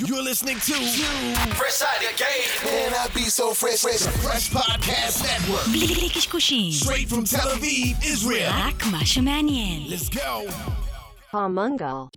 You're 0.00 0.22
listening 0.22 0.58
to 0.60 0.72
you. 0.72 1.34
Fresh 1.54 1.82
Out 1.82 1.96
of 1.96 2.16
Game. 2.16 2.84
and 2.86 2.94
I 2.94 3.08
be 3.14 3.22
so 3.22 3.52
fresh, 3.52 3.80
fresh, 3.80 4.06
fresh 4.22 4.48
podcast 4.50 5.22
network. 5.24 5.64
Straight 6.72 7.08
from 7.08 7.24
Tel 7.24 7.48
Aviv, 7.48 7.96
Israel. 8.04 8.48
Black 8.52 8.78
Let's 9.90 10.08
go. 10.08 10.46
Palmungal. 11.32 12.10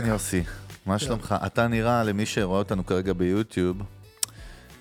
כן, 0.00 0.06
יוסי, 0.06 0.42
מה 0.86 0.98
שלומך? 0.98 1.34
אתה 1.46 1.68
נראה, 1.68 2.04
למי 2.04 2.26
שרואה 2.26 2.58
אותנו 2.58 2.86
כרגע 2.86 3.12
ביוטיוב, 3.12 3.82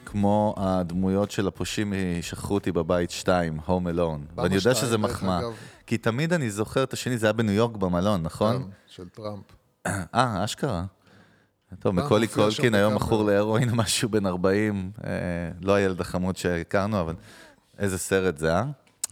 כמו 0.05 0.55
הדמויות 0.57 1.31
של 1.31 1.47
הפושעים 1.47 1.93
משכחו 2.19 2.53
אותי 2.53 2.71
בבית 2.71 3.11
2, 3.11 3.59
Home 3.67 3.95
Alone. 3.95 4.41
ואני 4.41 4.55
יודע 4.55 4.75
שזה 4.75 4.97
מחמאה. 4.97 5.39
כי 5.87 5.97
תמיד 5.97 6.33
אני 6.33 6.51
זוכר 6.51 6.83
את 6.83 6.93
השני, 6.93 7.17
זה 7.17 7.25
היה 7.25 7.33
בניו 7.33 7.53
יורק 7.53 7.75
במלון, 7.75 8.23
נכון? 8.23 8.63
כן, 8.63 8.69
של 8.87 9.09
טראמפ. 9.09 9.43
אה, 10.15 10.43
אשכרה. 10.43 10.83
טוב, 11.79 11.95
גם 11.95 12.05
מקולי 12.05 12.27
קולקין 12.27 12.75
היום. 12.75 12.95
מכור 12.95 13.23
להרואין, 13.23 13.69
משהו 13.81 14.09
בן 14.09 14.25
40, 14.25 14.91
אה, 15.03 15.11
לא 15.61 15.73
הילד 15.73 16.01
החמוד 16.01 16.37
שהכרנו, 16.37 17.01
אבל 17.01 17.15
איזה 17.79 17.97
סרט 17.97 18.37
זה, 18.37 18.55
אה? 18.55 18.63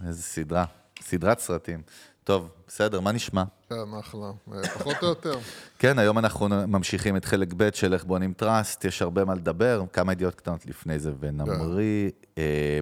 איזה 0.07 0.21
סדרה. 0.21 0.66
סדרת 1.02 1.40
סרטים. 1.40 1.81
טוב, 2.23 2.49
בסדר, 2.68 2.99
מה 2.99 3.12
נשמע? 3.12 3.43
כן, 3.69 3.98
אחלה. 3.99 4.31
אה, 4.53 4.67
פחות 4.67 4.95
או 5.01 5.07
יותר. 5.07 5.34
כן, 5.79 5.99
היום 5.99 6.17
אנחנו 6.17 6.48
ממשיכים 6.67 7.17
את 7.17 7.25
חלק 7.25 7.53
ב' 7.57 7.70
של 7.73 7.93
איך 7.93 8.03
בונים 8.03 8.34
trust, 8.34 8.85
יש 8.85 9.01
הרבה 9.01 9.26
מה 9.26 9.35
לדבר, 9.35 9.84
כמה 9.93 10.11
ידיעות 10.11 10.35
קטנות 10.35 10.65
לפני 10.65 10.99
זה, 10.99 11.11
ונמריא. 11.20 12.09
אה, 12.37 12.79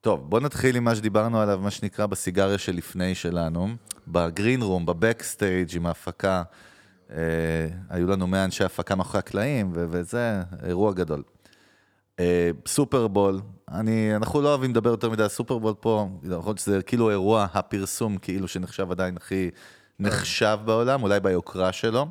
טוב, 0.00 0.30
בוא 0.30 0.40
נתחיל 0.40 0.76
עם 0.76 0.84
מה 0.84 0.94
שדיברנו 0.94 1.40
עליו, 1.40 1.60
מה 1.62 1.70
שנקרא 1.70 2.06
בסיגריה 2.06 2.58
שלפני 2.58 3.14
שלנו, 3.14 3.68
ב 4.08 4.17
green 4.17 4.62
room, 4.62 4.86
ב 4.86 4.95
backstage 4.95 5.76
עם 5.76 5.86
ההפקה. 5.86 6.42
אה, 7.10 7.16
היו 7.88 8.06
לנו 8.06 8.26
100 8.26 8.44
אנשי 8.44 8.64
הפקה 8.64 8.94
מאחורי 8.94 9.18
הקלעים, 9.18 9.72
וזה 9.72 10.42
אירוע 10.66 10.92
גדול. 10.92 11.22
אה, 12.20 12.50
סופרבול, 12.66 13.40
אני, 13.68 14.16
אנחנו 14.16 14.40
לא 14.42 14.48
אוהבים 14.48 14.70
לדבר 14.70 14.90
יותר 14.90 15.10
מדי 15.10 15.22
על 15.22 15.28
סופרבול 15.28 15.74
פה, 15.80 16.08
יכול 16.22 16.42
להיות 16.46 16.58
שזה 16.58 16.82
כאילו 16.82 17.10
אירוע 17.10 17.46
הפרסום, 17.54 18.18
כאילו 18.18 18.48
שנחשב 18.48 18.90
עדיין 18.90 19.16
הכי 19.16 19.50
נחשב 20.00 20.58
בעולם, 20.64 21.02
אולי 21.02 21.20
ביוקרה 21.20 21.72
שלו. 21.72 22.06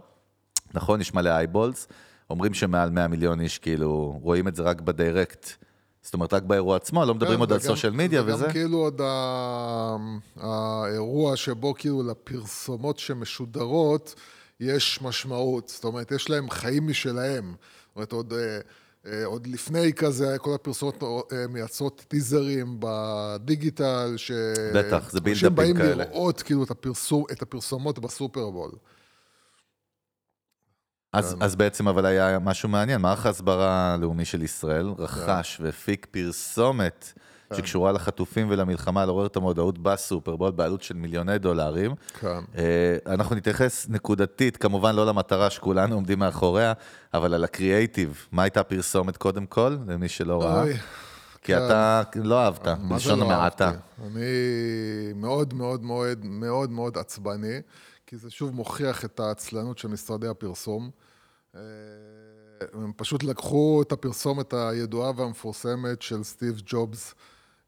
נכון, 0.73 1.01
יש 1.01 1.13
מלא 1.13 1.29
אייבולס, 1.29 1.87
אומרים 2.29 2.53
שמעל 2.53 2.89
100 2.89 3.07
מיליון 3.07 3.41
איש 3.41 3.59
כאילו 3.59 4.19
רואים 4.21 4.47
את 4.47 4.55
זה 4.55 4.63
רק 4.63 4.81
בדיירקט, 4.81 5.49
זאת 6.01 6.13
אומרת 6.13 6.33
רק 6.33 6.43
באירוע 6.43 6.75
עצמו, 6.75 7.05
לא 7.05 7.15
מדברים 7.15 7.33
כן, 7.33 7.39
עוד 7.39 7.53
על 7.53 7.59
סושיאל 7.59 7.93
מדיה 7.93 8.21
וזה. 8.25 8.43
וגם 8.43 8.51
כאילו 8.51 8.77
עוד 8.77 9.01
האירוע 10.35 11.35
שבו 11.35 11.73
כאילו 11.77 12.03
לפרסומות 12.03 12.99
שמשודרות 12.99 14.15
יש 14.59 15.01
משמעות, 15.01 15.69
זאת 15.69 15.83
אומרת, 15.83 16.11
יש 16.11 16.29
להם 16.29 16.49
חיים 16.49 16.87
משלהם. 16.87 17.55
זאת 17.87 17.95
אומרת, 17.95 18.11
עוד... 18.11 18.33
אה, 19.05 19.25
עוד 19.25 19.47
לפני 19.47 19.93
כזה, 19.93 20.37
כל 20.37 20.53
הפרסומות 20.55 21.03
אה, 21.03 21.47
מייצרות 21.47 22.05
טיזרים 22.07 22.77
בדיגיטל, 22.79 24.13
ש... 24.17 24.31
בטח, 24.75 25.11
זה 25.11 25.21
בילדאפים 25.21 25.77
כאלה. 25.77 26.05
לראות 26.05 26.41
כאילו 26.41 26.63
את, 26.63 26.71
הפרסום, 26.71 27.23
את 27.31 27.41
הפרסומות 27.41 27.99
בסופרבול. 27.99 28.71
אז, 31.13 31.35
אז 31.39 31.55
בעצם 31.55 31.87
אבל 31.87 32.05
היה 32.05 32.39
משהו 32.39 32.69
מעניין, 32.69 33.01
מערך 33.01 33.25
ההסברה 33.25 33.93
הלאומי 33.93 34.25
של 34.25 34.43
ישראל 34.43 34.87
רכש 34.97 35.57
והפיק 35.61 36.07
פרסומת 36.11 37.13
שקשורה 37.53 37.91
לחטופים 37.91 38.47
ולמלחמה 38.49 39.05
לעורר 39.05 39.25
את 39.25 39.35
המודעות 39.35 39.79
בסופרבול 39.79 40.51
בעלות 40.51 40.81
של 40.81 40.95
מיליוני 40.95 41.37
דולרים. 41.37 41.95
כן. 42.19 42.39
אה, 42.57 42.97
אנחנו 43.13 43.35
נתייחס 43.35 43.89
נקודתית, 43.89 44.57
כמובן 44.57 44.95
לא 44.95 45.05
למטרה 45.05 45.49
שכולנו 45.49 45.95
עומדים 45.95 46.19
מאחוריה, 46.19 46.73
אבל 47.13 47.33
על 47.33 47.43
הקריאייטיב. 47.43 48.27
מה 48.31 48.43
הייתה 48.43 48.59
הפרסומת 48.59 49.17
קודם 49.17 49.45
כל, 49.45 49.77
למי 49.87 50.09
שלא 50.09 50.43
ראה? 50.43 50.65
כי 51.41 51.53
כן. 51.53 51.65
אתה 51.65 52.01
לא 52.15 52.39
אהבת, 52.39 52.65
זה 52.65 52.73
בלשון 52.89 53.19
לא 53.19 53.25
המעטה. 53.25 53.65
אהבתי? 53.65 53.81
אני 54.05 55.13
מאוד 55.15 55.53
מאוד 55.53 55.83
מאוד 55.83 56.25
מאוד 56.25 56.71
מאוד 56.71 56.97
עצבני, 56.97 57.61
כי 58.07 58.17
זה 58.17 58.29
שוב 58.29 58.55
מוכיח 58.55 59.05
את 59.05 59.19
העצלנות 59.19 59.77
של 59.77 59.87
משרדי 59.87 60.27
הפרסום. 60.27 60.89
אה, 61.55 61.61
הם 62.73 62.91
פשוט 62.95 63.23
לקחו 63.23 63.81
את 63.81 63.91
הפרסומת 63.91 64.53
הידועה 64.53 65.11
והמפורסמת 65.15 66.01
של 66.01 66.23
סטיב 66.23 66.61
ג'ובס, 66.65 67.15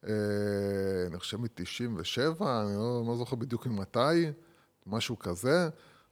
אני 0.04 1.20
חושב 1.20 1.38
מ-97, 1.38 2.42
אני 2.42 2.76
לא, 2.76 3.04
לא 3.08 3.16
זוכר 3.16 3.36
בדיוק 3.36 3.68
ממתי, 3.68 4.32
משהו 4.88 5.20
כזה. 5.20 5.70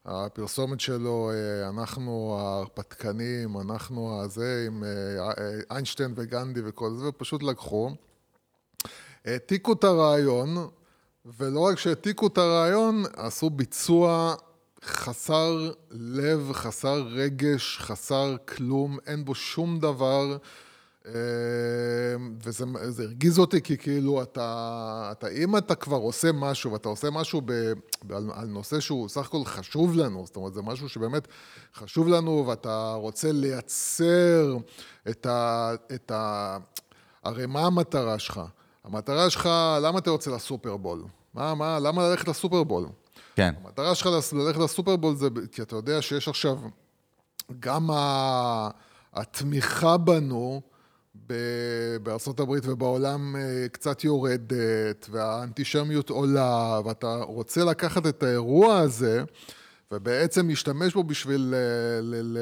הפרסומת 0.08 0.80
שלו, 0.80 1.32
אה, 1.34 1.70
אנחנו 1.70 2.38
ההרפתקנים, 2.40 3.58
אנחנו 3.58 4.22
הזה, 4.22 4.64
עם 4.68 4.84
אה, 4.84 4.90
אה, 5.20 5.34
איינשטיין 5.72 6.14
וגנדי 6.16 6.62
וכל 6.64 6.90
זה, 6.98 7.08
ופשוט 7.08 7.44
לקחו. 7.44 7.92
העתיקו 9.26 9.74
את 9.74 9.84
הרעיון, 9.84 10.68
ולא 11.26 11.60
רק 11.60 11.78
שהעתיקו 11.78 12.28
את 12.28 12.38
הרעיון, 12.38 13.04
עשו 13.16 13.50
ביצוע 13.50 14.36
חסר 14.86 15.72
לב, 15.92 16.52
חסר 16.54 17.08
רגש, 17.08 17.78
חסר 17.78 18.36
כלום, 18.48 18.98
אין 19.08 19.26
בו 19.26 19.36
שום 19.36 19.80
דבר. 19.80 20.38
אה, 21.08 21.14
וזה 22.44 22.66
זה 22.90 23.04
הרגיז 23.04 23.40
אותי, 23.40 23.62
כי 23.62 23.78
כאילו 23.78 24.22
אתה, 24.22 25.10
אתה, 25.12 25.28
אם 25.28 25.58
אתה 25.58 25.76
כבר 25.76 25.98
עושה 25.98 26.32
משהו, 26.32 26.72
ואתה 26.72 26.90
עושה 26.90 27.10
משהו 27.10 27.42
ב, 27.46 27.52
ב, 28.04 28.12
על, 28.14 28.30
על 28.34 28.48
נושא 28.48 28.80
שהוא 28.80 29.10
סך 29.10 29.26
הכל 29.26 29.46
חשוב 29.46 29.96
לנו, 29.96 30.26
זאת 30.26 30.36
אומרת, 30.36 30.54
זה 30.54 30.62
משהו 30.62 30.90
שבאמת 30.90 31.28
חשוב 31.76 32.08
לנו, 32.08 32.44
ואתה 32.48 32.94
רוצה 32.94 33.32
לייצר 33.32 34.58
את 35.10 35.26
ה... 35.26 35.72
את 35.96 36.12
ה 36.12 36.58
הרי 37.24 37.46
מה 37.46 37.60
המטרה 37.62 38.20
שלך? 38.20 38.42
המטרה 38.84 39.30
שלך, 39.30 39.50
למה 39.82 40.00
אתה 40.00 40.10
יוצא 40.10 40.32
לסופרבול? 40.32 41.04
מה, 41.34 41.56
מה, 41.56 41.80
למה 41.80 42.10
ללכת 42.10 42.28
לסופרבול? 42.28 42.86
כן. 43.36 43.54
המטרה 43.64 43.96
שלך 43.96 44.10
ללכת 44.34 44.60
לסופרבול 44.60 45.16
זה 45.16 45.28
כי 45.52 45.62
אתה 45.62 45.76
יודע 45.76 46.02
שיש 46.02 46.28
עכשיו 46.28 46.58
גם 47.60 47.92
ה- 47.92 48.70
התמיכה 49.14 49.98
בנו 49.98 50.62
ב- 51.30 51.98
בארצות 52.04 52.40
הברית 52.40 52.64
ובעולם 52.68 53.36
אה, 53.36 53.68
קצת 53.72 54.04
יורדת, 54.04 55.10
והאנטישמיות 55.10 56.10
עולה, 56.10 56.80
ואתה 56.86 57.16
רוצה 57.16 57.64
לקחת 57.64 58.08
את 58.08 58.24
האירוע 58.24 58.78
הזה 58.78 59.24
ובעצם 59.92 60.50
להשתמש 60.50 60.94
בו 60.94 61.04
בשביל 61.04 61.54
אה, 61.54 62.00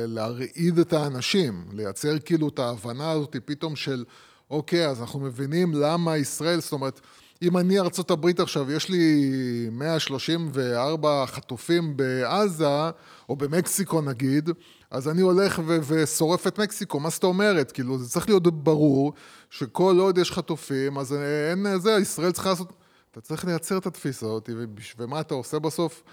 להרעיד 0.07 0.79
את 0.79 0.94
האנשים, 0.94 1.66
לייצר 1.74 2.19
כאילו 2.19 2.47
את 2.47 2.59
ההבנה 2.59 3.12
הזאת 3.12 3.35
פתאום 3.45 3.75
של, 3.75 4.03
אוקיי, 4.50 4.88
אז 4.88 5.01
אנחנו 5.01 5.19
מבינים 5.19 5.74
למה 5.74 6.18
ישראל, 6.18 6.59
זאת 6.59 6.72
אומרת, 6.72 7.01
אם 7.41 7.57
אני 7.57 7.79
ארצות 7.79 8.12
הברית 8.12 8.40
עכשיו, 8.40 8.72
יש 8.72 8.90
לי 8.90 9.69
134 9.72 11.25
חטופים 11.28 11.97
בעזה, 11.97 12.90
או 13.29 13.35
במקסיקו 13.35 14.01
נגיד, 14.01 14.50
אז 14.91 15.07
אני 15.09 15.22
הולך 15.22 15.62
ו- 15.66 15.78
ושורף 15.88 16.47
את 16.47 16.59
מקסיקו, 16.59 17.00
מה 17.00 17.09
זאת 17.09 17.23
אומרת? 17.23 17.72
כאילו, 17.72 17.97
זה 17.97 18.09
צריך 18.09 18.28
להיות 18.29 18.63
ברור 18.63 19.13
שכל 19.50 19.97
עוד 20.00 20.18
יש 20.18 20.31
חטופים, 20.31 20.97
אז 20.97 21.13
אין 21.51 21.79
זה, 21.79 21.91
ישראל 22.01 22.31
צריכה 22.31 22.50
לעשות... 22.50 22.73
אתה 23.12 23.22
צריך 23.22 23.45
לייצר 23.45 23.78
את 23.78 23.85
התפיסה 23.85 24.25
הזאת, 24.25 24.50
ומה 24.98 25.19
אתה 25.19 25.33
עושה 25.33 25.59
בסוף? 25.59 26.04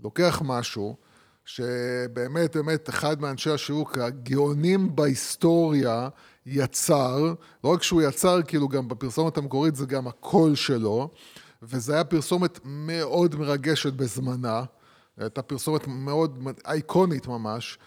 לוקח 0.00 0.42
משהו, 0.44 0.96
שבאמת, 1.44 2.56
באמת, 2.56 2.88
אחד 2.88 3.20
מאנשי 3.20 3.50
השיווק 3.50 3.98
הגאונים 3.98 4.96
בהיסטוריה 4.96 6.08
יצר, 6.46 7.34
לא 7.64 7.68
רק 7.68 7.82
שהוא 7.82 8.02
יצר, 8.02 8.42
כאילו 8.42 8.68
גם 8.68 8.88
בפרסומת 8.88 9.36
המקורית 9.36 9.76
זה 9.76 9.86
גם 9.86 10.08
הקול 10.08 10.54
שלו, 10.54 11.10
וזו 11.62 11.92
הייתה 11.92 12.10
פרסומת 12.10 12.60
מאוד 12.64 13.36
מרגשת 13.36 13.92
בזמנה, 13.92 14.64
הייתה 15.16 15.42
פרסומת 15.42 15.86
מאוד 15.86 16.48
אייקונית 16.66 17.26
ממש, 17.26 17.78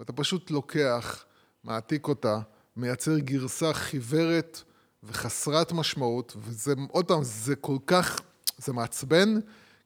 ואתה 0.00 0.12
פשוט 0.12 0.50
לוקח, 0.50 1.24
מעתיק 1.64 2.08
אותה, 2.08 2.38
מייצר 2.76 3.18
גרסה 3.18 3.72
חיוורת 3.72 4.62
וחסרת 5.02 5.72
משמעות, 5.72 6.36
וזה, 6.38 6.74
עוד 6.90 7.08
פעם, 7.08 7.20
זה 7.22 7.56
כל 7.56 7.76
כך, 7.86 8.20
זה 8.58 8.72
מעצבן, 8.72 9.38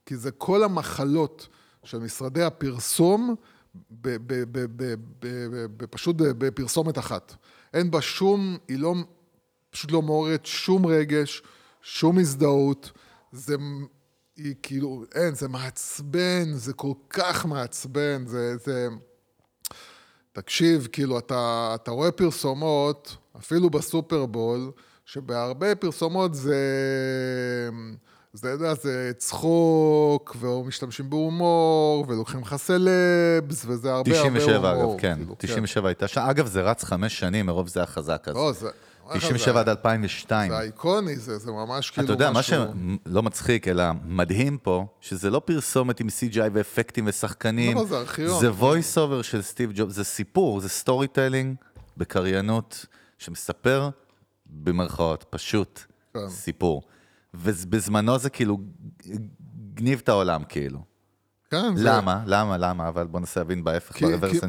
כי 0.07 0.17
זה 0.17 0.31
כל 0.31 0.65
המחלות 0.65 1.49
של 1.85 1.99
משרדי 1.99 2.43
הפרסום, 2.43 3.35
פשוט 5.91 6.17
בפרסומת 6.19 6.99
אחת. 6.99 7.35
אין 7.75 7.91
בה 7.91 8.01
שום, 8.01 8.59
היא 8.69 8.79
לא, 8.79 8.95
פשוט 9.71 9.93
לא 9.93 10.03
מעוררת 10.03 10.47
שום 10.47 10.87
רגש, 10.87 11.43
שום 11.83 12.19
הזדהות. 12.19 12.93
זה, 13.33 13.57
היא 14.37 14.55
כאילו, 14.63 15.05
אין, 15.15 15.35
זה 15.35 15.49
מעצבן, 15.49 16.53
זה 16.53 16.73
כל 16.73 16.93
כך 17.11 17.47
מעצבן, 17.47 18.27
זה, 18.27 18.57
זה... 18.57 18.89
תקשיב, 20.33 20.89
כאילו, 20.93 21.19
אתה, 21.19 21.73
אתה 21.75 21.91
רואה 21.91 22.11
פרסומות, 22.11 23.17
אפילו 23.39 23.71
בסופרבול, 23.71 24.71
שבהרבה 25.05 25.75
פרסומות 25.75 26.35
זה... 26.35 26.57
זה, 28.33 28.55
אתה 28.55 28.65
יודע, 28.65 28.75
זה 28.75 29.13
צחוק, 29.17 30.37
ומשתמשים 30.41 31.11
בהומור, 31.11 32.05
ולוקחים 32.09 32.41
לך 32.41 32.57
סלבס, 32.57 33.65
וזה 33.67 33.93
הרבה 33.93 34.19
הרבה 34.19 34.29
הומור. 34.29 34.39
97 34.41 34.73
אגב, 34.73 35.01
כן. 35.01 35.15
כאילו, 35.17 35.35
97 35.39 35.89
הייתה 35.89 36.09
שם. 36.09 36.21
אגב, 36.21 36.47
זה 36.47 36.63
רץ 36.63 36.85
חמש 36.85 37.19
שנים, 37.19 37.47
מרוב 37.47 37.69
זה 37.69 37.81
היה 37.81 37.87
חזק 37.87 38.25
אז. 38.29 38.35
לא, 38.35 38.53
זה... 38.53 38.69
97 39.19 39.61
עד 39.61 39.69
2002. 39.69 40.51
זה 40.51 40.61
איקוני, 40.61 41.17
זה, 41.17 41.39
זה 41.39 41.53
ממש 41.53 41.91
כאילו 41.91 42.05
אתה 42.05 42.13
יודע, 42.13 42.31
מה 42.31 42.39
משהו... 42.39 42.65
שלא 43.07 43.23
מצחיק, 43.23 43.69
אלא 43.69 43.85
מדהים 44.05 44.59
פה, 44.59 44.87
שזה 45.01 45.31
לא 45.31 45.43
פרסומת 45.45 46.01
עם 46.01 46.07
CGI 46.07 46.51
ואפקטים 46.53 47.05
ושחקנים. 47.09 47.77
לא, 47.77 47.85
זה 47.85 47.97
ארכיון. 47.99 48.41
זה 48.41 48.51
voice 48.51 48.97
over 48.97 49.23
של 49.23 49.43
סטיב 49.43 49.73
ג'ובס, 49.75 49.95
זה 49.95 50.05
סיפור, 50.05 50.61
זה 50.61 50.69
storytelling 50.69 51.57
בקריינות, 51.97 52.87
שמספר, 53.19 53.91
במרכאות, 54.47 55.25
פשוט 55.31 55.81
כן. 56.15 56.29
סיפור. 56.29 56.83
ובזמנו 57.35 58.19
זה 58.19 58.31
כאילו 58.31 58.59
הגניב 59.75 60.01
את 60.05 60.09
העולם, 60.09 60.45
כאילו. 60.49 60.90
כן, 61.51 61.77
זה... 61.77 61.85
למה? 61.85 62.23
למה? 62.27 62.57
למה? 62.59 62.89
אבל 62.89 63.07
בוא 63.07 63.21
ננסה 63.21 63.41
להבין 63.41 63.65
בהפך, 63.65 63.93
כי- 63.95 64.05
ב 64.05 64.09
reverse 64.09 64.41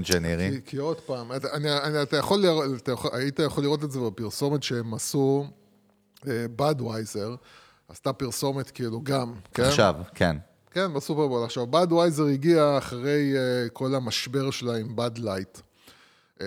כי-. 0.51 0.61
כי, 0.65 0.77
עוד 0.77 0.99
פעם, 0.99 1.35
אתה, 1.35 1.47
אני, 1.53 1.77
אני, 1.77 2.01
אתה 2.01 2.17
יכול 2.17 2.39
לראות, 2.39 2.65
אתה 2.75 2.91
יכול, 2.91 3.11
היית 3.13 3.39
יכול 3.39 3.63
לראות 3.63 3.83
את 3.83 3.91
זה 3.91 3.99
בפרסומת 3.99 4.63
שהם 4.63 4.93
עשו, 4.93 5.47
בדווייזר, 6.25 7.35
עשתה 7.89 8.13
פרסומת 8.13 8.71
כאילו 8.71 9.01
גם, 9.03 9.33
כן? 9.53 9.63
עכשיו, 9.63 9.95
כן. 10.15 10.37
כן, 10.71 10.93
בסופרבול. 10.93 11.43
עכשיו, 11.43 11.67
בדווייזר 11.67 12.25
הגיע 12.25 12.77
אחרי 12.77 13.33
אה, 13.35 13.69
כל 13.69 13.95
המשבר 13.95 14.51
שלה 14.51 14.77
עם 14.77 14.95
בד 14.95 15.17
לייט, 15.17 15.57
uh, 16.37 16.41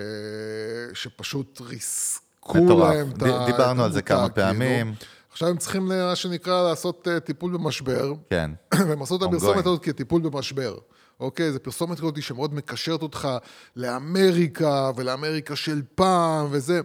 שפשוט 0.95 1.61
ריסקו 1.61 2.65
מטורף. 2.65 2.95
להם 2.95 3.11
את 3.11 3.23
ה... 3.23 3.47
דיברנו 3.47 3.85
על 3.85 3.93
זה 3.93 4.03
כמה 4.03 4.29
כאילו. 4.29 4.95
עכשיו 5.35 5.49
הם 5.49 5.57
צריכים, 5.57 5.89
מה 5.89 6.17
שנקרא, 6.17 6.69
לעשות 6.69 7.09
uh, 7.09 7.21
טיפול 7.21 7.53
במשבר. 7.53 8.13
כן. 8.31 8.51
והם 8.89 9.03
עשו 9.03 9.17
את. 9.17 9.23
הפרסומת 9.23 9.67
הזאת 9.67 9.83
כטיפול 9.83 10.23
במשבר. 10.23 10.79
אוקיי? 11.21 11.53
זו 11.53 11.63
פרסומת 11.63 11.99
כזאת 11.99 12.23
שמאוד 12.23 12.55
מקשרת 12.55 13.03
אותך 13.03 13.29
לאמריקה 13.77 14.91
ולאמריקה 14.97 15.57
של 15.57 15.83
פעם 15.95 16.47
וזה. 16.51 16.81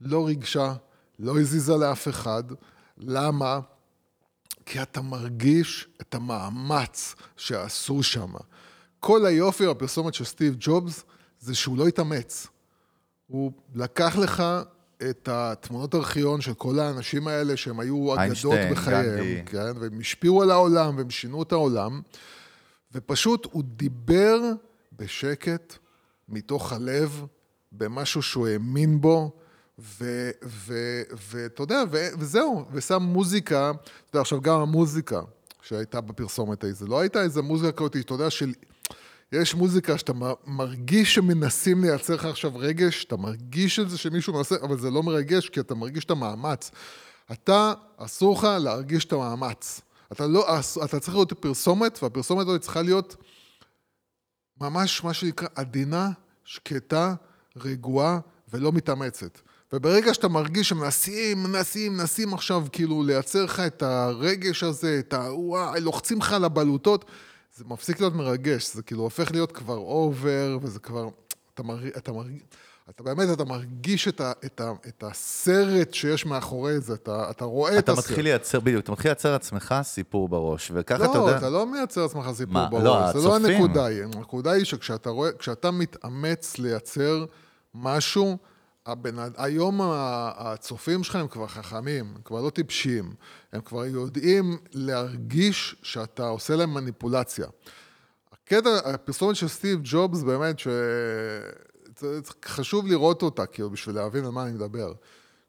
לא 0.00 0.26
ריגשה, 0.26 0.74
לא 1.18 1.40
הזיזה 1.40 1.76
לאף 1.76 2.08
אחד. 2.08 2.42
למה? 2.98 3.60
כי 4.66 4.82
אתה 4.82 5.00
מרגיש 5.00 5.88
את 6.00 6.14
המאמץ 6.14 7.14
שעשו 7.36 8.02
שם. 8.02 8.32
כל 9.00 9.26
היופי 9.26 9.66
בפרסומת 9.66 10.14
של 10.14 10.24
סטיב 10.24 10.56
ג'ובס 10.60 11.04
זה 11.40 11.54
שהוא 11.54 11.78
לא 11.78 11.88
התאמץ. 11.88 12.46
הוא 13.26 13.52
לקח 13.74 14.16
לך 14.16 14.42
את 15.10 15.28
התמונות 15.32 15.94
ארכיון 15.94 16.40
של 16.40 16.54
כל 16.54 16.78
האנשים 16.78 17.28
האלה 17.28 17.56
שהם 17.56 17.80
היו 17.80 18.14
אגדות 18.14 18.58
בחייהם, 18.70 19.18
גנדי. 19.18 19.42
כן? 19.46 19.72
והם 19.80 20.00
השפיעו 20.00 20.42
על 20.42 20.50
העולם 20.50 20.96
והם 20.96 21.10
שינו 21.10 21.42
את 21.42 21.52
העולם, 21.52 22.00
ופשוט 22.94 23.46
הוא 23.52 23.62
דיבר 23.66 24.40
בשקט, 24.98 25.74
מתוך 26.28 26.72
הלב, 26.72 27.24
במשהו 27.72 28.22
שהוא 28.22 28.48
האמין 28.48 29.00
בו, 29.00 29.30
ואתה 29.78 31.62
יודע, 31.62 31.82
וזהו, 32.18 32.64
ושם 32.72 33.02
מוזיקה, 33.02 33.70
אתה 33.70 34.16
יודע, 34.16 34.20
עכשיו 34.20 34.40
גם 34.40 34.60
המוזיקה 34.60 35.20
שהייתה 35.62 36.00
בפרסומת 36.00 36.64
ההיא, 36.64 36.74
זה 36.74 36.86
לא 36.86 37.00
הייתה 37.00 37.22
איזה 37.22 37.42
מוזיקה 37.42 37.72
כזאת, 37.72 37.96
אתה 37.96 38.14
יודע, 38.14 38.30
של... 38.30 38.52
יש 39.32 39.54
מוזיקה 39.54 39.98
שאתה 39.98 40.12
מרגיש 40.46 41.14
שמנסים 41.14 41.84
לייצר 41.84 42.14
לך 42.14 42.24
עכשיו 42.24 42.56
רגש, 42.56 43.04
אתה 43.04 43.16
מרגיש 43.16 43.78
את 43.78 43.90
זה 43.90 43.98
שמישהו 43.98 44.34
מנסה, 44.34 44.54
אבל 44.62 44.78
זה 44.78 44.90
לא 44.90 45.02
מרגש, 45.02 45.48
כי 45.48 45.60
אתה 45.60 45.74
מרגיש 45.74 46.04
את 46.04 46.10
המאמץ. 46.10 46.70
אתה, 47.32 47.72
אסור 47.96 48.38
לך 48.38 48.44
להרגיש 48.60 49.04
את 49.04 49.12
המאמץ. 49.12 49.80
אתה 50.12 50.26
לא, 50.26 50.46
אתה 50.84 51.00
צריך 51.00 51.14
להיות 51.14 51.32
פרסומת, 51.32 52.02
והפרסומת 52.02 52.46
הזאת 52.46 52.60
צריכה 52.60 52.82
להיות 52.82 53.16
ממש 54.60 55.04
מה 55.04 55.14
שנקרא 55.14 55.48
עדינה, 55.54 56.10
שקטה, 56.44 57.14
רגועה 57.56 58.18
ולא 58.52 58.72
מתאמצת. 58.72 59.38
וברגע 59.72 60.14
שאתה 60.14 60.28
מרגיש 60.28 60.68
שמנסים, 60.68 61.42
מנסים, 61.42 61.96
מנסים 61.96 62.34
עכשיו 62.34 62.66
כאילו 62.72 63.02
לייצר 63.02 63.44
לך 63.44 63.60
את 63.60 63.82
הרגש 63.82 64.62
הזה, 64.62 64.96
את 64.98 65.12
ה... 65.12 65.34
וואי, 65.34 65.80
לוחצים 65.80 66.18
לך 66.18 66.32
על 66.32 66.44
הבלוטות, 66.44 67.04
זה 67.60 67.64
מפסיק 67.68 68.00
להיות 68.00 68.14
מרגש, 68.14 68.74
זה 68.74 68.82
כאילו 68.82 69.02
הופך 69.02 69.32
להיות 69.32 69.52
כבר 69.52 69.76
אובר, 69.76 70.58
וזה 70.62 70.78
כבר... 70.78 71.08
אתה 71.54 71.62
מרגיש... 71.62 71.92
אתה, 71.96 72.12
מרג... 72.12 72.32
אתה 72.90 73.02
באמת, 73.02 73.28
אתה 73.32 73.44
מרגיש 73.44 74.08
את, 74.08 74.20
ה... 74.20 74.32
את, 74.44 74.60
ה... 74.60 74.72
את 74.88 75.04
הסרט 75.06 75.94
שיש 75.94 76.26
מאחורי 76.26 76.80
זה, 76.80 76.94
אתה, 76.94 77.30
אתה 77.30 77.44
רואה 77.44 77.78
את 77.78 77.84
אתה 77.84 77.92
הסרט. 77.92 78.04
מתחיל 78.04 78.24
לייצר, 78.24 78.60
בדיוק, 78.60 78.84
אתה 78.84 78.92
מתחיל 78.92 79.08
לייצר 79.08 79.32
לעצמך 79.32 79.74
סיפור 79.82 80.28
בראש, 80.28 80.70
וככה 80.74 81.04
אתה 81.04 81.18
לא, 81.18 81.24
יודע... 81.24 81.38
אתה 81.38 81.50
לא 81.50 81.66
מייצר 81.66 82.02
לעצמך 82.02 82.30
סיפור 82.32 82.54
מה? 82.54 82.68
בראש, 82.70 82.84
לא, 82.84 83.20
זה 83.20 83.28
לא 83.28 83.36
הצופים. 83.36 83.56
הנקודה 83.62 83.84
היא. 83.84 84.02
הנקודה 84.02 84.50
היא 84.50 84.64
שכשאתה 84.64 85.10
רואה, 85.10 85.30
מתאמץ 85.72 86.58
לייצר 86.58 87.24
משהו, 87.74 88.38
אד- 88.84 89.06
היום 89.36 89.80
הצופים 90.36 91.04
שלך 91.04 91.16
הם 91.16 91.28
כבר 91.28 91.46
חכמים, 91.46 92.12
הם 92.16 92.22
כבר 92.24 92.40
לא 92.40 92.50
טיפשים, 92.50 93.14
הם 93.52 93.60
כבר 93.60 93.84
יודעים 93.86 94.58
להרגיש 94.72 95.76
שאתה 95.82 96.26
עושה 96.28 96.56
להם 96.56 96.74
מניפולציה. 96.74 97.46
הקטע, 98.32 98.68
הפרסומת 98.84 99.36
של 99.36 99.48
סטיב 99.48 99.80
ג'ובס, 99.84 100.22
באמת, 100.22 100.58
ש... 100.58 100.68
זה- 101.98 102.20
זה 102.20 102.30
חשוב 102.44 102.86
לראות 102.86 103.22
אותה, 103.22 103.46
כאילו, 103.46 103.70
בשביל 103.70 103.94
להבין 103.96 104.24
על 104.24 104.30
מה 104.30 104.42
אני 104.42 104.52
מדבר. 104.52 104.92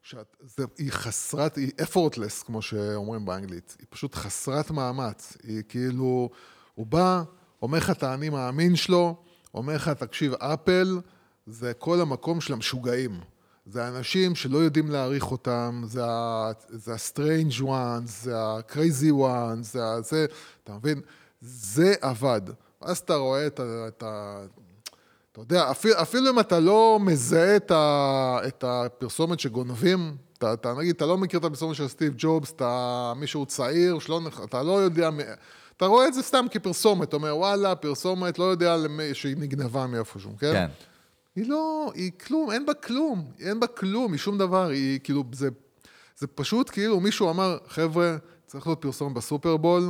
שאת, 0.02 0.36
זה, 0.40 0.64
היא 0.78 0.90
חסרת, 0.92 1.56
היא 1.56 1.72
effortless, 1.82 2.44
כמו 2.46 2.62
שאומרים 2.62 3.24
באנגלית. 3.24 3.76
היא 3.78 3.86
פשוט 3.90 4.14
חסרת 4.14 4.70
מאמץ. 4.70 5.36
היא 5.42 5.62
כאילו, 5.68 6.30
הוא 6.74 6.86
בא, 6.86 7.22
אומר 7.62 7.78
לך 7.78 7.90
את 7.90 8.02
האני 8.02 8.28
מאמין 8.28 8.76
שלו, 8.76 9.22
אומר 9.54 9.74
לך, 9.74 9.88
תקשיב, 9.88 10.34
אפל 10.34 10.98
זה 11.46 11.72
כל 11.74 12.00
המקום 12.00 12.40
של 12.40 12.52
המשוגעים. 12.52 13.20
זה 13.66 13.84
האנשים 13.84 14.34
שלא 14.34 14.58
יודעים 14.58 14.90
להעריך 14.90 15.30
אותם, 15.30 15.82
זה 15.84 16.04
ה-strange 16.04 17.60
ones, 17.60 18.06
זה 18.06 18.38
ה-crazy 18.38 19.12
ones, 19.12 19.62
זה 19.62 19.84
ה... 19.84 20.00
זה, 20.00 20.26
אתה 20.64 20.72
מבין? 20.72 21.00
זה 21.40 21.94
עבד. 22.00 22.40
ואז 22.82 22.98
אתה 22.98 23.14
רואה 23.14 23.46
את 23.46 23.60
ה... 23.60 23.88
את 23.88 24.02
ה 24.02 24.42
אתה 25.32 25.40
יודע, 25.40 25.70
אפילו, 25.70 26.02
אפילו 26.02 26.30
אם 26.30 26.40
אתה 26.40 26.60
לא 26.60 26.98
מזהה 27.00 27.56
את, 27.56 27.70
ה, 27.70 28.38
את 28.46 28.64
הפרסומת 28.66 29.40
שגונבים, 29.40 30.16
אתה, 30.38 30.52
אתה 30.52 30.74
נגיד, 30.74 30.94
אתה 30.94 31.06
לא 31.06 31.18
מכיר 31.18 31.40
את 31.40 31.44
הפרסומת 31.44 31.76
של 31.76 31.88
סטיב 31.88 32.14
ג'ובס, 32.16 32.52
אתה 32.52 33.12
מישהו 33.16 33.46
צעיר, 33.46 33.98
שלא, 33.98 34.20
אתה 34.44 34.62
לא 34.62 34.72
יודע, 34.72 35.10
אתה 35.76 35.86
רואה 35.86 36.08
את 36.08 36.14
זה 36.14 36.22
סתם 36.22 36.46
כפרסומת, 36.50 37.08
אתה 37.08 37.16
אומר, 37.16 37.36
וואלה, 37.36 37.74
פרסומת, 37.74 38.38
לא 38.38 38.44
יודע 38.44 38.76
למי, 38.76 39.14
שהיא 39.14 39.36
נגנבה 39.38 39.86
מאיפשהו, 39.86 40.32
כן? 40.38 40.52
כן. 40.52 40.66
היא 41.36 41.48
לא, 41.48 41.92
היא 41.94 42.10
כלום, 42.26 42.50
אין 42.50 42.66
בה 42.66 42.74
כלום, 42.74 43.24
אין 43.40 43.60
בה 43.60 43.66
כלום, 43.66 44.14
משום 44.14 44.38
דבר, 44.38 44.68
היא 44.68 45.00
כאילו, 45.04 45.24
זה, 45.32 45.48
זה 46.18 46.26
פשוט 46.26 46.70
כאילו 46.70 47.00
מישהו 47.00 47.30
אמר, 47.30 47.58
חבר'ה, 47.68 48.16
צריך 48.46 48.66
להיות 48.66 48.80
פרסומת 48.80 49.14
בסופרבול, 49.14 49.82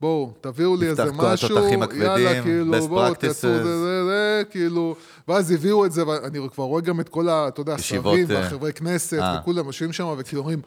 בואו, 0.00 0.32
תביאו 0.40 0.76
לי 0.76 0.88
איזה 0.88 1.12
משהו, 1.12 1.58
הכבדים, 1.58 1.82
יאללה, 2.02 2.42
כאילו, 2.42 2.88
בואו. 2.88 3.14
תעשו 3.14 3.48
זה, 3.48 3.64
זה, 3.64 4.04
זה, 4.04 4.42
כאילו, 4.50 4.96
ואז 5.28 5.50
הביאו 5.50 5.86
את 5.86 5.92
זה, 5.92 6.08
ואני 6.08 6.38
כבר 6.52 6.64
רואה 6.64 6.82
גם 6.82 7.00
את 7.00 7.08
כל 7.08 7.28
ה, 7.28 7.48
אתה 7.48 7.60
יודע, 7.60 7.74
השרים 7.74 8.30
אה, 8.30 8.36
והחברי 8.36 8.72
כנסת, 8.72 9.18
אה. 9.18 9.38
וכולם 9.40 9.66
יושבים 9.66 9.92
שם, 9.92 10.14
וכאילו 10.18 10.40
אומרים, 10.42 10.62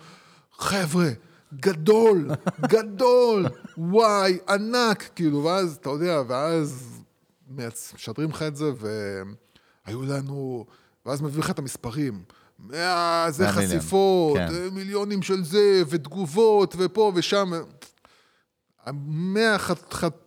חבר'ה, 0.58 1.10
גדול, 1.54 2.30
גדול, 2.74 3.46
וואי, 3.78 4.38
ענק, 4.50 5.10
כאילו, 5.16 5.44
ואז, 5.44 5.78
אתה 5.82 5.90
יודע, 5.90 6.22
ואז 6.28 7.00
משדרים 7.96 8.30
לך 8.30 8.42
את 8.42 8.56
זה, 8.56 8.72
והיו 9.88 10.03
לנו, 10.03 10.65
ואז 11.06 11.22
מביא 11.22 11.39
לך 11.39 11.50
את 11.50 11.60
המספרים. 11.60 12.22
מאה, 12.60 13.32
זה 13.32 13.44
מאה 13.44 13.53
חשיפות, 13.53 14.38
כן. 14.38 14.48
אה, 14.53 14.67
מיליונים 14.74 15.22
של 15.22 15.44
זה, 15.44 15.84
ותגובות, 15.89 16.75
ופה 16.77 17.12
ושם. 17.15 17.51
ח- 19.58 19.74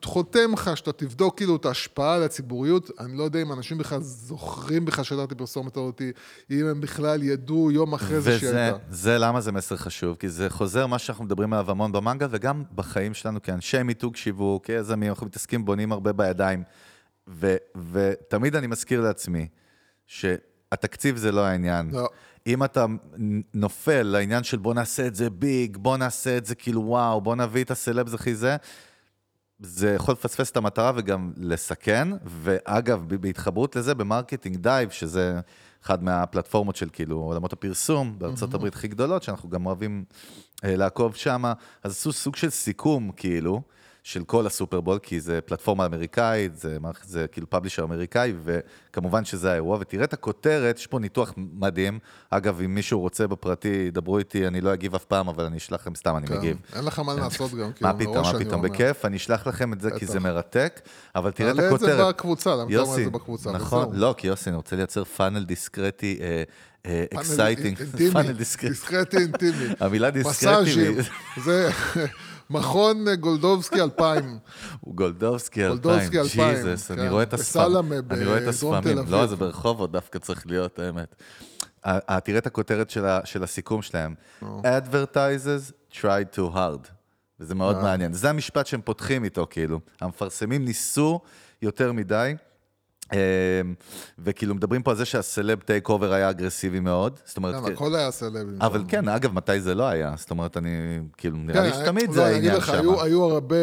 חותם 0.04 0.52
לך 0.52 0.70
שאתה 0.76 0.92
תבדוק 0.92 1.36
כאילו 1.36 1.56
את 1.56 1.64
ההשפעה 1.64 2.14
על 2.14 2.22
הציבוריות, 2.22 2.90
אני 3.00 3.18
לא 3.18 3.22
יודע 3.24 3.42
אם 3.42 3.52
אנשים 3.52 3.78
בכלל 3.78 4.00
זוכרים 4.02 4.84
בכלל 4.84 5.04
שידעתי 5.04 5.34
פרסומת 5.34 5.76
הזאת, 5.76 6.02
אם 6.50 6.66
הם 6.66 6.80
בכלל 6.80 7.22
ידעו 7.22 7.70
יום 7.70 7.92
אחרי 7.94 8.20
זה 8.20 8.30
וזה 8.30 8.38
שידע. 8.38 8.76
זה 8.90 9.18
למה 9.18 9.40
זה 9.40 9.52
מסר 9.52 9.76
חשוב, 9.76 10.16
כי 10.16 10.28
זה 10.28 10.50
חוזר 10.50 10.86
מה 10.86 10.98
שאנחנו 10.98 11.24
מדברים 11.24 11.52
עליו 11.52 11.70
המון 11.70 11.92
במנגה, 11.92 12.26
וגם 12.30 12.62
בחיים 12.74 13.14
שלנו 13.14 13.42
כאנשי 13.42 13.82
מיתוג 13.82 14.16
שיווק, 14.16 14.64
כיזמים, 14.66 15.10
אנחנו 15.10 15.26
מתעסקים, 15.26 15.64
בונים 15.64 15.92
הרבה 15.92 16.12
בידיים. 16.12 16.62
ו, 17.30 17.56
ותמיד 17.92 18.56
אני 18.56 18.66
מזכיר 18.66 19.00
לעצמי 19.00 19.48
שהתקציב 20.06 21.16
זה 21.16 21.32
לא 21.32 21.46
העניין. 21.46 21.90
לא. 21.92 22.08
אם 22.46 22.64
אתה 22.64 22.86
נופל 23.54 24.02
לעניין 24.02 24.42
של 24.42 24.56
בוא 24.56 24.74
נעשה 24.74 25.06
את 25.06 25.14
זה 25.14 25.30
big, 25.30 25.76
בוא 25.76 25.96
נעשה 25.96 26.36
את 26.36 26.46
זה 26.46 26.54
כאילו 26.54 26.82
וואו, 26.82 27.20
בוא 27.20 27.36
נביא 27.36 27.64
את 27.64 27.70
הסלבס 27.70 28.14
הכי 28.14 28.34
זה, 28.34 28.56
זה 29.58 29.94
יכול 29.94 30.12
לפספס 30.12 30.50
את 30.50 30.56
המטרה 30.56 30.92
וגם 30.96 31.32
לסכן, 31.36 32.08
ואגב, 32.24 33.04
בהתחברות 33.20 33.76
לזה, 33.76 33.94
ב 33.94 34.00
Marketing 34.00 34.56
Dive, 34.56 34.90
שזה 34.90 35.40
אחד 35.84 36.04
מהפלטפורמות 36.04 36.76
של 36.76 36.88
כאילו 36.92 37.16
עולמות 37.16 37.52
הפרסום 37.52 38.18
בארצות 38.18 38.54
הברית 38.54 38.74
הכי 38.74 38.88
גדולות, 38.88 39.22
שאנחנו 39.22 39.48
גם 39.48 39.66
אוהבים 39.66 40.04
אה, 40.64 40.76
לעקוב 40.76 41.14
שמה, 41.14 41.52
אז 41.82 41.92
עשו 41.92 42.12
סוג 42.12 42.36
של 42.36 42.50
סיכום, 42.50 43.10
כאילו, 43.16 43.62
של 44.02 44.24
כל 44.24 44.46
הסופרבול, 44.46 44.98
כי 45.02 45.20
זה 45.20 45.40
פלטפורמה 45.40 45.86
אמריקאית, 45.86 46.56
זה, 46.56 46.76
זה 47.04 47.26
כאילו 47.32 47.50
publisher 47.50 47.82
אמריקאי, 47.84 48.32
וכמובן 48.44 49.24
שזה 49.24 49.50
האירוע, 49.52 49.78
ותראה 49.80 50.04
את 50.04 50.12
הכותרת, 50.12 50.78
יש 50.78 50.86
פה 50.86 50.98
ניתוח 50.98 51.34
מדהים. 51.36 51.98
אגב, 52.30 52.60
אם 52.64 52.74
מישהו 52.74 53.00
רוצה 53.00 53.26
בפרטי, 53.26 53.90
דברו 53.90 54.18
איתי, 54.18 54.46
אני 54.46 54.60
לא 54.60 54.74
אגיב 54.74 54.94
אף 54.94 55.04
פעם, 55.04 55.28
אבל 55.28 55.44
אני 55.44 55.56
אשלח 55.56 55.80
לכם 55.80 55.94
סתם, 55.94 56.16
אני 56.16 56.26
כן. 56.26 56.36
מגיב. 56.38 56.56
אין 56.76 56.84
לך 56.84 56.98
מה 56.98 57.14
לעשות 57.14 57.50
גם, 57.50 57.58
מה 57.66 57.72
כאילו, 57.72 57.98
פתאום, 57.98 58.16
מראש 58.16 58.32
מה 58.34 58.38
פתאום. 58.40 58.62
בכיף, 58.62 59.04
אני 59.04 59.16
אשלח 59.16 59.46
לכם 59.46 59.72
את 59.72 59.80
זה 59.80 59.90
כי 59.98 60.06
זה. 60.06 60.20
מרתק, 60.20 60.80
אבל 61.14 61.30
תראה 61.30 61.50
את 61.50 61.56
תעלה 61.56 61.68
את 61.68 61.72
הכותרת. 61.74 61.96
זה 61.96 62.08
בקבוצה, 62.08 62.50
למה 62.54 62.64
אתה 62.70 62.78
אומר 62.80 62.98
את 62.98 63.04
זה 63.04 63.10
בקבוצה? 63.10 63.52
נכון. 63.52 63.88
לא, 63.92 64.14
כי 64.18 64.26
יוסי, 64.26 64.50
אני 64.50 64.56
רוצה 64.56 64.76
לייצר 64.76 65.04
פאנל 65.04 65.44
דיסקרטי, 65.44 66.18
exciting, 67.14 67.78
פאנל 68.12 68.32
דיסקרטי. 68.32 68.68
דיסקרטי 68.68 69.16
אינטימי. 69.16 69.64
המילה 69.80 70.10
דיסקרטי, 70.10 70.46
מסאז'ים, 70.62 70.94
היא- 70.96 71.04
זה 71.44 71.70
מכון 72.50 73.04
גולדובסקי 73.20 73.80
2000. 73.80 74.38
הוא 74.80 74.94
גולדובסקי 74.94 75.68
גולדובסקי 75.68 76.20
2000, 76.20 76.48
2000, 76.48 76.66
ג'יזוס, 76.66 76.90
אני 76.90 77.00
כן, 77.02 77.08
רואה 77.08 77.22
את. 77.22 77.34
בסלמה, 77.34 77.96
אני 78.10 78.24
רואה 78.26 78.38
את 78.38 78.48
הספמים. 78.48 78.98
לא, 79.08 79.26
זה 79.26 79.36
ברחובות 79.36 79.92
דווקא 79.92 80.18
צריך 80.18 80.46
להיות, 80.46 80.78
האמת. 80.78 81.14
ה- 81.84 82.14
ה- 82.14 82.20
תראה 82.20 82.38
את 82.38 82.46
הכותרת 82.46 82.90
של 83.24 83.42
הסיכום 83.42 83.82
שלהם. 83.82 84.14
Advertisers 84.42 85.72
try 85.92 86.36
too 86.36 86.54
hard. 86.54 86.88
וזה 87.40 87.54
מאוד 87.54 87.76
אה. 87.76 87.82
מעניין. 87.82 88.12
זה 88.12 88.30
המשפט 88.30 88.66
שהם 88.66 88.80
פותחים 88.84 89.24
איתו, 89.24 89.46
כאילו. 89.50 89.80
המפרסמים 90.00 90.64
ניסו 90.64 91.20
יותר 91.62 91.92
מדי. 91.92 92.34
אה, 93.12 93.18
וכאילו 94.18 94.54
מדברים 94.54 94.82
פה 94.82 94.90
על 94.90 94.96
זה 94.96 95.04
שה 95.04 95.60
celeb 95.60 95.88
takeover 95.88 96.12
היה 96.12 96.30
אגרסיבי 96.30 96.80
מאוד. 96.80 97.18
זאת 97.24 97.36
אומרת, 97.36 97.64
כן, 97.64 97.72
הכל 97.72 97.94
היה 97.94 98.10
סלבים. 98.10 98.56
אבל 98.60 98.80
שם. 98.80 98.86
כן, 98.86 99.08
אגב, 99.08 99.32
מתי 99.32 99.60
זה 99.60 99.74
לא 99.74 99.84
היה? 99.84 100.14
זאת 100.16 100.30
אומרת, 100.30 100.56
אני, 100.56 100.68
כאילו, 101.16 101.36
נראה 101.36 101.62
לי 101.62 101.72
כן, 101.72 101.78
שתמיד 101.84 102.08
לא, 102.08 102.14
זה 102.14 102.26
אני 102.26 102.38
אגיד 102.38 102.50
העניין 102.50 102.66
שם. 102.66 102.88
היו, 103.02 103.24
הרבה, 103.24 103.56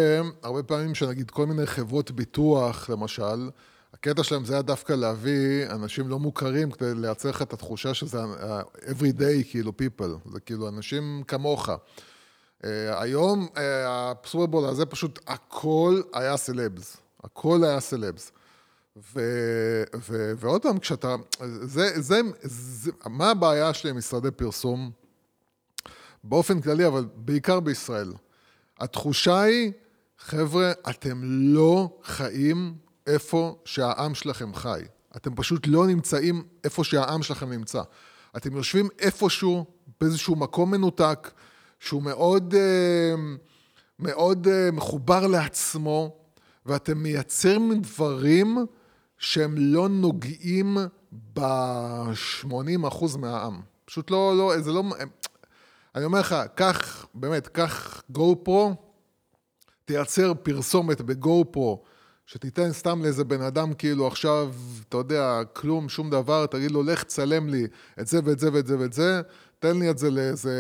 הרבה 0.43 0.63
פעמים 0.63 0.95
שנגיד 0.95 1.31
כל 1.31 1.45
מיני 1.45 1.65
חברות 1.65 2.11
ביטוח, 2.11 2.89
למשל, 2.89 3.49
הקטע 3.93 4.23
שלהם 4.23 4.45
זה 4.45 4.53
היה 4.53 4.61
דווקא 4.61 4.93
להביא 4.93 5.65
אנשים 5.69 6.09
לא 6.09 6.19
מוכרים 6.19 6.71
כדי 6.71 6.95
לייצר 6.95 7.29
לך 7.29 7.41
את 7.41 7.53
התחושה 7.53 7.93
שזה 7.93 8.19
ה- 8.21 8.61
everyday 8.61 9.43
כאילו 9.51 9.71
people, 9.81 10.29
זה 10.31 10.39
כאילו 10.39 10.67
אנשים 10.69 11.23
כמוך. 11.27 11.69
Uh, 11.69 12.65
היום 12.89 13.47
הסופרבול 13.87 14.65
הזה 14.65 14.85
פשוט 14.85 15.19
הכל 15.27 16.01
היה 16.13 16.37
סלבס, 16.37 16.97
הכל 17.23 17.63
היה 17.63 17.79
סלבס. 17.79 18.31
ו, 19.13 19.19
ו, 19.95 20.31
ועוד 20.37 20.61
פעם, 20.61 20.79
כשאתה, 20.79 21.15
זה, 21.63 22.01
זה, 22.01 22.21
זה, 22.41 22.91
מה 23.05 23.29
הבעיה 23.29 23.73
שלי 23.73 23.89
עם 23.89 23.97
משרדי 23.97 24.31
פרסום? 24.31 24.91
באופן 26.23 26.61
כללי, 26.61 26.87
אבל 26.87 27.05
בעיקר 27.15 27.59
בישראל. 27.59 28.13
התחושה 28.79 29.41
היא, 29.41 29.71
חבר'ה, 30.19 30.71
אתם 30.89 31.21
לא 31.23 31.97
חיים 32.03 32.75
איפה 33.07 33.57
שהעם 33.65 34.15
שלכם 34.15 34.53
חי. 34.53 34.81
אתם 35.15 35.35
פשוט 35.35 35.67
לא 35.67 35.87
נמצאים 35.87 36.43
איפה 36.63 36.83
שהעם 36.83 37.23
שלכם 37.23 37.49
נמצא. 37.49 37.81
אתם 38.37 38.55
יושבים 38.55 38.87
איפשהו, 38.99 39.65
באיזשהו 40.01 40.35
מקום 40.35 40.71
מנותק, 40.71 41.31
שהוא 41.79 42.03
מאוד, 42.03 42.53
אה, 42.53 43.15
מאוד 43.99 44.47
אה, 44.47 44.71
מחובר 44.71 45.27
לעצמו, 45.27 46.15
ואתם 46.65 46.97
מייצרים 46.97 47.81
דברים 47.81 48.57
שהם 49.17 49.55
לא 49.57 49.89
נוגעים 49.89 50.77
ב-80% 51.33 53.17
מהעם. 53.17 53.61
פשוט 53.85 54.11
לא, 54.11 54.37
לא, 54.37 54.61
זה 54.61 54.71
לא... 54.71 54.83
אני 55.95 56.05
אומר 56.05 56.19
לך, 56.19 56.35
קח, 56.55 57.07
באמת, 57.13 57.47
קח 57.47 58.03
גו 58.09 58.35
פרו, 58.43 58.75
תייצר 59.85 60.33
פרסומת 60.33 61.01
בגו 61.01 61.45
פרו, 61.51 61.83
שתיתן 62.25 62.73
סתם 62.73 63.03
לאיזה 63.03 63.23
בן 63.23 63.41
אדם 63.41 63.73
כאילו 63.73 64.07
עכשיו, 64.07 64.53
אתה 64.89 64.97
יודע, 64.97 65.41
כלום, 65.53 65.89
שום 65.89 66.09
דבר, 66.09 66.45
תגיד 66.45 66.71
לו, 66.71 66.83
לך 66.83 67.03
תצלם 67.03 67.49
לי 67.49 67.67
את 67.99 68.07
זה 68.07 68.19
ואת 68.23 68.39
זה 68.39 68.49
ואת 68.53 68.67
זה 68.67 68.79
ואת 68.79 68.93
זה, 68.93 69.21
תן 69.59 69.79
לי 69.79 69.89
את 69.89 69.97
זה 69.97 70.11
לאיזה, 70.11 70.53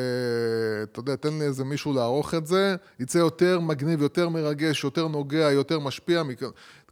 אתה 0.83 0.99
יודע, 0.99 1.15
תן 1.15 1.33
לי 1.39 1.45
איזה 1.45 1.63
מישהו 1.63 1.93
לערוך 1.93 2.33
את 2.33 2.47
זה, 2.47 2.75
יצא 2.99 3.17
יותר 3.17 3.59
מגניב, 3.59 4.01
יותר 4.01 4.29
מרגש, 4.29 4.83
יותר 4.83 5.07
נוגע, 5.07 5.51
יותר 5.51 5.79
משפיע. 5.79 6.23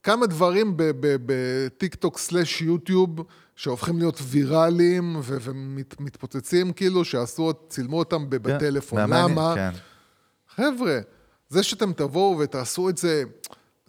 כמה 0.06 0.26
דברים 0.28 0.74
בטיק 1.26 1.96
טוק 1.96 2.18
סלאש 2.18 2.62
יוטיוב 2.62 3.10
שהופכים 3.56 3.98
להיות 3.98 4.20
ויראליים 4.24 5.16
ומתפוצצים 5.26 6.74
כאילו, 6.74 7.06
שעשו, 7.06 7.54
צילמו 7.70 8.00
אותם 8.00 8.22
כן, 8.22 8.30
בטלפון. 8.30 9.00
מהמעניין, 9.00 9.32
למה? 9.32 9.54
כן. 9.56 9.70
חבר'ה, 10.56 11.00
זה 11.50 11.64
שאתם 11.64 11.94
תבואו 11.94 12.38
ותעשו 12.40 12.90
את 12.90 12.98
זה, 12.98 13.24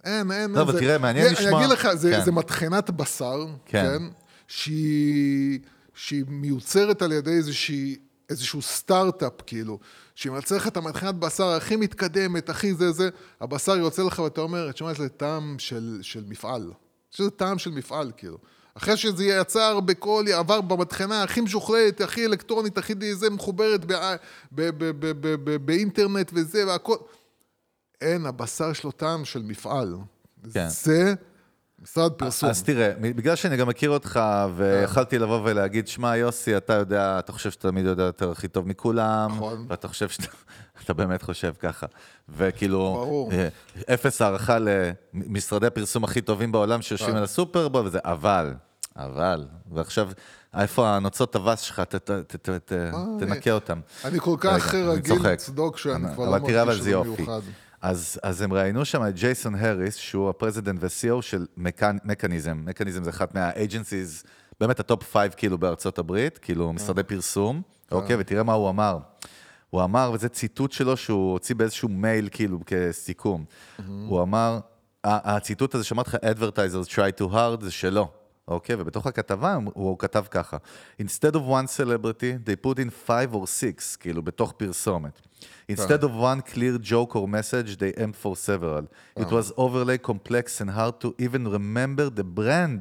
אין, 0.05 0.33
אין, 0.33 0.51
לא. 0.51 0.61
אבל 0.61 0.73
זה- 0.73 0.79
תראה, 0.81 0.99
מעניין 0.99 1.27
אני 1.27 1.35
לשמוע- 1.35 1.61
אגיד 1.61 1.73
לך, 1.73 1.89
זה, 1.95 2.11
כן. 2.11 2.25
זה 2.25 2.33
מטחנת 2.33 2.91
בשר, 2.91 3.47
כן. 3.67 3.85
כן? 3.85 4.03
שהיא, 4.49 5.59
שהיא 5.95 6.25
מיוצרת 6.29 7.03
על 7.03 7.13
ידי 7.13 7.31
איזושהי, 7.31 7.97
איזשהו 8.31 8.63
סטארט-אפ, 8.63 9.33
כאילו, 9.47 9.79
שהיא 10.17 10.33
מייצרת 10.33 10.61
לך 10.61 10.69
את 10.69 10.77
המטחנת 10.77 11.15
בשר 11.15 11.49
הכי 11.49 11.77
מתקדמת, 11.77 12.49
הכי 12.49 12.75
זה 12.75 12.93
זה, 12.93 13.09
הבשר 13.41 13.77
יוצא 13.77 14.03
לך 14.03 14.19
ואתה 14.19 14.41
אומר, 14.41 14.73
תשמע, 14.73 14.95
זה 14.95 15.09
טעם 15.09 15.57
של, 15.59 15.99
של 16.03 16.25
מפעל. 16.29 16.73
יש 17.15 17.21
לזה 17.21 17.31
טעם 17.31 17.59
של 17.59 17.71
מפעל, 17.71 18.13
כאילו. 18.17 18.39
אחרי 18.75 18.97
שזה 18.97 19.25
יצר 19.25 19.81
בכל, 19.81 20.25
עבר 20.35 20.61
במטחנה 20.61 21.23
הכי 21.23 21.41
משוכללת, 21.41 22.01
הכי 22.01 22.27
אלקטרונית, 22.27 22.79
הכי 22.79 23.15
זה 23.15 23.31
מחוברת 23.31 23.81
באינטרנט 25.65 26.31
וזה 26.35 26.67
והכל. 26.67 26.97
אין, 28.01 28.27
הבשר 28.27 28.73
שלו 28.73 28.93
טעם 28.93 29.25
של 29.25 29.43
מפעל. 29.43 29.97
כן. 30.53 30.69
זה 30.69 31.15
משרד 31.83 32.13
פרסום. 32.13 32.49
אז 32.51 32.63
תראה, 32.63 32.93
בגלל 33.01 33.37
שאני 33.37 33.57
גם 33.57 33.69
מכיר 33.69 33.91
אותך, 33.91 34.21
ויכלתי 34.57 35.19
לבוא 35.19 35.41
ולהגיד, 35.45 35.89
שמע, 35.89 36.17
יוסי, 36.17 36.57
אתה 36.57 36.73
יודע, 36.73 37.19
אתה 37.19 37.33
חושב 37.33 37.51
שאתה 37.51 37.69
תמיד 37.69 37.85
יודע 37.87 38.03
יותר 38.03 38.31
הכי 38.31 38.49
טוב 38.49 38.69
מכולם, 38.69 39.31
נכון. 39.37 39.67
ואתה 39.69 39.89
חושב 39.89 40.09
שאתה 40.09 40.27
אתה 40.85 40.95
באמת 40.95 41.23
חושב 41.23 41.53
ככה. 41.59 41.87
וכאילו, 42.29 42.79
ברור. 42.79 43.33
אה, 43.33 43.49
אפס 43.95 44.23
הערכה 44.23 44.59
למשרדי 45.15 45.67
הפרסום 45.67 46.05
הכי 46.05 46.21
טובים 46.21 46.53
בעולם 46.53 46.83
שיושבים 46.83 47.13
אה. 47.15 47.19
על 47.19 47.25
הסופרבול, 47.25 47.87
וזה 47.87 47.99
אבל, 48.05 48.55
אבל, 48.97 49.45
ועכשיו, 49.73 50.09
איפה 50.59 50.89
הנוצות 50.89 51.37
אבס 51.37 51.61
שלך, 51.61 51.81
ת- 51.81 52.11
תנקה 53.21 53.51
אותם. 53.53 53.81
אני 54.05 54.21
כל 54.21 54.37
כך 54.41 54.75
רגיל. 54.75 55.15
לצדוק 55.33 55.79
שאני 55.79 56.15
כבר 56.15 56.31
לא 56.31 56.39
תראה, 56.47 56.63
אבל 56.63 56.69
מרגיש 56.71 56.83
זה 56.83 56.83
שזה 56.83 56.91
יופי. 56.91 57.27
אז, 57.87 58.19
אז 58.23 58.43
הם 58.43 58.53
ראיינו 58.53 58.85
שם 58.85 59.07
את 59.09 59.15
ג'ייסון 59.15 59.55
הריס, 59.55 59.95
שהוא 59.95 60.31
ה 60.31 60.35
president 60.35 60.79
ו-CEO 60.83 61.23
של 61.23 61.47
מקניזם. 62.05 62.63
מקניזם 62.65 63.05
זה 63.05 63.11
אחת 63.11 63.35
מה-agencies, 63.35 64.27
באמת 64.61 64.81
ה 64.81 64.86
top 64.86 65.03
five 65.03 65.35
כאילו 65.37 65.59
בארצות 65.59 65.99
הברית, 65.99 66.39
כאילו 66.39 66.73
משרדי 66.73 67.03
פרסום, 67.03 67.63
אוקיי, 67.93 68.17
ותראה 68.19 68.43
מה 68.43 68.53
הוא 68.53 68.69
אמר. 68.69 68.99
הוא 69.71 69.85
אמר, 69.85 70.11
וזה 70.15 70.29
ציטוט 70.29 70.73
שלו 70.73 70.97
שהוא 70.97 71.33
הוציא 71.33 71.55
באיזשהו 71.55 71.89
מייל 71.89 72.29
כאילו 72.33 72.61
כסיכום. 72.67 73.45
הוא 74.09 74.23
אמר, 74.23 74.59
הציטוט 75.05 75.75
הזה 75.75 75.85
שאמרתי 75.85 76.11
לך, 76.11 76.17
advertisers 76.23 76.89
try 76.89 77.21
too 77.21 77.33
hard, 77.33 77.65
זה 77.65 77.71
שלו. 77.71 78.09
אוקיי, 78.49 78.77
ובתוך 78.79 79.07
הכתבה 79.07 79.55
הוא, 79.55 79.73
הוא 79.75 79.99
כתב 79.99 80.25
ככה, 80.31 80.57
Instead 81.03 81.35
of 81.35 81.39
one 81.39 81.81
celebrity, 81.81 82.49
they 82.49 82.67
put 82.67 82.79
in 82.79 83.09
five 83.09 83.35
or 83.35 83.45
six, 83.45 83.97
כאילו, 84.01 84.23
בתוך 84.23 84.53
פרסומת. 84.53 85.21
Instead 85.69 86.03
of 86.05 86.13
one 86.33 86.41
clear 86.53 86.79
joke 86.93 87.17
or 87.17 87.27
message, 87.29 87.71
they 87.83 87.93
aimed 88.03 88.17
for 88.23 88.35
several. 88.37 88.85
It 89.23 89.31
was 89.37 89.47
overly 89.65 89.99
complex 90.11 90.45
and 90.61 90.71
hard 90.71 90.95
to 91.03 91.09
even 91.27 91.43
remember 91.59 92.07
the 92.21 92.27
brand 92.39 92.81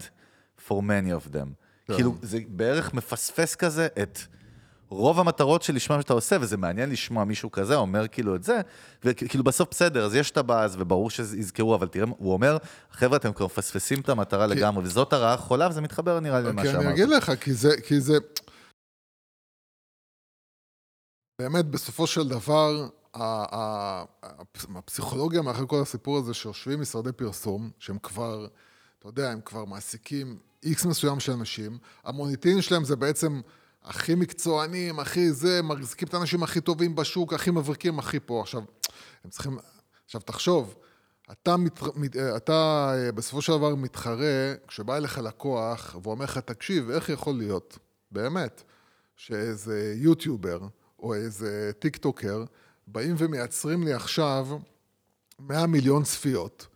for 0.67 0.81
many 0.81 1.11
of 1.11 1.31
them. 1.35 1.47
כאילו, 1.95 2.15
זה 2.21 2.39
בערך 2.47 2.93
מפספס 2.93 3.55
כזה 3.55 3.87
את 4.01 4.19
רוב 4.89 5.19
המטרות 5.19 5.61
שלשמם 5.63 6.01
שאתה 6.01 6.13
עושה, 6.13 6.37
וזה 6.41 6.57
מעניין 6.57 6.89
לשמוע 6.89 7.23
מישהו 7.23 7.51
כזה 7.51 7.75
אומר 7.75 8.07
כאילו 8.07 8.35
את 8.35 8.43
זה, 8.43 8.61
וכאילו 9.03 9.43
בסוף 9.43 9.67
בסדר, 9.71 10.05
אז 10.05 10.15
יש 10.15 10.31
את 10.31 10.37
הבאז, 10.37 10.75
וברור 10.79 11.09
שיזכרו, 11.09 11.75
אבל 11.75 11.87
תראה, 11.87 12.05
הוא 12.17 12.33
אומר, 12.33 12.57
חבר'ה, 12.91 13.17
אתם 13.17 13.33
כבר 13.33 13.45
מפספסים 13.45 13.99
את 13.99 14.09
המטרה 14.09 14.47
לגמרי, 14.47 14.83
וזאת 14.83 15.13
הרעה 15.13 15.37
חולה, 15.37 15.67
וזה 15.69 15.81
מתחבר 15.81 16.19
נראה 16.19 16.39
לי 16.39 16.49
למה 16.49 16.61
כי 16.61 16.69
אני 16.69 16.77
שאמרת. 16.77 16.93
אגיד 16.93 17.09
לך, 17.09 17.31
כי 17.41 17.53
זה, 17.53 17.69
כי 17.87 17.99
זה... 18.01 18.17
באמת, 21.39 21.65
בסופו 21.65 22.07
של 22.07 22.27
דבר, 22.27 22.87
הפסיכולוגיה 24.75 25.41
מאחורי 25.41 25.67
כל 25.67 25.81
הסיפור 25.81 26.17
הזה, 26.17 26.33
שיושבים 26.33 26.81
משרדי 26.81 27.11
פרסום, 27.11 27.69
שהם 27.79 27.97
כבר, 27.99 28.47
אתה 28.99 29.07
יודע, 29.07 29.31
הם 29.31 29.41
כבר 29.41 29.65
מעסיקים 29.65 30.39
איקס 30.63 30.85
מסוים 30.85 31.19
של 31.19 31.31
אנשים, 31.31 31.77
המוניטין 32.03 32.61
שלהם 32.61 32.83
זה 32.83 32.95
בעצם 32.95 33.41
הכי 33.83 34.15
מקצוענים, 34.15 34.99
הכי 34.99 35.31
זה, 35.31 35.61
מחזיקים 35.61 36.07
את 36.07 36.13
האנשים 36.13 36.43
הכי 36.43 36.61
טובים 36.61 36.95
בשוק, 36.95 37.33
הכי 37.33 37.51
מבריקים, 37.51 37.99
הכי 37.99 38.19
פה. 38.19 38.41
עכשיו, 38.41 38.61
הם 39.23 39.29
צריכים... 39.29 39.57
עכשיו, 40.05 40.21
תחשוב, 40.21 40.75
אתה, 41.31 41.57
מת, 41.57 41.81
אתה 42.35 42.91
אה, 42.97 43.11
בסופו 43.11 43.41
של 43.41 43.53
דבר 43.53 43.75
מתחרה, 43.75 44.53
כשבא 44.67 44.97
אליך 44.97 45.17
לקוח 45.17 45.95
ואומר 46.03 46.25
לך, 46.25 46.37
תקשיב, 46.37 46.89
איך 46.89 47.09
יכול 47.09 47.35
להיות, 47.37 47.77
באמת, 48.11 48.63
שאיזה 49.15 49.93
יוטיובר 49.97 50.59
או 50.99 51.13
איזה 51.13 51.71
טיק 51.79 51.97
טוקר 51.97 52.43
באים 52.87 53.15
ומייצרים 53.17 53.83
לי 53.83 53.93
עכשיו 53.93 54.47
100 55.39 55.67
מיליון 55.67 56.03
צפיות. 56.03 56.67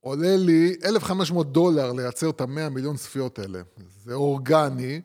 עולה 0.00 0.36
לי 0.36 0.76
1,500 0.84 1.52
דולר 1.52 1.92
לייצר 1.92 2.30
את 2.30 2.40
ה-100 2.40 2.68
מיליון 2.70 2.96
צפיות 2.96 3.38
האלה. 3.38 3.62
זה 4.04 4.14
אורגני. 4.14 5.00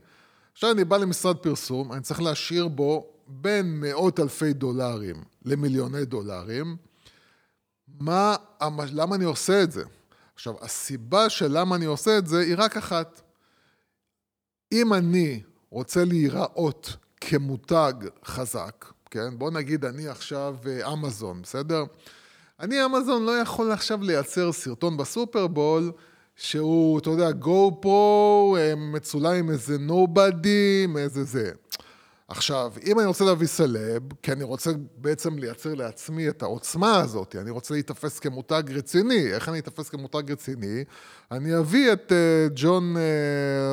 עכשיו 0.54 0.72
אני 0.72 0.84
בא 0.84 0.98
למשרד 0.98 1.38
פרסום, 1.38 1.94
אני 1.94 2.02
צריך 2.02 2.22
להשאיר 2.22 2.68
בו 2.68 3.08
בין 3.28 3.80
מאות 3.80 4.20
אלפי 4.20 4.54
דולרים 4.54 5.24
למיליוני 5.46 6.06
דולרים. 6.06 6.78
מה, 8.00 8.36
למה 8.92 9.16
אני 9.16 9.26
עושה 9.26 9.64
את 9.64 9.72
זה? 9.72 9.84
עכשיו, 10.36 10.54
הסיבה 10.62 11.30
של 11.30 11.58
למה 11.58 11.76
אני 11.76 11.86
עושה 11.86 12.18
את 12.18 12.28
זה 12.28 12.40
היא 12.40 12.56
רק 12.58 12.78
אחת. 12.78 13.22
אם 14.72 14.94
אני 14.94 15.44
רוצה 15.70 16.06
להיראות 16.06 16.96
כמותג 17.22 17.94
חזק, 18.26 18.86
כן? 19.12 19.38
בוא 19.38 19.52
נגיד 19.52 19.86
אני 19.86 20.08
עכשיו 20.08 20.56
אה, 20.68 20.94
אמזון, 20.94 21.42
בסדר? 21.42 21.84
אני 22.60 22.86
אמזון 22.86 23.26
לא 23.26 23.32
יכול 23.32 23.72
עכשיו 23.72 24.04
לייצר 24.04 24.52
סרטון 24.52 24.98
בסופרבול 24.98 25.92
שהוא, 26.36 27.00
אתה 27.00 27.10
יודע, 27.10 27.32
גו 27.32 27.78
פרו, 27.82 28.58
אה, 28.60 28.76
מצולם 28.76 29.34
עם 29.34 29.50
איזה 29.50 29.78
נובדי, 29.78 30.82
עם 30.84 30.98
איזה 30.98 31.24
זה. 31.24 31.52
עכשיו, 32.28 32.74
אם 32.86 33.00
אני 33.00 33.08
רוצה 33.08 33.26
להביא 33.26 33.48
סלב, 33.48 34.02
כי 34.22 34.32
אני 34.32 34.44
רוצה 34.44 34.72
בעצם 34.98 35.38
לייצר 35.38 35.74
לעצמי 35.74 36.30
את 36.30 36.42
העוצמה 36.42 37.00
הזאת, 37.00 37.36
אני 37.42 37.50
רוצה 37.50 37.74
להיתפס 37.74 38.20
כמותג 38.20 38.64
רציני, 38.70 39.34
איך 39.34 39.50
אני 39.50 39.60
אתפס 39.60 39.90
כמותג 39.90 40.32
רציני? 40.32 40.84
אני 41.32 41.58
אביא 41.58 41.94
את 41.94 42.12
uh, 42.12 42.52
ג'ון, 42.56 42.96
uh, 42.96 43.00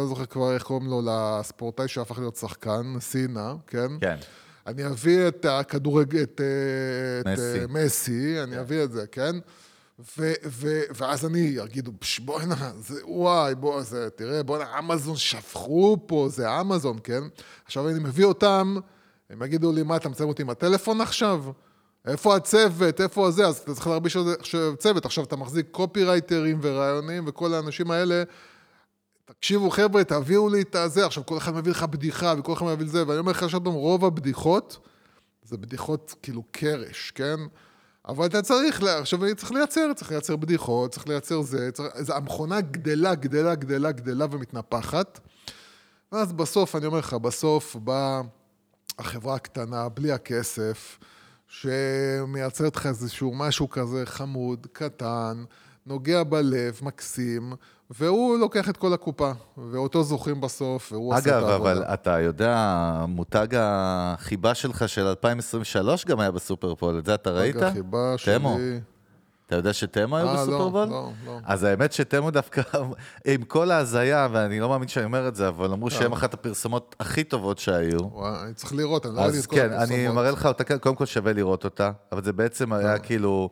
לא 0.01 0.07
זוכר 0.07 0.27
כבר 0.27 0.55
איך 0.55 0.63
קוראים 0.63 0.87
לו, 0.87 1.03
לספורטאי 1.05 1.89
שהפך 1.89 2.19
להיות 2.19 2.37
שחקן, 2.37 2.95
סינה, 3.01 3.55
כן? 3.67 3.89
כן. 4.01 4.17
אני 4.67 4.87
אביא 4.87 5.29
את 5.29 5.45
הכדורגל, 5.45 6.23
את, 6.23 6.41
אה, 6.41 7.21
את 7.21 7.39
מסי. 7.39 7.61
אה, 7.61 7.67
מסי, 7.69 8.43
אני 8.43 8.61
אביא 8.61 8.85
את 8.85 8.93
זה, 8.93 9.07
כן? 9.07 9.37
ו, 10.19 10.33
ו, 10.45 10.81
ואז 10.95 11.27
אני 11.27 11.63
אגידו, 11.63 11.93
"פש, 11.99 12.19
בוא'נה, 12.19 12.73
זה 12.79 13.01
וואי, 13.05 13.55
בוא, 13.55 13.83
זה, 13.83 14.11
תראה, 14.11 14.43
בוא'נה, 14.43 14.79
אמזון 14.79 15.17
שפכו 15.17 15.99
פה, 16.07 16.29
זה 16.31 16.61
אמזון, 16.61 16.99
כן? 17.05 17.23
עכשיו 17.65 17.89
אני 17.89 17.99
מביא 17.99 18.25
אותם, 18.25 18.77
הם 19.31 19.43
יגידו 19.43 19.73
לי, 19.73 19.83
מה, 19.83 19.97
אתה 19.97 20.09
מצלם 20.09 20.29
אותי 20.29 20.43
עם 20.43 20.51
הטלפון 20.51 21.01
עכשיו? 21.01 21.45
איפה 22.07 22.37
הצוות, 22.37 23.01
איפה 23.01 23.29
הזה? 23.29 23.47
אז 23.47 23.57
אתה 23.57 23.75
צריך 23.75 23.87
להרביש 23.87 24.17
זה 24.17 24.35
עכשיו 24.39 24.77
צוות. 24.77 25.05
עכשיו 25.05 25.25
אתה 25.25 25.37
מחזיק 25.37 25.67
קופירייטרים 25.71 26.59
ורעיונים 26.63 27.25
וכל 27.27 27.55
האנשים 27.55 27.91
האלה. 27.91 28.23
תקשיבו 29.25 29.71
חבר'ה, 29.71 30.05
תביאו 30.05 30.49
לי 30.49 30.63
את 30.63 30.75
הזה, 30.75 31.07
עכשיו 31.07 31.27
כל 31.27 31.37
אחד 31.37 31.55
מביא 31.55 31.71
לך 31.71 31.83
בדיחה 31.83 32.35
וכל 32.39 32.53
אחד 32.53 32.67
מביא 32.67 32.87
את 32.87 32.91
זה, 32.91 33.09
ואני 33.09 33.19
אומר 33.19 33.33
לך 33.33 33.51
שאתם 33.51 33.67
רוב 33.67 34.05
הבדיחות 34.05 34.79
זה 35.45 35.57
בדיחות 35.57 36.15
כאילו 36.23 36.43
קרש, 36.51 37.11
כן? 37.11 37.37
אבל 38.09 38.27
אתה 38.27 38.43
צריך, 38.43 38.83
לה- 38.83 38.99
עכשיו 38.99 39.21
צריך 39.37 39.53
לייצר, 39.53 39.93
צריך 39.97 40.11
לייצר 40.11 40.37
בדיחות, 40.37 40.91
צריך 40.93 41.09
לייצר 41.09 41.43
זה, 41.43 41.71
צריך, 41.73 42.11
המכונה 42.11 42.61
גדלה, 42.61 43.15
גדלה, 43.15 43.55
גדלה, 43.55 43.93
גדלה 43.93 44.27
ומתנפחת. 44.31 45.21
ואז 46.13 46.33
בסוף, 46.33 46.77
אני 46.77 46.87
אומר 46.87 46.99
לך, 46.99 47.15
בסוף 47.15 47.77
באה 47.77 48.21
החברה 48.99 49.35
הקטנה, 49.35 49.89
בלי 49.89 50.13
הכסף, 50.13 50.99
שמייצרת 51.49 52.77
לך 52.77 52.87
איזשהו 52.87 53.35
משהו 53.35 53.71
כזה 53.71 54.03
חמוד, 54.07 54.67
קטן, 54.73 55.45
נוגע 55.87 56.23
בלב, 56.23 56.79
מקסים, 56.83 57.53
והוא 57.91 58.39
לוקח 58.39 58.69
את 58.69 58.77
כל 58.77 58.93
הקופה, 58.93 59.33
ואותו 59.71 60.03
זוכרים 60.03 60.41
בסוף, 60.41 60.93
והוא 60.93 61.15
עושה 61.15 61.21
את 61.21 61.27
אגב, 61.27 61.45
העבודה. 61.45 61.73
אבל 61.73 61.83
אתה 61.83 62.21
יודע, 62.21 63.05
מותג 63.09 63.47
החיבה 63.59 64.55
שלך 64.55 64.89
של 64.89 65.07
2023 65.07 66.05
גם 66.05 66.21
היה 66.21 66.31
בסופרפול, 66.31 66.99
את 66.99 67.07
זה 67.07 67.15
אתה 67.15 67.31
ראית? 67.31 67.57
רגע, 67.57 67.71
חיבה 67.73 68.15
שלי... 68.17 68.39
תמו. 68.39 68.59
אתה 69.47 69.57
יודע 69.57 69.73
שתמו 69.73 70.17
היו 70.17 70.29
אה, 70.29 70.35
לא, 70.35 70.43
בסופרבול? 70.43 70.89
לא, 70.89 71.11
לא. 71.27 71.39
אז 71.45 71.65
האמת 71.65 71.93
שתמו 71.93 72.31
דווקא, 72.31 72.63
עם 73.25 73.43
כל 73.43 73.71
ההזיה, 73.71 74.29
ואני 74.33 74.61
לא 74.61 74.69
מאמין 74.69 74.89
שאני 74.89 75.05
אומר 75.05 75.29
את 75.29 75.35
זה, 75.37 75.49
אבל 75.49 75.73
אמרו 75.73 75.91
שהם 75.91 76.13
אחת 76.13 76.35
הפרסומות 76.35 76.97
הכי 77.01 77.25
טובות 77.25 77.59
שהיו. 77.59 78.01
וואי, 78.01 78.43
אני 78.45 78.55
צריך 78.55 78.75
לראות, 78.75 79.07
אני 79.07 79.15
לא 79.15 79.21
ראיתי 79.21 79.37
אז 79.37 79.45
את 79.45 79.51
כל 79.51 79.57
כן, 79.57 79.73
אני 79.73 79.83
הפרסומות. 79.83 80.15
מראה 80.15 80.31
לך 80.31 80.47
אותה, 80.47 80.79
קודם 80.79 80.95
כל 80.95 81.07
שווה 81.07 81.33
לראות 81.33 81.65
אותה, 81.65 81.91
אבל 82.13 82.25
זה 82.25 82.33
בעצם 82.33 82.73
היה 82.73 82.99
כאילו 82.99 83.51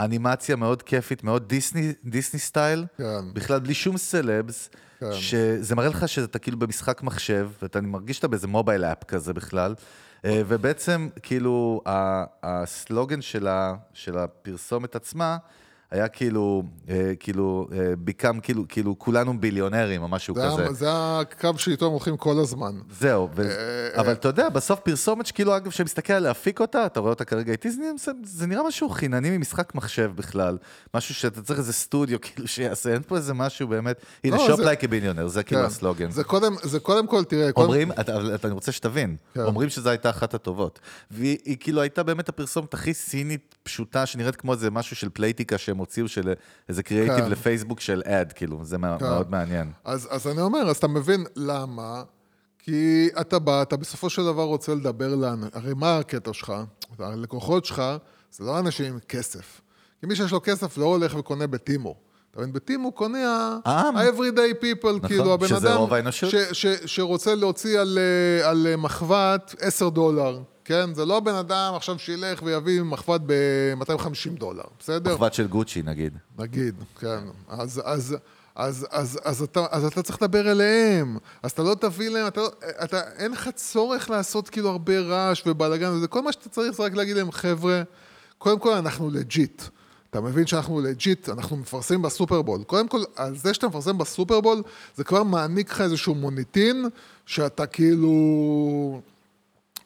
אנימציה 0.00 0.56
מאוד 0.56 0.82
כיפית, 0.82 1.24
מאוד 1.24 1.48
דיסני, 1.48 1.92
דיסני 2.04 2.40
סטייל, 2.40 2.86
כן. 2.98 3.32
בכלל 3.34 3.58
בלי 3.60 3.74
שום 3.74 3.96
סלבס, 3.96 4.70
כן. 5.00 5.12
שזה 5.12 5.74
מראה 5.74 5.88
לך 5.88 6.08
שאתה 6.08 6.38
כאילו 6.38 6.58
במשחק 6.58 7.02
מחשב, 7.02 7.50
ואתה 7.62 7.80
מרגיש 7.80 8.16
שאתה 8.16 8.28
באיזה 8.28 8.46
מובייל 8.46 8.84
אפ 8.84 9.04
כזה 9.04 9.32
בכלל, 9.34 9.74
אה, 10.24 10.42
ובעצם 10.48 11.08
כאילו 11.22 11.80
הסלוגן 12.42 13.22
של 13.22 13.46
ה- 13.46 13.74
של 13.92 14.18
הפרסומת 14.18 14.96
עצמה, 14.96 15.36
היה 15.90 16.08
כאילו, 16.08 16.62
אה, 16.88 17.12
כאילו, 17.20 17.68
אה, 17.72 17.78
become, 18.08 18.40
כאילו, 18.40 18.64
כאילו, 18.68 18.98
כולנו 18.98 19.40
ביליונרים 19.40 20.02
או 20.02 20.08
משהו 20.08 20.34
זה 20.34 20.40
כזה. 20.46 20.72
זה 20.72 20.86
הקו 20.90 21.48
שאיתו 21.56 21.86
הם 21.86 21.92
הולכים 21.92 22.16
כל 22.16 22.38
הזמן. 22.40 22.72
זהו, 23.00 23.28
ו... 23.34 23.42
אה, 23.50 24.00
אבל 24.00 24.12
אתה 24.12 24.28
יודע, 24.28 24.48
בסוף 24.48 24.80
פרסומת 24.80 25.26
שכאילו, 25.26 25.56
אגב, 25.56 25.70
כשמסתכל 25.70 26.12
על 26.12 26.22
להפיק 26.22 26.60
אותה, 26.60 26.86
אתה 26.86 27.00
רואה 27.00 27.10
אותה 27.12 27.24
כרגע 27.24 27.52
איתי, 27.52 27.70
זה, 27.70 27.82
זה, 27.98 28.12
זה 28.24 28.46
נראה 28.46 28.62
משהו 28.68 28.88
חינני 28.88 29.38
ממשחק 29.38 29.74
מחשב 29.74 30.10
בכלל. 30.14 30.58
משהו 30.94 31.14
שאתה 31.14 31.42
צריך 31.42 31.58
איזה 31.58 31.72
סטודיו, 31.72 32.20
כאילו, 32.24 32.48
שיעשה, 32.48 32.92
אין 32.92 33.02
פה 33.06 33.16
איזה 33.16 33.34
משהו 33.34 33.68
באמת, 33.68 33.96
הנה, 34.24 34.36
לא, 34.36 34.46
shop 34.46 34.56
זה- 34.56 34.64
like 34.64 34.84
billionaire, 34.84 35.28
זה 35.28 35.42
כאילו 35.42 35.60
כן. 35.60 35.66
הסלוגן. 35.66 36.10
זה 36.10 36.24
קודם, 36.24 36.54
זה 36.62 36.80
קודם 36.80 37.06
כל, 37.06 37.24
תראה, 37.24 37.52
קודם, 37.52 37.66
אומרים, 37.66 37.92
אתה, 37.92 38.00
אתה- 38.34 38.48
אני 38.48 38.54
רוצה 38.54 38.72
שתבין, 38.72 39.16
כן. 39.34 39.40
אומרים 39.40 39.68
שזו 39.68 39.88
הייתה 39.90 40.10
אחת 40.10 40.34
הטובות. 40.34 40.80
והיא 41.10 41.38
היא 41.44 41.56
כאילו 41.60 41.80
הייתה 41.80 42.02
באמת 42.02 42.28
הפרסומת 42.28 42.74
הכי 42.74 42.94
צ'ינית, 42.94 43.54
פשוטה, 43.62 44.06
שנראית 44.06 44.36
כמו 44.36 44.52
איזה 44.52 44.70
משהו 44.70 44.96
של 44.96 45.08
פלייטיקה 45.12 45.58
שהם 45.58 45.77
הוציאו, 45.78 46.08
של 46.08 46.32
איזה 46.68 46.82
קריאייטיב 46.82 47.24
כן. 47.24 47.30
לפייסבוק 47.30 47.80
של 47.80 48.02
ad, 48.06 48.32
כאילו, 48.32 48.64
זה 48.64 48.76
כן. 48.76 48.80
מאוד 48.80 49.30
מעניין. 49.30 49.70
אז, 49.84 50.08
אז 50.10 50.26
אני 50.26 50.40
אומר, 50.40 50.70
אז 50.70 50.76
אתה 50.76 50.88
מבין 50.88 51.24
למה? 51.36 52.02
כי 52.58 53.08
אתה 53.20 53.38
בא, 53.38 53.62
אתה 53.62 53.76
בסופו 53.76 54.10
של 54.10 54.24
דבר 54.24 54.42
רוצה 54.42 54.74
לדבר 54.74 55.14
לאנשים, 55.14 55.48
הרי 55.54 55.74
מה 55.74 55.98
הקטע 55.98 56.32
שלך? 56.32 56.52
הלקוחות 56.98 57.64
שלך 57.64 57.82
זה 58.32 58.44
לא 58.44 58.58
אנשים 58.58 58.92
עם 58.92 58.98
כסף. 59.08 59.60
כי 60.00 60.06
מי 60.06 60.16
שיש 60.16 60.32
לו 60.32 60.40
כסף 60.42 60.78
לא 60.78 60.84
הולך 60.84 61.14
וקונה 61.18 61.46
בטימו. 61.46 61.94
אתה 62.30 62.40
מבין? 62.40 62.52
בטימו 62.52 62.92
קונה 62.92 63.18
ה- 63.28 63.58
העם. 63.64 63.96
ה-everyday 63.96 64.64
people, 64.64 65.06
כאילו 65.08 65.32
הבן 65.34 65.48
שזה 65.48 65.68
אדם 65.68 65.76
רוב 65.76 65.94
האנושות. 65.94 66.30
ש, 66.30 66.34
ש, 66.52 66.66
שרוצה 66.86 67.34
להוציא 67.34 67.80
על, 67.80 67.98
אה, 67.98 68.50
על 68.50 68.66
אה, 68.66 68.76
מחבת 68.76 69.54
10 69.60 69.88
דולר, 69.88 70.40
כן? 70.68 70.94
זה 70.94 71.04
לא 71.04 71.20
בן 71.20 71.34
אדם 71.34 71.72
עכשיו 71.76 71.98
שילך 71.98 72.42
ויביא 72.42 72.82
מחבת 72.82 73.20
ב-250 73.26 74.38
דולר, 74.38 74.62
בסדר? 74.78 75.14
מחבת 75.14 75.34
של 75.34 75.46
גוצ'י, 75.46 75.82
נגיד. 75.82 76.18
נגיד, 76.38 76.74
כן. 77.00 77.18
אז, 77.48 77.82
אז, 77.84 78.16
אז, 78.54 78.86
אז, 78.90 79.18
אז, 79.24 79.42
אתה, 79.42 79.66
אז 79.70 79.84
אתה 79.84 80.02
צריך 80.02 80.22
לדבר 80.22 80.50
אליהם. 80.50 81.18
אז 81.42 81.50
אתה 81.50 81.62
לא 81.62 81.74
תביא 81.80 82.08
להם, 82.08 82.26
אתה, 82.26 82.40
לא- 82.40 82.50
אתה, 82.84 83.00
אין 83.16 83.32
לך 83.32 83.48
צורך 83.54 84.10
לעשות 84.10 84.48
כאילו 84.48 84.68
הרבה 84.70 85.00
רעש 85.00 85.42
ובלאגן 85.46 85.90
וזה. 85.90 86.06
כל 86.06 86.22
מה 86.22 86.32
שאתה 86.32 86.48
צריך 86.48 86.72
זה 86.72 86.82
רק 86.82 86.94
להגיד 86.94 87.16
להם, 87.16 87.32
חבר'ה, 87.32 87.82
קודם 88.38 88.58
כל 88.58 88.72
אנחנו 88.72 89.10
legit. 89.10 89.62
אתה 90.10 90.20
מבין 90.20 90.46
שאנחנו 90.46 90.80
legit, 90.80 91.28
אנחנו 91.28 91.56
מפרסמים 91.56 92.02
בסופרבול. 92.02 92.62
קודם 92.62 92.88
כל, 92.88 93.02
על 93.16 93.36
זה 93.36 93.54
שאתה 93.54 93.68
מפרסם 93.68 93.98
בסופרבול, 93.98 94.62
זה 94.96 95.04
כבר 95.04 95.22
מעניק 95.22 95.70
לך 95.70 95.80
איזשהו 95.80 96.14
מוניטין, 96.14 96.84
שאתה 97.26 97.66
כאילו... 97.66 99.00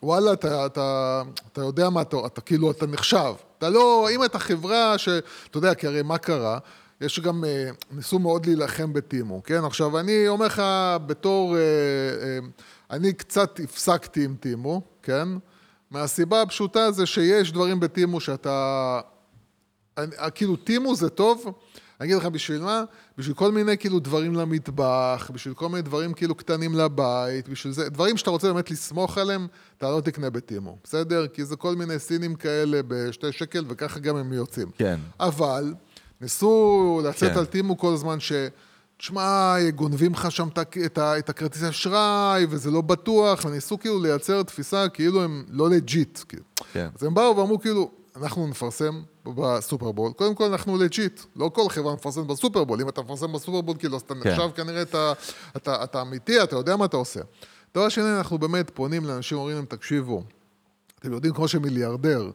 וואלה, 0.02 0.32
אתה, 0.32 0.66
אתה, 0.66 1.22
אתה 1.52 1.60
יודע 1.60 1.90
מה, 1.90 2.02
אתה, 2.02 2.16
אתה 2.26 2.40
כאילו, 2.40 2.70
אתה 2.70 2.86
נחשב. 2.86 3.34
אתה 3.58 3.68
לא, 3.68 4.08
אם 4.10 4.24
אתה 4.24 4.38
חברה 4.38 4.98
ש... 4.98 5.08
אתה 5.50 5.58
יודע, 5.58 5.74
כי 5.74 5.86
הרי 5.86 6.02
מה 6.02 6.18
קרה? 6.18 6.58
יש 7.00 7.20
גם, 7.20 7.44
אה, 7.44 7.70
ניסו 7.90 8.18
מאוד 8.18 8.46
להילחם 8.46 8.92
בטימו, 8.92 9.42
כן? 9.42 9.64
עכשיו, 9.64 9.98
אני 9.98 10.28
אומר 10.28 10.46
לך, 10.46 10.62
בתור, 11.06 11.56
אה, 11.56 11.60
אה, 11.60 12.38
אני 12.90 13.12
קצת 13.12 13.60
הפסקתי 13.64 14.24
עם 14.24 14.34
טימו, 14.40 14.82
כן? 15.02 15.28
מהסיבה 15.90 16.42
הפשוטה 16.42 16.90
זה 16.90 17.06
שיש 17.06 17.52
דברים 17.52 17.80
בטימו 17.80 18.20
שאתה... 18.20 19.00
אני, 19.98 20.16
כאילו, 20.34 20.56
טימו 20.56 20.94
זה 20.94 21.08
טוב, 21.08 21.52
אני 22.02 22.12
אגיד 22.12 22.22
לך 22.22 22.26
בשביל 22.26 22.62
מה? 22.62 22.84
בשביל 23.18 23.34
כל 23.34 23.52
מיני 23.52 23.78
כאילו 23.78 23.98
דברים 23.98 24.34
למטבח, 24.34 25.30
בשביל 25.34 25.54
כל 25.54 25.68
מיני 25.68 25.82
דברים 25.82 26.14
כאילו 26.14 26.34
קטנים 26.34 26.74
לבית, 26.74 27.48
בשביל 27.48 27.72
זה, 27.72 27.88
דברים 27.88 28.16
שאתה 28.16 28.30
רוצה 28.30 28.52
באמת 28.52 28.70
לסמוך 28.70 29.18
עליהם, 29.18 29.46
אתה 29.78 29.90
לא 29.90 30.00
תקנה 30.00 30.30
בטימו, 30.30 30.78
בסדר? 30.84 31.26
כי 31.26 31.44
זה 31.44 31.56
כל 31.56 31.74
מיני 31.76 31.98
סינים 31.98 32.34
כאלה 32.34 32.80
בשתי 32.88 33.32
שקל, 33.32 33.64
וככה 33.68 34.00
גם 34.00 34.16
הם 34.16 34.32
יוצאים. 34.32 34.70
כן. 34.78 34.98
אבל 35.20 35.74
ניסו 36.20 37.00
לצאת 37.04 37.32
כן. 37.32 37.38
על 37.38 37.44
טימו 37.44 37.78
כל 37.78 37.92
הזמן 37.92 38.20
ש... 38.20 38.32
תשמע, 38.96 39.56
גונבים 39.74 40.12
לך 40.12 40.30
שם 40.30 40.48
את 40.86 40.98
את 40.98 41.28
הכרטיס 41.28 41.62
אשראי, 41.62 42.46
וזה 42.50 42.70
לא 42.70 42.80
בטוח, 42.80 43.44
וניסו 43.44 43.78
כאילו 43.78 44.02
לייצר 44.02 44.42
תפיסה 44.42 44.88
כאילו 44.88 45.22
הם 45.22 45.44
לא 45.48 45.70
legit. 45.70 46.18
כאילו. 46.28 46.42
כן. 46.72 46.88
אז 46.98 47.04
הם 47.04 47.14
באו 47.14 47.36
ואמרו 47.36 47.60
כאילו, 47.60 47.90
אנחנו 48.16 48.46
נפרסם 48.46 49.02
בסופרבול, 49.24 50.12
קודם 50.12 50.34
כל 50.34 50.44
אנחנו 50.44 50.78
legit, 50.78 51.20
לא 51.36 51.50
כל 51.54 51.68
חברה 51.68 51.94
מפרסמת 51.94 52.26
בסופרבול, 52.26 52.80
אם 52.80 52.88
אתה 52.88 53.02
מפרסם 53.02 53.32
בסופרבול, 53.32 53.76
כאילו, 53.78 53.96
אז 53.96 54.02
אתה 54.02 54.14
כן. 54.14 54.30
נחשב 54.30 54.50
כנראה 54.54 54.82
אתה, 54.82 55.12
אתה, 55.56 55.84
אתה 55.84 56.00
אמיתי, 56.02 56.42
אתה 56.42 56.56
יודע 56.56 56.76
מה 56.76 56.84
אתה 56.84 56.96
עושה. 56.96 57.20
דבר 57.74 57.88
שני, 57.88 58.16
אנחנו 58.18 58.38
באמת 58.38 58.70
פונים 58.74 59.04
לאנשים, 59.04 59.38
אומרים 59.38 59.56
להם, 59.56 59.64
תקשיבו, 59.64 60.22
אתם 60.98 61.12
יודעים, 61.12 61.34
כמו 61.34 61.48
שמיליארדר 61.48 62.30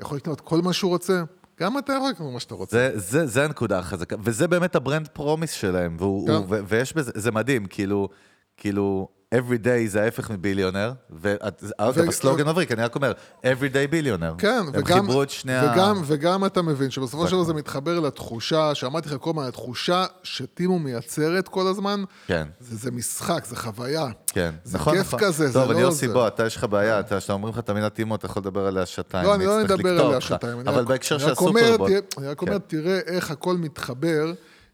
יכול 0.00 0.16
לקנות 0.16 0.40
כל 0.40 0.62
מה 0.62 0.72
שהוא 0.72 0.90
רוצה, 0.90 1.22
גם 1.60 1.78
אתה 1.78 1.92
יכול 1.92 2.10
לקנות 2.10 2.32
מה 2.32 2.40
שאתה 2.40 2.54
רוצה. 2.54 2.76
זה, 2.76 2.98
זה, 2.98 3.26
זה 3.26 3.44
הנקודה 3.44 3.78
החזקה, 3.78 4.16
וזה 4.22 4.48
באמת 4.48 4.76
ה 4.76 4.81
brand 4.81 5.08
promise 5.08 5.52
שלהם, 5.52 5.96
והוא, 5.98 6.26
כן. 6.26 6.32
הוא, 6.32 6.46
ו, 6.48 6.60
ויש 6.68 6.92
בזה, 6.92 7.12
זה 7.14 7.30
מדהים, 7.30 7.66
כאילו, 7.66 8.08
כאילו, 8.56 9.08
every 9.32 9.64
day 9.64 9.86
זה 9.86 10.02
ההפך 10.02 10.30
מ 10.30 10.35
billionaire, 10.35 10.92
ואגב, 11.10 11.52
ו- 11.96 12.08
הסלוגן 12.08 12.48
מבריק, 12.48 12.72
אני 12.72 12.82
רק 12.82 12.94
אומר, 12.94 13.12
every 13.42 13.74
day 13.74 13.90
billionaire. 13.90 14.34
כן, 14.38 14.48
הם 14.58 14.66
וגם, 14.72 15.00
חיברו 15.00 15.22
את 15.22 15.30
שני 15.30 15.54
ה... 15.56 15.72
וגם, 15.74 16.02
וגם 16.06 16.44
אתה 16.44 16.62
מבין 16.62 16.90
שבסופו 16.90 17.22
זה 17.24 17.30
של 17.30 17.36
דבר. 17.36 17.44
זה 17.44 17.54
מתחבר 17.54 18.00
לתחושה, 18.00 18.74
שאמרתי 18.74 19.08
לך 19.08 19.14
כל 19.20 19.30
הזמן, 19.30 19.44
התחושה 19.44 20.04
שטימו 20.22 20.78
מייצרת 20.78 21.48
כל 21.48 21.66
הזמן, 21.66 22.04
כן. 22.26 22.48
זה, 22.60 22.76
זה 22.76 22.90
משחק, 22.90 23.44
זה 23.48 23.56
חוויה. 23.56 24.06
כן, 24.26 24.54
זה 24.64 24.78
נכון, 24.78 24.96
כיף 24.96 25.06
נכון. 25.06 25.20
כזה, 25.20 25.46
זה 25.48 25.52
טוב, 25.52 25.68
לא 25.70 25.72
אני 25.72 25.80
יוסי, 25.80 26.06
זה. 26.08 26.12
בוא, 26.14 26.26
אתה 26.26 26.46
יש 26.46 26.56
לך 26.56 26.64
בעיה, 26.64 27.00
אתה, 27.00 27.18
כשאתה 27.18 27.32
אומרים 27.32 27.52
לך 27.54 27.58
את 27.58 27.68
המילה 27.68 27.90
טימו, 27.90 28.14
אתה 28.14 28.26
יכול 28.26 28.40
לדבר 28.42 28.66
עליה 28.66 28.86
שעתיים. 28.86 29.24
לא, 29.26 29.34
אני 29.34 29.46
לא 29.46 29.60
לקטוע 29.62 29.90
עליה. 30.06 30.20
שעתיים. 30.20 30.68
אבל 30.68 30.84
בהקשר 30.84 31.18
של 31.18 31.32
אומר. 31.40 31.76
תראה- 31.76 31.98
אני 32.18 32.26
רק 32.28 32.42
אומר, 32.42 32.52
כן. 32.52 32.64
תראה 32.66 32.98
איך 33.06 33.30
הכל 33.30 33.56
מתחבר 33.56 34.32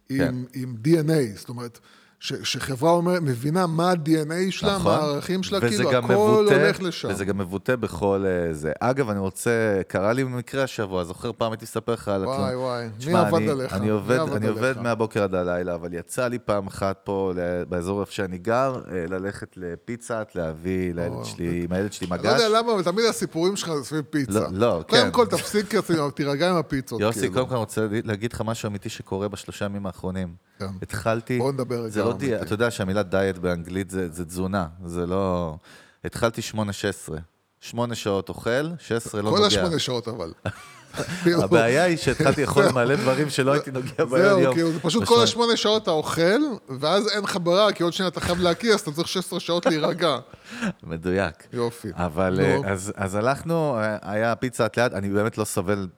כן. 0.08 0.14
עם 0.14 0.44
עם 0.54 0.74
DNA, 0.84 1.38
זאת 1.38 1.48
אומרת, 1.48 1.78
ש- 2.20 2.33
שחברה 2.42 2.90
אומר- 2.90 3.20
מבינה 3.22 3.66
מה 3.66 3.90
ה-DNA 3.90 4.50
שלה, 4.50 4.78
מה 4.78 4.96
הערכים 4.96 5.42
שלה, 5.42 5.59
נכון. 5.59 5.68
כאילו, 5.70 5.90
הכל 5.90 6.00
מבוטא- 6.14 6.52
הולך 6.54 6.83
לשם. 6.83 7.09
וזה 7.09 7.24
גם 7.24 7.38
מבוטא 7.38 7.76
בכל 7.76 8.24
אה, 8.26 8.54
זה. 8.54 8.72
אגב, 8.81 9.11
אני 9.11 9.18
רוצה, 9.18 9.50
קרה 9.88 10.12
לי 10.12 10.24
מקרה 10.24 10.62
השבוע, 10.62 11.04
זוכר 11.04 11.31
פעם 11.38 11.52
הייתי 11.52 11.64
לספר 11.64 11.92
לך 11.92 12.09
על 12.09 12.24
וואי, 12.24 12.57
וואי, 12.57 12.85
מי 12.85 12.90
תשמע, 12.98 13.20
עבד 13.20 13.35
אני- 13.35 13.50
עליך? 13.50 13.72
אני 13.72 13.85
מי 13.85 13.90
עובד, 13.90 14.16
עבד 14.18 14.33
אני 14.37 14.46
עובד 14.48 14.62
עליך? 14.64 14.78
מהבוקר 14.78 15.22
עד 15.22 15.35
הלילה, 15.35 15.74
אבל 15.74 15.94
יצא 15.94 16.28
לי 16.28 16.38
פעם 16.38 16.66
אחת 16.66 17.00
פה, 17.04 17.33
באזור 17.68 18.00
איפה 18.00 18.12
שאני 18.12 18.38
גר, 18.38 18.74
אה, 18.92 19.04
ללכת 19.09 19.54
לפיצה, 19.57 20.22
להביא 20.35 20.94
לילד 20.94 21.24
שלי, 21.24 21.61
עם 21.64 21.72
הילד 21.72 21.92
שלי 21.92 22.07
אני 22.12 22.22
לא 22.24 22.31
מגש. 22.31 22.42
יודע 22.42 22.59
למה, 22.59 22.72
אבל 22.72 22.83
תמיד 22.83 23.04
הסיפורים 23.11 23.57
שלך 23.57 23.70
זה 23.74 23.85
סביב 23.85 24.04
פיצה. 24.11 24.33
לא, 24.40 24.48
לא, 24.52 24.83
קודם 24.88 25.02
כן. 25.02 25.09
כל, 25.12 25.26
תפסיק, 25.26 25.74
תירגע 26.14 26.50
עם 26.50 26.57
הפיצות. 26.57 27.00
יוסי, 27.00 27.20
כאילו. 27.20 27.35
קודם 27.35 27.46
כל 27.46 27.54
אני 27.54 27.61
רוצה 27.61 27.87
להגיד 28.04 28.33
לך 28.33 28.42
משהו 28.46 28.68
אמיתי 28.68 28.88
שקורה 28.88 29.28
בשלושה 29.28 29.64
ימים 29.64 29.87
האחרונים. 29.87 30.48
כן. 30.59 30.66
התחלתי... 30.83 31.38
בוא 31.38 31.52
נדבר 31.52 31.81
רגע 31.81 31.88
זה 31.88 32.00
לא. 32.08 32.16
דיאט, 32.16 32.42
אתה 32.42 32.54
יודע 32.54 32.70
שהמילה 32.70 33.02
דיאט 33.02 33.38
באנגלית 33.38 33.90
זה, 33.90 34.08
זה 34.12 34.24
תזונה, 34.24 34.66
זה 34.84 35.06
לא... 35.06 35.56
התחלתי 36.04 36.42
שמונה 36.42 36.72
שש 36.72 36.84
עשרה. 36.84 37.18
שמונה 37.60 37.94
שעות 37.94 38.28
אוכל, 38.28 38.70
שש 38.78 38.92
עשרה 38.92 39.22
לא 39.22 39.30
כל 39.30 39.36
נוגע. 39.36 39.46
השמונה 39.46 39.78
שעות, 39.78 40.08
אבל. 40.08 40.32
הבעיה 41.42 41.84
היא 41.84 41.96
שהתחלתי 41.96 42.40
לאכול 42.40 42.68
מלא 42.68 42.96
דברים 42.96 43.30
שלא 43.30 43.52
הייתי 43.52 43.70
נוגע 43.70 44.04
בהם 44.04 44.22
זהו, 44.22 44.40
יום. 44.40 44.54
כאילו, 44.54 44.72
זה 44.72 44.80
פשוט 44.80 45.04
כל 45.04 45.22
השמונה 45.22 45.56
שעות 45.56 45.82
אתה 45.82 45.90
אוכל, 45.90 46.40
ואז 46.80 47.08
אין 47.08 47.24
לך 47.24 47.38
ברירה, 47.42 47.72
כי 47.72 47.82
עוד 47.82 47.92
שנייה 47.92 48.08
אתה 48.08 48.20
חייב 48.20 48.40
להקיא, 48.40 48.74
אז 48.74 48.80
אתה 48.80 48.92
צריך 48.92 49.08
16 49.08 49.40
שעות 49.40 49.66
להירגע. 49.66 50.18
מדויק. 50.82 51.34
יופי. 51.52 51.88
אבל. 51.94 52.40
אה, 52.40 52.58
אז, 52.96 53.14
הלכנו, 53.14 53.78
אה, 53.78 53.96
היה 54.02 54.36
פיצה 54.36 54.66
את 54.66 54.76
ליד, 54.76 54.94
אני 54.94 55.08
באמת 55.08 55.38
לא 55.38 55.44
סובל, 55.44 55.88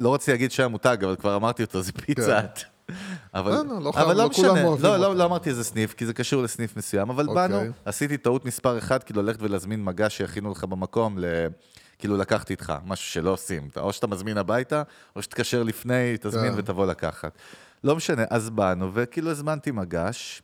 לא 0.00 0.14
רציתי 0.14 0.30
להגיד 0.30 0.52
שם 0.52 0.70
מותג, 0.70 0.96
אבל 1.04 1.16
כבר 1.16 1.36
אמרתי 1.36 1.62
אותו, 1.62 1.82
זה 1.82 1.92
פיצה 1.92 2.38
את. 2.38 2.58
אבל, 3.34 3.52
לא, 3.52 3.64
לא, 3.64 3.80
לא 3.80 3.92
לא 3.96 4.12
לא 4.12 4.28
משנה, 4.28 4.48
אוהבים 4.48 4.64
לא, 4.64 4.96
לא, 4.96 5.06
אותו. 5.06 5.14
לא 5.14 5.24
אמרתי 5.24 5.50
איזה 5.50 5.64
סניף, 5.64 5.94
כי 5.94 6.06
זה 6.06 6.12
קשור 6.14 6.42
לסניף 6.42 6.76
מסוים, 6.76 7.10
אבל 7.10 7.28
אוקיי. 7.28 7.48
באנו, 7.48 7.72
עשיתי 7.84 8.16
טעות 8.16 8.44
מספר 8.44 8.78
אחד, 8.78 9.02
כאילו 9.02 9.22
ללכת 9.22 9.42
ולהזמין 9.42 9.84
מגע 9.84 10.10
שיכינו 10.10 10.50
לך 10.50 10.64
במקום, 10.64 11.18
ל... 11.18 11.24
כאילו 11.98 12.16
לקחתי 12.16 12.52
איתך, 12.52 12.72
משהו 12.86 13.06
שלא 13.06 13.30
עושים, 13.30 13.68
או 13.76 13.92
שאתה 13.92 14.06
מזמין 14.06 14.38
הביתה, 14.38 14.82
או 15.16 15.22
שתתקשר 15.22 15.62
לפני, 15.62 16.14
תזמין 16.20 16.52
כן. 16.52 16.58
ותבוא 16.58 16.86
לקחת. 16.86 17.38
לא 17.84 17.96
משנה, 17.96 18.24
אז 18.30 18.50
באנו, 18.50 18.90
וכאילו 18.94 19.30
הזמנתי 19.30 19.70
מגש, 19.70 20.42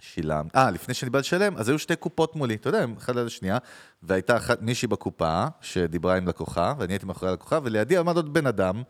שילם, 0.00 0.46
אה, 0.56 0.70
לפני 0.70 0.94
שאני 0.94 1.10
בא 1.10 1.18
לשלם, 1.18 1.56
אז 1.56 1.68
היו 1.68 1.78
שתי 1.78 1.96
קופות 1.96 2.36
מולי, 2.36 2.54
אתה 2.54 2.68
יודע, 2.68 2.84
אחד 2.98 3.16
ליד 3.16 3.26
השנייה, 3.26 3.58
והייתה 4.02 4.36
אחת, 4.36 4.62
מישהי 4.62 4.88
בקופה, 4.88 5.46
שדיברה 5.60 6.16
עם 6.16 6.28
לקוחה, 6.28 6.74
ואני 6.78 6.92
הייתי 6.92 7.06
מאחורי 7.06 7.30
הלקוחה, 7.30 7.58
ולידי 7.62 7.96
עמד 7.96 8.16
עוד 8.16 8.32
בן 8.34 8.46
אדם, 8.46 8.82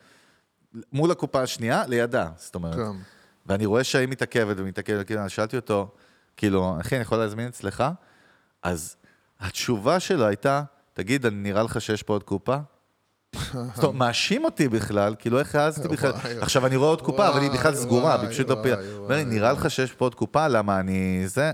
מול 0.92 1.10
הקופה 1.10 1.42
השנייה, 1.42 1.86
לידה, 1.86 2.28
זאת 2.36 2.54
אומרת. 2.54 2.74
כן. 2.74 2.98
ואני 3.46 3.66
רואה 3.66 3.84
שהיא 3.84 4.08
מתעכבת 4.08 4.56
ומתעכבת, 4.58 5.06
כאילו, 5.06 5.30
שאלתי 5.30 5.56
אותו, 5.56 5.94
כאילו, 6.36 6.76
אחי, 6.80 6.94
אני 6.94 7.02
יכול 7.02 7.18
להזמין 7.18 7.46
אצלך? 7.46 7.84
אז 8.62 8.96
התשובה 9.40 10.00
שלו 10.00 10.26
הייתה, 10.26 10.62
תגיד, 10.92 11.26
אני 11.26 11.36
נראה 11.36 11.62
לך 11.62 11.80
שיש 11.80 12.02
פה 12.02 12.12
עוד 12.12 12.22
קופה? 12.22 12.56
זאת 13.74 13.84
אומרת, 13.84 13.94
מאשים 13.94 14.44
אותי 14.44 14.68
בכלל, 14.68 15.14
כאילו 15.18 15.38
איך 15.38 15.54
העזתי 15.54 15.88
בכלל. 15.88 16.12
עכשיו 16.40 16.66
אני 16.66 16.76
רואה 16.76 16.88
עוד 16.88 17.02
קופה, 17.02 17.28
אבל 17.28 17.40
היא 17.40 17.50
בכלל 17.50 17.74
סגורה, 17.74 18.20
היא 18.20 18.30
פשוט 18.30 18.48
לא. 18.48 18.54
אומר 18.54 18.76
לי, 18.76 18.94
וואי, 18.98 19.24
נראה 19.24 19.52
לך 19.52 19.70
שיש 19.70 19.92
פה 19.92 20.04
עוד 20.04 20.14
קופה, 20.14 20.48
למה 20.48 20.80
אני 20.80 21.22
זה? 21.26 21.52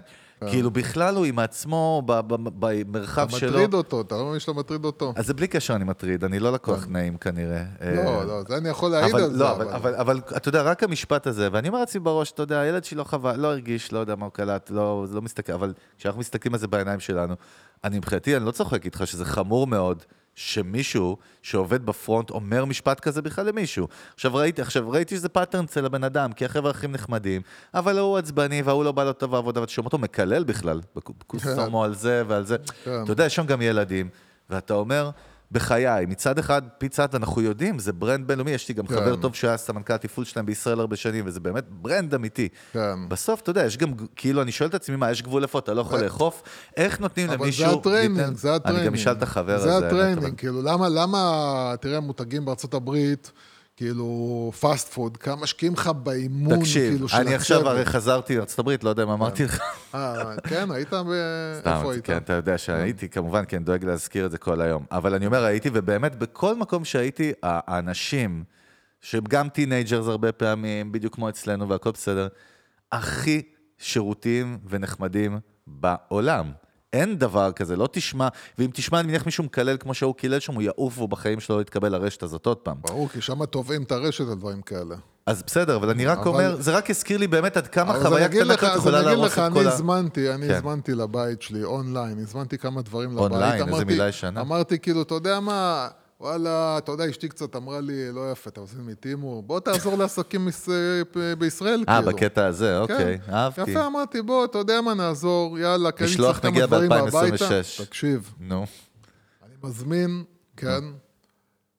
כאילו 0.49 0.71
בכלל 0.71 1.17
הוא 1.17 1.25
עם 1.25 1.39
עצמו, 1.39 2.03
במרחב 2.37 3.29
אתה 3.29 3.39
שלו. 3.39 3.51
מטריד 3.51 3.75
אותו, 3.75 4.01
אתה 4.01 4.15
לא 4.15 4.27
מבין 4.27 4.41
שאתה 4.41 4.53
מטריד 4.53 4.85
אותו. 4.85 5.13
אז 5.17 5.27
זה 5.27 5.35
בלי 5.35 5.49
קשר 5.49 5.77
אני 5.77 5.85
מטריד, 5.85 6.25
אני 6.25 6.39
לא 6.39 6.53
לקוח 6.53 6.87
נעים 6.89 7.17
כנראה. 7.17 7.63
לא, 7.81 7.87
אה, 7.87 8.25
לא, 8.25 8.43
זה 8.49 8.57
אני 8.57 8.69
יכול 8.69 8.91
להעיד 8.91 9.15
על 9.15 9.33
זה, 9.33 9.39
לא, 9.39 9.53
אבל, 10.01 10.21
אתה 10.37 10.49
יודע, 10.49 10.63
רק 10.63 10.83
המשפט 10.83 11.27
הזה, 11.27 11.49
ואני 11.53 11.69
אומר 11.69 11.81
לעצמי 11.81 12.01
בראש, 12.01 12.33
אתה 12.33 12.43
יודע, 12.43 12.61
הילד 12.61 12.85
שלי 12.85 12.99
לא 12.99 13.05
חווה, 13.05 13.37
לא 13.37 13.49
הרגיש, 13.49 13.93
לא 13.93 13.99
יודע 13.99 14.15
מה 14.15 14.25
הוא 14.25 14.33
קלט, 14.33 14.71
לא, 14.71 15.07
לא 15.13 15.23
מסתכל, 15.23 15.53
אבל 15.53 15.73
כשאנחנו 15.99 16.21
מסתכלים 16.21 16.55
על 16.55 16.61
זה 16.61 16.67
בעיניים 16.67 17.01
שלנו, 17.01 17.35
אני 17.85 17.99
מבחינתי, 17.99 18.37
אני 18.37 18.45
לא 18.45 18.51
צוחק 18.51 18.85
איתך 18.85 19.03
שזה 19.07 19.25
חמור 19.25 19.67
מאוד. 19.67 20.03
שמישהו 20.35 21.17
שעובד 21.43 21.87
ב 21.87 21.94
front 21.94 22.31
אומר 22.31 22.65
משפט 22.65 23.01
כזה 23.01 23.23
בכלל 23.23 23.47
למישהו. 23.47 23.89
עכשיו 24.15 24.35
ראיתי, 24.35 24.63
עכשיו 24.63 24.91
ראיתי 24.91 25.17
שזה 25.17 25.29
pattern 25.29 25.65
אצל 25.65 25.87
הבן 25.87 26.05
אדם, 26.05 26.33
כי 26.33 26.45
החבר'ה 26.45 26.71
הכי 26.71 26.89
נחמדים, 26.89 27.43
אבל 27.75 27.99
ההוא 27.99 28.19
עצבני 28.19 28.63
וההוא 28.63 28.85
לא 28.85 28.93
בא 28.93 29.05
לו 29.05 29.13
טוב 29.13 29.31
בעבודה, 29.31 29.61
ואתה 29.61 29.73
שומע 29.73 29.87
אותו 29.87 29.99
מקלל 29.99 30.45
בכלל, 30.45 30.81
בקוסומו 30.97 31.85
על 31.85 31.95
זה 31.95 32.23
ועל 32.27 32.47
זה. 32.47 32.57
כן. 32.85 33.03
אתה 33.05 33.13
יודע, 33.13 33.25
יש 33.25 33.35
שם 33.35 33.47
גם 33.47 33.63
ילדים, 33.63 34.09
ואתה 34.51 34.75
אומר, 34.75 35.11
בחיי, 35.53 36.07
מצד 36.07 36.39
אחד, 36.39 36.63
פיצת, 36.79 37.15
אנחנו 37.15 37.43
יודעים, 37.43 37.79
זה 37.79 37.93
brand 37.93 38.27
בינלאומי, 38.27 38.51
יש 38.51 38.69
לי 38.69 38.75
גם 38.75 38.87
כן. 38.87 38.95
חבר 38.95 39.17
טוב 39.17 39.35
שהיה 39.35 39.57
סמנכ"ל 39.57 39.93
התפעול 39.93 40.25
שלהם 40.27 40.47
בישראל 40.47 40.81
הרבה 40.81 40.97
שנים, 40.97 41.25
וזה 41.27 41.41
באמת 41.41 41.65
brand 41.71 42.15
אמיתי. 42.15 42.49
כן. 42.73 43.09
בסוף, 43.09 43.41
אתה 43.41 43.51
יודע, 43.51 43.65
יש 43.65 43.77
גם, 43.77 43.93
כאילו, 44.17 44.43
אני 44.43 44.53
שואל 44.53 44.69
את 44.69 44.75
עצמי, 44.75 44.97
מה, 44.97 45.11
יש 45.11 45.23
גבול 45.23 45.43
איפה 45.43 45.59
אתה 45.59 45.75
לא 45.75 45.81
יכול 45.81 46.01
לאכוף? 46.01 46.43
איך 46.77 47.01
נותנים 47.01 47.31
אבל 47.31 47.37
למישהו... 47.45 47.67
זה 47.71 47.77
ה 47.79 47.83
training, 47.83 48.21
ניתן- 48.21 48.35
זה 48.35 48.55
ה 48.55 48.58
training. 48.58 48.87
אני 48.87 48.95
גם 48.95 49.01
אשאל 49.01 49.13
את 49.13 49.23
החבר 49.23 49.55
הזה. 49.55 49.65
זה 49.79 49.87
ה 49.87 49.90
training, 49.90 50.19
אבל- 50.19 50.31
כאילו, 50.37 50.63
למה, 50.63 50.89
למה, 50.89 51.75
תראה, 51.81 51.97
המותגים 51.97 52.45
בארצות 52.45 52.75
הברית, 52.75 53.33
כאילו, 53.81 54.51
fast 54.61 54.93
food, 54.93 55.17
כמה 55.17 55.37
משקיעים 55.37 55.73
לך 55.73 55.87
באימון, 55.89 56.59
תקשיב, 56.59 56.93
כאילו, 56.93 57.09
של 57.09 57.17
אני 57.17 57.35
עכשיו 57.35 57.59
הצוות. 57.59 57.73
הרי 57.73 57.85
חזרתי 57.85 58.37
לארצות 58.37 58.59
הברית, 58.59 58.85
לא 58.85 58.91
יודע 58.91 59.05
מה 59.05 59.15
אמרתי 59.15 59.45
לך. 59.45 59.61
אה, 59.95 60.37
כן, 60.49 60.71
היית 60.71 60.93
ב... 60.93 61.13
סתם? 61.59 61.83
כן, 62.05 62.17
אתה 62.17 62.33
יודע 62.33 62.59
שהייתי, 62.59 63.09
כמובן, 63.09 63.45
כן, 63.49 63.65
דואג 63.65 63.85
להזכיר 63.85 64.27
את 64.27 64.31
זה 64.31 64.39
כל 64.39 64.61
היום. 64.61 64.85
אבל 64.91 65.15
אני 65.15 65.27
אומר, 65.27 65.45
הייתי, 65.45 65.71
ובאמת, 65.73 66.17
בכל 66.17 66.57
מקום 66.57 66.85
שהייתי, 66.85 67.33
האנשים, 67.43 68.45
שהם 69.01 69.25
גם 69.29 69.49
teenagers 69.49 70.07
הרבה 70.07 70.33
פעמים, 70.33 70.93
בדיוק 70.93 71.15
כמו 71.15 71.29
אצלנו, 71.29 71.69
והכל 71.69 71.91
בסדר, 71.91 72.29
הכי 72.93 73.43
שירותיים 73.79 74.59
ונחמדים 74.69 75.39
בעולם. 75.67 76.53
אין 76.93 77.19
דבר 77.19 77.53
כזה, 77.53 77.77
לא 77.77 77.89
תשמע, 77.93 78.29
ואם 78.59 78.71
תשמע, 78.75 79.01
אני 79.01 79.09
מניח 79.09 79.27
מישהו 79.27 79.45
מקלל 79.45 79.77
כמו 79.81 79.95
שהוא 79.95 80.15
קילל 80.15 80.41
שם, 80.41 80.55
הוא 80.55 80.63
יעוף 80.63 80.99
והוא 80.99 81.09
בחיים 81.09 81.41
שלו 81.41 81.57
לא 81.57 81.61
יתקבל 81.61 81.89
לרשת 81.93 82.23
הזאת 82.23 82.47
עוד 82.47 82.57
פעם. 82.57 82.77
ברור, 82.81 83.09
כי 83.09 83.21
שם 83.21 83.45
תובעים 83.45 83.83
את 83.83 83.93
הרשת 83.93 84.21
על 84.29 84.35
דברים 84.35 84.63
כאלה. 84.63 84.97
אז 85.27 85.43
בסדר, 85.47 85.77
אבל 85.77 85.91
אני 85.91 86.07
רק 86.07 86.19
אבל- 86.19 86.29
אומר, 86.29 86.57
זה 86.61 86.77
רק 86.77 86.91
הזכיר 86.91 87.19
לי 87.19 87.27
באמת 87.27 87.57
עד 87.57 87.67
כמה 87.67 87.91
אבל 87.91 87.99
אז 87.99 88.03
חוויה 88.07 88.17
אני 88.17 88.27
אגיד 88.27 88.41
קטנה 88.43 88.55
לך- 88.55 88.61
כזאת 88.61 88.73
אז 88.73 88.79
יכולה 88.79 88.99
אני 88.99 89.07
אגיד 89.07 89.19
להרוס 89.19 89.33
לך, 89.33 89.39
את 89.39 89.45
אני 89.45 89.55
כל 89.55 89.67
ה... 89.67 89.73
הזמנתי, 89.73 90.31
אני 90.35 90.49
כן. 90.49 90.55
הזמנתי 90.55 90.95
לבית 90.95 91.43
שלי 91.43 91.65
אונליין, 91.65 92.19
הזמנתי 92.19 92.59
כמה 92.59 92.83
דברים 92.83 93.11
לבית. 93.11 93.21
אונליין, 93.33 93.69
איזה 93.69 93.85
מילה 93.85 94.09
ישנה. 94.09 94.41
אמרתי, 94.41 94.79
כאילו, 94.79 95.03
אתה 95.03 95.15
יודע 95.15 95.41
מה, 95.41 95.89
וואלה, 96.21 96.79
אתה 96.79 96.93
יודע, 96.93 97.11
אשתי 97.11 97.29
קצת 97.29 97.57
אמרה 97.57 97.81
לי, 97.81 98.13
לא 98.13 98.33
יפה, 98.33 98.51
אתה 98.51 98.61
עושה 98.61 98.77
מטימו, 98.79 99.43
בוא 99.43 99.61
תעזור 99.61 99.99
לעסקים 99.99 100.45
מס- 100.47 100.69
בישראל, 101.39 101.85
אה, 101.89 101.97
כאילו. 102.03 102.13
בקטע 102.17 102.47
הזה, 102.47 102.79
אוקיי, 102.79 103.19
כן. 103.27 103.33
אהבתי. 103.33 103.71
יפה, 103.71 103.87
אמרתי, 103.87 104.23
בוא, 104.23 104.45
אתה 104.45 104.59
יודע 104.59 104.81
מה, 104.81 104.95
נעזור, 104.95 105.59
יאללה, 105.59 105.93
כי 105.93 106.05
אני 106.05 106.11
משלוח 106.13 106.31
צריך 106.31 106.43
כמה 106.43 106.51
מגיע 106.51 106.67
דברים 106.67 106.89
ב-2026. 106.91 107.13
מהביתה. 107.13 107.61
תקשיב, 107.85 108.35
נו, 108.41 108.67
אני 109.47 109.55
מזמין, 109.63 110.25
כן, 110.57 110.85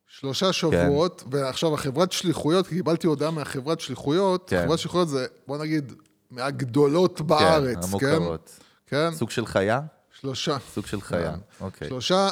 שלושה 0.07 0.53
שבועות, 0.53 1.23
ועכשיו 1.31 1.73
החברת 1.73 2.11
שליחויות, 2.11 2.67
קיבלתי 2.67 3.07
הודעה 3.07 3.31
מהחברת 3.31 3.79
שליחויות, 3.79 4.49
כן. 4.49 4.63
חברת 4.65 4.79
שליחויות 4.79 5.09
זה, 5.09 5.25
בוא 5.47 5.57
נגיד, 5.57 5.93
מהגדולות 6.31 7.21
בארץ, 7.21 7.77
כן? 7.99 8.07
המוכרות. 8.07 8.59
כן, 8.87 9.09
סוג 9.13 9.29
של 9.29 9.45
חיה? 9.45 9.81
שלושה. 10.21 10.57
סוג 10.73 10.85
של 10.85 11.01
חיה, 11.01 11.31
כן. 11.33 11.39
אוקיי. 11.65 11.87
שלושה 11.87 12.29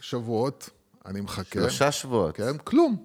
שבועות, 0.00 0.70
אני 1.06 1.20
מחכה. 1.20 1.60
שלושה 1.60 1.92
שבועות. 1.92 2.36
כן, 2.36 2.58
כלום. 2.58 2.96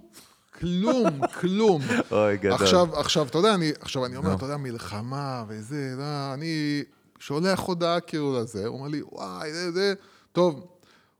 כלום, 0.59 1.07
כלום. 1.39 1.81
אוי, 2.11 2.37
גדול. 2.37 2.53
עכשיו, 2.53 2.99
עכשיו, 2.99 3.27
אתה 3.27 3.37
יודע, 3.37 3.53
אני, 3.53 3.71
עכשיו 3.79 4.05
אני 4.05 4.15
אומר. 4.15 4.33
אתה 4.33 4.45
יודע, 4.45 4.57
מלחמה 4.57 5.43
וזה, 5.47 5.93
לא, 5.97 6.33
אני 6.33 6.83
שולח 7.19 7.59
הודעה 7.59 7.99
כאילו 7.99 8.39
לזה, 8.39 8.67
הוא 8.67 8.77
אומר 8.77 8.87
לי, 8.87 9.01
וואי, 9.11 9.53
זה, 9.53 9.71
זה, 9.71 9.93
טוב. 10.31 10.67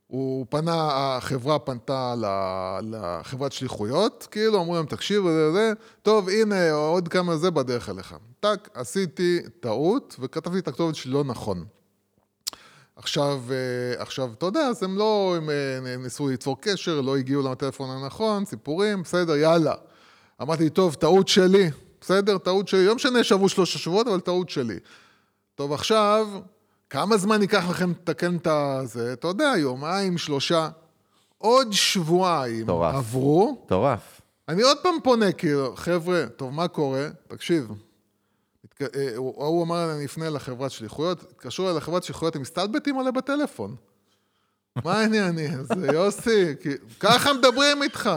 הוא 0.08 0.46
פנה, 0.50 0.88
החברה 1.18 1.60
פנתה 1.60 2.16
לחברת 2.82 3.52
שליחויות, 3.52 4.28
כאילו, 4.32 4.62
אמרו 4.62 4.76
להם, 4.76 4.86
תקשיבו, 4.86 5.30
זה, 5.30 5.52
זה, 5.52 5.74
טוב, 6.02 6.30
הנה, 6.30 6.72
עוד 6.72 7.08
כמה 7.08 7.38
זה 7.38 7.52
בדרך 7.52 7.90
אליך. 7.90 8.16
טאק, 8.40 8.70
עשיתי 8.74 9.40
טעות, 9.60 10.16
וכתבתי 10.20 10.60
את 10.60 10.68
הכתובת 10.68 10.96
שלי 10.96 11.12
לא 11.12 11.24
נכון. 11.24 11.66
עכשיו, 12.98 13.42
אה, 13.52 14.02
עכשיו, 14.02 14.30
אתה 14.38 14.46
יודע, 14.46 14.60
אז 14.60 14.84
הם 14.84 14.98
לא, 14.98 15.34
הם 15.38 15.50
אה, 15.50 15.98
ניסו 15.98 16.28
ליצור 16.28 16.62
קשר, 16.62 17.02
לא 17.02 17.18
הגיעו 17.18 17.52
לטלפון 17.52 17.90
הנכון, 17.90 18.46
סיפורים, 18.46 19.02
בסדר, 19.04 19.36
יאללה. 19.36 19.74
אמרתי, 20.42 20.70
טוב, 20.70 20.94
טעות 20.94 21.28
שלי, 21.28 21.70
בסדר, 22.02 22.38
טעות 22.38 22.68
שלי, 22.68 22.86
לא 22.86 22.96
משנה 22.96 23.24
שעברו 23.24 23.50
שלושה 23.50 23.80
שבועות, 23.80 24.08
אבל 24.08 24.20
טעות 24.20 24.50
שלי. 24.50 24.80
טוב, 25.56 25.74
עכשיו, 25.74 26.28
כמה 26.90 27.18
זמן 27.18 27.42
ייקח 27.42 27.70
לכם 27.70 27.92
לתקן 27.92 28.36
את 28.36 28.48
הזה? 28.48 29.14
אתה 29.14 29.28
יודע, 29.28 29.54
יומיים, 29.58 30.18
שלושה. 30.18 30.70
עוד 31.38 31.74
שבועיים 31.74 32.64
מטורף. 32.64 32.96
עברו, 32.96 33.62
מטורף. 33.66 34.22
אני 34.50 34.62
עוד 34.62 34.78
פעם 34.84 34.96
פונה, 35.04 35.32
כאילו, 35.32 35.76
חבר'ה, 35.76 36.26
טוב, 36.38 36.54
מה 36.54 36.68
קורה? 36.68 37.08
תקשיב. 37.28 37.68
אה, 38.82 38.88
הוא 39.16 39.63
אמר, 39.63 39.92
אני 39.96 40.06
אפנה 40.06 40.30
לחברת 40.30 40.72
שליחויות, 40.72 41.22
התקשרו 41.32 41.66
אליי 41.66 41.78
לחברת 41.78 42.04
שליחויות, 42.04 42.36
הם 42.36 42.42
מסתלבטים 42.42 43.00
עליה 43.00 43.12
בטלפון. 43.12 43.76
מה 44.86 45.00
העניינים? 45.00 45.63
זה 45.63 45.88
יוסי, 45.94 46.54
כי- 46.62 46.70
ככה 47.00 47.34
מדברים 47.34 47.84
איתך. 47.84 48.10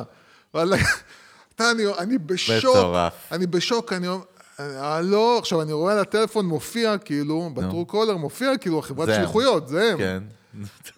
אני, 1.61 1.83
אני 1.99 2.18
בשוק. 2.18 2.77
אני 3.33 3.46
בשוק, 3.46 3.92
אני 3.92 4.09
אומר, 4.09 4.25
הלו, 4.59 5.38
עכשיו 5.38 5.62
אני 5.62 5.73
רואה 5.73 5.92
על 5.92 5.99
הטלפון 5.99 6.46
מופיע, 6.46 6.99
כאילו, 6.99 7.51
בטרו 7.55 7.87
קולר 7.87 8.16
מופיע, 8.16 8.57
כאילו, 8.59 8.79
החברת. 8.79 9.09
שליחויות, 9.16 9.68
זה 9.68 9.92
הם. 9.92 9.99
כן. 9.99 10.23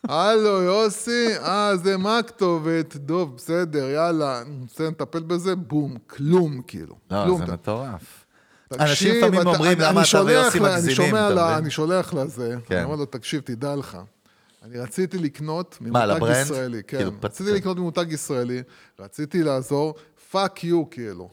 הלו, 0.08 0.62
יוסי, 0.62 1.26
אה, 1.38 1.76
זה 1.76 1.96
מה 1.96 2.18
הכתובת? 2.18 2.96
דוב, 2.96 3.36
בסדר, 3.36 3.88
יאללה, 3.90 4.42
נטפל 4.80 5.20
בזה, 5.22 5.56
בום, 5.56 5.96
כלום, 6.06 6.62
כאילו. 6.66 6.94
לא. 7.10 7.36
זה 7.46 7.52
מטורף. 7.52 8.21
אנשים 8.80 9.14
לפעמים 9.16 9.46
אומרים, 9.46 9.78
למה 9.80 10.02
אתה 10.10 10.22
ויוסי 10.24 10.58
אני 10.58 10.66
מגזימים? 10.68 11.14
אני 11.58 11.70
שולח 11.70 12.14
לזה, 12.14 12.56
כן. 12.66 12.74
אני 12.76 12.84
אומר 12.84 12.96
לו, 12.96 13.04
תקשיב, 13.06 13.40
תדע 13.44 13.76
לך, 13.76 13.98
אני 14.62 14.78
רציתי 14.78 15.18
לקנות 15.18 15.78
ממותג? 15.80 15.96
ישראלי, 16.42 16.82
כן, 16.86 16.96
כאילו, 16.96 17.12
פת- 17.20 17.24
רציתי 17.24 17.52
לקנות 17.52 17.76
ממותג 17.76 18.06
ישראלי, 18.08 18.62
רציתי 19.00 19.42
לעזור, 19.42 19.94
fuck 20.30 20.64
you, 20.64 20.90
כאילו. 20.90 21.30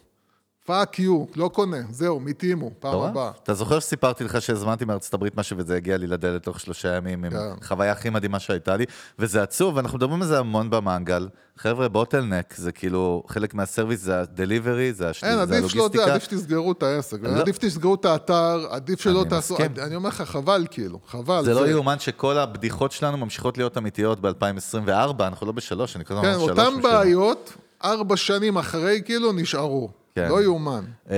fuck 0.70 1.00
you, 1.00 1.26
לא 1.36 1.48
קונה, 1.54 1.78
זהו, 1.92 2.20
מתימו, 2.20 2.72
פעם 2.80 2.92
מטורף. 2.92 3.10
הבאה. 3.10 3.32
אתה 3.44 3.54
זוכר 3.54 3.80
שסיפרתי 3.80 4.24
לך 4.24 4.42
שהזמנתי 4.42 4.86
מארצות 4.86 5.14
הברית 5.14 5.38
משהו 5.38 5.58
וזה 5.58 5.76
הגיע 5.76 5.98
לי 5.98 6.08
לדלת 6.08 6.44
תוך 6.44 6.60
שלושה 6.60 6.96
ימים 6.96 7.24
עם 7.24 7.32
כן. 7.32 7.38
חוויה 7.64 7.92
הכי 7.92 8.10
מדהימה 8.10 8.40
שהייתה 8.40 8.78
לי, 8.78 8.86
וזה 9.20 9.44
עצוב, 9.44 9.76
ואנחנו 9.76 9.98
מדברים 9.98 10.22
על 10.22 10.28
זה 10.28 10.40
המון 10.40 10.70
במנגל. 10.70 11.28
חבר'ה, 11.58 11.88
bottom 11.90 12.25
line, 12.25 12.54
זה 12.58 12.72
כאילו, 12.72 13.24
חלק 13.28 13.54
מה 13.54 13.65
service 13.65 14.02
זה 14.02 14.20
ה-delivery, 14.22 14.94
זה 14.94 15.10
הש- 15.10 15.24
אין, 15.24 15.40
עדיף 15.40 15.68
שלא, 15.68 15.82
הלוגיסטיקה. 15.84 16.14
עדיף 16.14 16.24
שתסגרו 16.24 16.72
את 16.72 16.84
העסק, 16.84 17.18
לא. 17.22 17.30
עדיף 17.30 17.58
תסגרו 17.58 17.96
את 17.96 18.06
האתר, 18.06 18.68
עדיף 18.70 19.02
שלא 19.02 19.26
תעשו. 19.30 19.58
אני 19.78 19.96
אומר 19.96 20.10
לך, 20.10 20.22
חבל 20.22 20.66
כאילו, 20.72 21.00
חבל. 21.08 21.42
זה 21.46 21.54
לא 21.54 21.68
יאומן 21.70 22.00
שכל 22.00 22.38
הבדיחות 22.38 22.92
שלנו 22.92 23.18
ממשיכות 23.18 23.58
להיות 23.58 23.78
אמיתיות 23.78 24.20
ב-2024, 24.22 24.90
אנחנו 25.20 25.48
לא 25.48 25.52
בשלוש, 25.52 25.96
אני 25.96 26.06
כל 26.06 26.14
הזמן 26.14 26.26
כן, 26.28 26.34
אומר 26.34 26.46
שלוש. 26.46 26.60
אותן 26.60 26.78
בשביל- 26.80 26.92
בעיות, 26.94 27.54
ארבע 27.84 28.18
שנים 28.18 28.58
אחרי, 28.58 29.02
כאילו, 29.06 29.32
נשארו. 29.32 29.99
כן. 30.16 30.30
לא 30.30 30.44
יאומן. 30.44 30.84
Uh, 31.08 31.12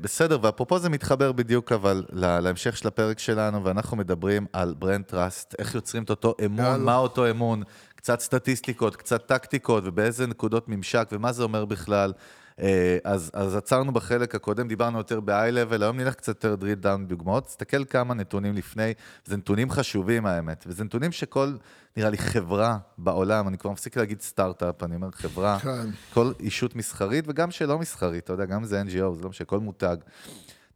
בסדר, 0.00 0.38
ואפרופו 0.42 0.78
זה 0.78 0.88
מתחבר 0.88 1.32
בדיוק 1.32 1.72
אבל 1.72 2.04
לה- 2.12 2.40
להמשך 2.40 2.76
של 2.76 2.88
הפרק 2.88 3.18
שלנו, 3.18 3.64
ואנחנו 3.64 3.96
מדברים 3.96 4.46
על 4.52 4.74
brand 4.78 5.04
trust, 5.04 5.54
איך 5.58 5.74
יוצרים 5.74 6.02
את 6.02 6.10
אותו 6.10 6.34
אמון, 6.44 6.64
יאללה. 6.64 6.76
מה 6.84 6.96
אותו 6.96 7.30
אמון, 7.30 7.62
קצת 7.96 8.20
סטטיסטיקות, 8.20 8.96
קצת 8.96 9.26
טקטיקות, 9.26 9.82
ובאיזה 9.86 10.26
נקודות 10.26 10.68
ממשק, 10.68 11.08
ומה 11.12 11.32
זה 11.32 11.42
אומר 11.42 11.64
בכלל. 11.64 12.12
Uh, 12.56 12.62
אז, 13.04 13.30
אז 13.34 13.56
עצרנו 13.56 13.92
בחלק 13.92 14.34
הקודם, 14.34 14.68
דיברנו 14.68 14.98
יותר 14.98 15.20
ב-high-level, 15.20 15.82
היום 15.82 16.00
נלך 16.00 16.14
קצת 16.14 16.44
יותר 16.44 16.56
drill 16.60 16.84
down 16.84 17.08
דוגמאות. 17.08 17.46
תסתכל 17.46 17.84
כמה 17.84 18.14
נתונים 18.14 18.54
לפני, 18.54 18.92
זה 19.24 19.36
נתונים 19.36 19.70
חשובים 19.70 20.26
האמת, 20.26 20.64
וזה 20.68 20.84
נתונים 20.84 21.12
שכל, 21.12 21.56
נראה 21.96 22.10
לי, 22.10 22.18
חברה 22.18 22.78
בעולם, 22.98 23.48
אני 23.48 23.58
כבר 23.58 23.70
מפסיק 23.70 23.96
להגיד 23.96 24.20
סטארט-אפ, 24.20 24.82
אני 24.82 24.96
אומר 24.96 25.10
חברה, 25.10 25.58
כן. 25.58 25.90
כל 26.14 26.32
ישות 26.40 26.76
מסחרית 26.76 27.24
וגם 27.28 27.50
שלא 27.50 27.78
מסחרית, 27.78 28.24
אתה 28.24 28.32
יודע, 28.32 28.44
גם 28.44 28.64
זה 28.64 28.82
NGO, 28.82 29.14
זה 29.14 29.22
לא 29.22 29.28
משנה, 29.28 29.46
כל 29.46 29.60
מותג. 29.60 29.96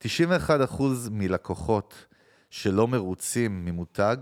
91% 0.03 0.07
מלקוחות 1.11 1.95
שלא 2.51 2.89
מרוצים 2.89 3.65
ממותג, 3.65 4.17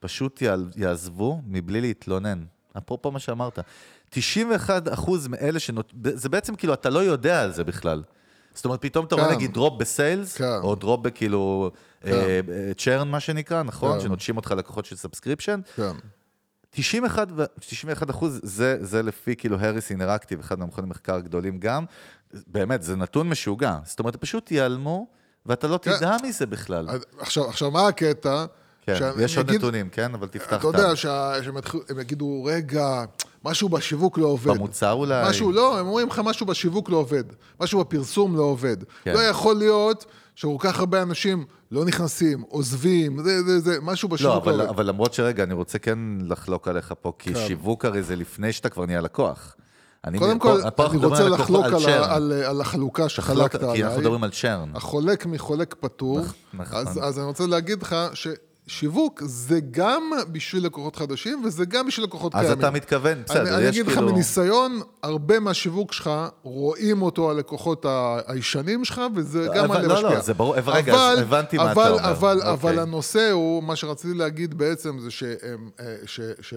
פשוט 0.00 0.42
יעזבו 0.76 1.40
מבלי 1.46 1.80
להתלונן. 1.80 2.44
אפרופו 2.78 3.10
מה 3.10 3.18
שאמרת. 3.18 3.58
91% 4.14 4.18
מאלה 5.28 5.58
שנות... 5.58 5.92
זה 6.14 6.28
בעצם 6.28 6.56
כאילו, 6.56 6.74
אתה 6.74 6.90
לא 6.90 6.98
יודע 6.98 7.42
על 7.42 7.52
זה 7.52 7.64
בכלל. 7.64 8.02
זאת 8.54 8.64
אומרת, 8.64 8.82
פתאום 8.82 9.06
אתה 9.06 9.14
רואה 9.14 9.28
כן. 9.28 9.34
נגיד 9.34 9.52
drop 9.52 9.80
ב 9.80 9.88
sales, 9.88 10.36
כן. 10.36 10.58
או 10.62 10.74
drop 10.74 11.00
בכאילו 11.00 11.70
churn, 12.76 13.08
מה 13.08 13.20
שנקרא, 13.20 13.62
נכון? 13.62 13.92
כן. 13.92 14.00
שנוטשים 14.00 14.36
אותך 14.36 14.50
לקוחות 14.50 14.84
של 14.84 14.96
subscription. 14.96 15.60
כן. 15.76 15.92
91, 16.70 17.28
ו- 17.36 17.44
91 17.60 18.10
אחוז, 18.10 18.40
זה, 18.42 18.76
זה 18.80 19.02
לפי 19.02 19.36
כאילו 19.36 19.60
הריס 19.60 19.90
אינראקטיב, 19.90 20.40
אחד 20.40 20.58
מהמכוני 20.58 20.86
מחקר 20.88 21.14
הגדולים 21.14 21.58
גם. 21.58 21.84
באמת, 22.46 22.82
זה 22.82 22.96
נתון 22.96 23.28
משוגע. 23.28 23.76
זאת 23.84 23.98
אומרת, 23.98 24.16
פשוט 24.16 24.50
ייעלמו, 24.50 25.06
ואתה 25.46 25.68
לא 25.68 25.78
כן. 25.82 25.96
תדע 25.96 26.16
מזה 26.24 26.46
בכלל. 26.46 26.88
עכשיו, 27.18 27.48
עכשיו, 27.48 27.70
מה 27.70 27.88
הקטע? 27.88 28.44
כן, 28.98 29.10
יש 29.20 29.36
עוד 29.38 29.48
אגיד- 29.48 29.60
נתונים, 29.60 29.88
כן? 29.88 30.14
אבל 30.14 30.28
תפתח 30.28 30.56
אתה 30.60 30.66
יודע 30.66 30.96
שה- 30.96 31.32
שהם 31.44 31.54
יגידו, 32.00 32.44
רגע, 32.44 33.04
משהו 33.44 33.68
בשיווק 33.68 34.18
לא 34.18 34.26
עובד. 34.26 34.50
במוצר 34.54 34.92
אולי. 34.92 35.28
משהו, 35.28 35.52
לא, 35.52 35.78
הם 35.78 35.86
אומרים 35.86 36.08
לך 36.08 36.18
משהו 36.24 36.46
בשיווק 36.46 36.90
לא 36.90 36.96
עובד. 36.96 37.24
משהו 37.60 37.80
בפרסום 37.80 38.36
לא 38.36 38.42
עובד. 38.42 38.76
כן. 39.04 39.12
לא 39.14 39.18
יכול 39.18 39.56
להיות 39.56 40.04
שכל 40.34 40.56
כך 40.58 40.78
הרבה 40.78 41.02
אנשים 41.02 41.44
לא 41.70 41.84
נכנסים, 41.84 42.42
עוזבים, 42.48 43.22
זה, 43.22 43.42
זה, 43.42 43.58
זה, 43.60 43.76
משהו 43.82 44.08
לא, 44.08 44.14
בשיווק 44.14 44.32
לא, 44.34 44.38
אבל, 44.42 44.52
עובד. 44.60 44.68
אבל 44.68 44.86
למרות 44.86 45.14
שרגע, 45.14 45.42
אני 45.42 45.54
רוצה 45.54 45.78
כן 45.78 45.98
לחלוק 46.22 46.68
עליך 46.68 46.94
פה, 47.02 47.12
כי 47.18 47.34
כן. 47.34 47.40
שיווק 47.46 47.84
הרי 47.84 48.02
זה 48.02 48.16
לפני 48.16 48.52
שאתה 48.52 48.68
כבר 48.68 48.86
נהיה 48.86 49.00
לקוח. 49.00 49.56
אני- 50.04 50.18
קודם 50.18 50.38
כל, 50.38 50.60
פה 50.76 50.86
אני 50.86 50.96
רוצה 51.06 51.24
על 51.26 51.32
לחלוק 51.32 51.64
על, 51.64 51.78
צ'רן. 51.82 52.02
ה- 52.02 52.14
על, 52.14 52.32
על 52.32 52.60
החלוקה 52.60 53.08
שחלקת 53.08 53.58
כי 53.58 53.64
אנחנו 53.64 53.70
עליי. 53.86 53.98
מדברים 53.98 54.24
על 54.24 54.30
צ'רן. 54.30 54.70
החולק 54.74 55.26
מחולק 55.26 55.74
פטור. 55.80 56.20
נכון. 56.54 56.78
אז, 56.78 57.00
אז 57.02 57.18
אני 57.18 57.26
רוצה 57.26 57.46
להגיד 57.46 57.82
לך 57.82 57.96
ששיווק 58.70 59.22
זה 59.24 59.60
גם 59.70 60.10
בשביל 60.32 60.64
לקוחות 60.66 60.96
חדשים 60.96 61.42
וזה 61.44 61.64
גם 61.64 61.86
בשביל 61.86 62.06
לקוחות 62.06 62.34
אז 62.34 62.40
קיימים. 62.40 62.58
אתה 62.58 62.70
מתכוון, 62.70 63.22
בסדר, 63.24 63.40
אני, 63.40 63.54
אני 63.54 63.62
יש 63.62 63.68
אגיד 63.68 63.86
לך 63.86 63.94
כאילו... 63.94 64.12
מניסיון, 64.12 64.80
הרבה 65.02 65.40
מהשיווק 65.40 65.92
שלך, 65.92 66.10
רואים 66.42 67.02
אותו 67.02 67.30
הלקוחות 67.30 67.86
הישנים 68.26 68.84
שלך, 68.84 69.00
וזה 69.14 69.46
גם 69.54 69.64
אבל- 69.64 69.76
על 69.76 69.86
לא, 69.86 69.94
משפיע. 69.94 70.10
לא, 70.10 70.20
זה 70.20 70.34
ברור, 70.34 70.54
רגע, 70.56 70.94
אז 70.94 71.18
הבנתי 71.18 71.56
מה 71.56 71.62
אתה 71.62 71.72
אבל, 71.72 71.90
אומר. 71.92 72.10
אבל, 72.10 72.36
אוקיי. 72.36 72.52
אבל 72.52 72.78
הנושא 72.78 73.30
הוא, 73.30 73.62
מה 73.62 73.76
שרציתי 73.76 74.14
להגיד 74.14 74.58
בעצם 74.58 74.98
זה 74.98 75.10
שהם, 75.10 75.70
אה, 75.80 75.94
ש... 76.06 76.20
ש 76.40 76.54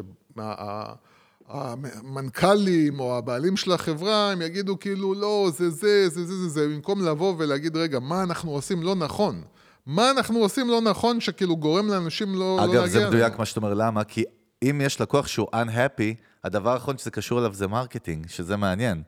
המנכ"לים 1.48 3.00
או 3.00 3.18
הבעלים 3.18 3.58
של 3.58 3.72
החברה, 3.72 4.32
הם 4.32 4.42
יגידו 4.42 4.80
כאילו, 4.80 5.14
לא, 5.14 5.50
זה 5.58 5.70
זה, 5.70 6.10
זה 6.10 6.26
זה 6.26 6.36
זה 6.36 6.50
זה, 6.50 6.68
במקום 6.68 7.06
לבוא 7.06 7.34
ולהגיד, 7.38 7.78
רגע, 7.78 8.00
מה 8.00 8.24
אנחנו 8.24 8.52
עושים 8.52 8.84
לא 8.84 8.96
נכון? 8.96 9.42
מה 9.86 10.12
אנחנו 10.12 10.40
עושים 10.40 10.70
לא 10.70 10.82
נכון 10.82 11.20
שכאילו 11.20 11.58
גורם 11.58 11.88
לאנשים 11.88 12.36
לא, 12.36 12.40
לא 12.40 12.58
להגיע 12.66 12.80
אגב, 12.80 12.90
זה 12.90 13.08
מדויק? 13.08 13.40
מה 13.40 13.46
שאתה 13.46 13.60
אומר, 13.60 13.74
למה? 13.74 14.04
כי 14.04 14.24
אם 14.64 14.82
יש 14.84 15.02
לקוח 15.02 15.28
שהוא 15.28 15.48
unhappy, 15.56 16.14
הדבר 16.44 16.74
האחרון 16.74 16.98
שזה 16.98 17.12
קשור 17.12 17.40
אליו 17.40 17.54
זה 17.54 17.68
marketing, 17.68 18.30
שזה 18.30 18.58
מעניין. 18.58 19.04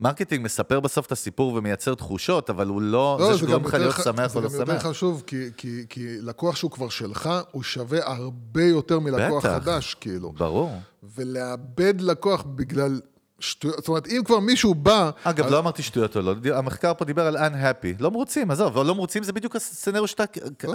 marketing 0.00 0.44
מספר 0.44 0.80
בסוף 0.80 1.06
את 1.06 1.12
הסיפור 1.12 1.54
ומייצר 1.54 1.94
תחושות, 1.94 2.50
אבל 2.50 2.66
הוא 2.66 2.82
לא, 2.82 3.16
לא, 3.20 3.32
זה 3.32 3.38
שגורם 3.38 3.60
לך 3.60 3.66
יותר 3.66 3.78
להיות 3.78 3.94
שמח 4.04 4.36
או 4.36 4.40
לא 4.40 4.48
זה 4.48 4.58
גם 4.58 4.60
יותר 4.60 4.72
שמח. 4.80 4.90
חשוב, 4.90 5.22
כי, 5.26 5.36
כי, 5.56 5.84
כי 5.88 6.06
לקוח 6.20 6.56
שהוא 6.56 6.70
כבר 6.70 6.88
שלך, 6.88 7.30
הוא 7.52 7.62
שווה 7.62 8.12
הרבה 8.12 8.64
יותר 8.64 8.98
מלקוח 8.98 9.44
בטח. 9.44 9.62
חדש, 9.62 9.94
כאילו. 10.00 10.32
ברור. 10.32 10.72
ולאבד 11.02 12.00
לקוח 12.00 12.42
בגלל 12.42 13.00
שטויות, 13.40 13.76
זאת 13.76 13.88
אומרת, 13.88 14.06
אם 14.06 14.22
כבר 14.24 14.38
מישהו 14.38 14.74
בא... 14.74 15.10
אגב, 15.24 15.44
אז- 15.46 15.52
לא 15.52 15.58
אמרתי 15.58 15.82
שטויות 15.82 16.16
או 16.16 16.20
לא, 16.22 16.34
המחקר 16.54 16.94
פה 16.94 17.04
דיבר 17.04 17.26
על 17.26 17.36
unhappy. 17.36 17.96
לא 18.00 18.10
מרוצים, 18.10 18.50
עזוב, 18.50 18.66
אבל 18.78 18.86
לא 18.86 18.94
מרוצים 18.94 19.22
זה 19.22 19.32
בדיוק 19.32 19.56
ה 19.56 19.62
scenario 19.62 20.06
שאתה 20.06 20.24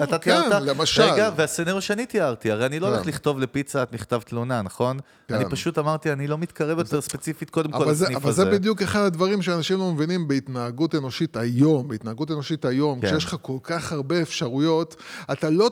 אתה 0.04 0.18
כן, 0.18 0.18
תיארת. 0.18 0.62
למשל. 0.62 1.02
רגע, 1.02 1.30
וה 1.36 1.45
scenario 1.45 1.82
שאני 1.82 2.06
תיארתי, 2.06 2.52
הרי 2.52 2.66
אני 2.66 2.80
לא 2.80 2.88
כן. 2.88 2.94
הולך 2.94 3.06
לכתוב 3.08 3.40
לפיצה 3.40 3.84
את 3.84 3.94
מכתב 3.94 4.22
תלונה, 4.26 4.62
נכון? 4.62 5.00
כן. 5.28 5.36
אני 5.36 5.46
פשוט 5.50 5.78
אמרתי, 5.78 6.12
אני 6.12 6.28
לא 6.28 6.38
מתקרב 6.38 6.78
יותר 6.78 7.02
ספציפית 7.02 7.50
קודם 7.50 7.72
כל 7.72 7.84
אבל 7.84 7.94
זה, 7.94 8.04
לסניף 8.06 8.18
אבל 8.18 8.30
הזה. 8.30 8.44
זה 8.44 8.52
בדיוק 8.52 8.82
אחד 8.82 9.00
הדברים 9.02 9.42
שאנשים 9.42 9.80
לא 9.80 9.92
מבינים 9.92 10.28
בהתנהגות 10.28 10.96
אנושית 10.96 11.38
היום, 11.38 11.88
בהתנהגות 11.88 12.32
אנושית 12.32 12.66
היום, 12.66 13.02
כן. 13.02 13.08
כשיש 13.08 13.26
לך 13.26 13.36
כל 13.42 13.58
כך 13.64 13.92
הרבה 13.92 14.22
אפשרויות, 14.22 14.96
אתה 15.32 15.50
לא 15.50 15.70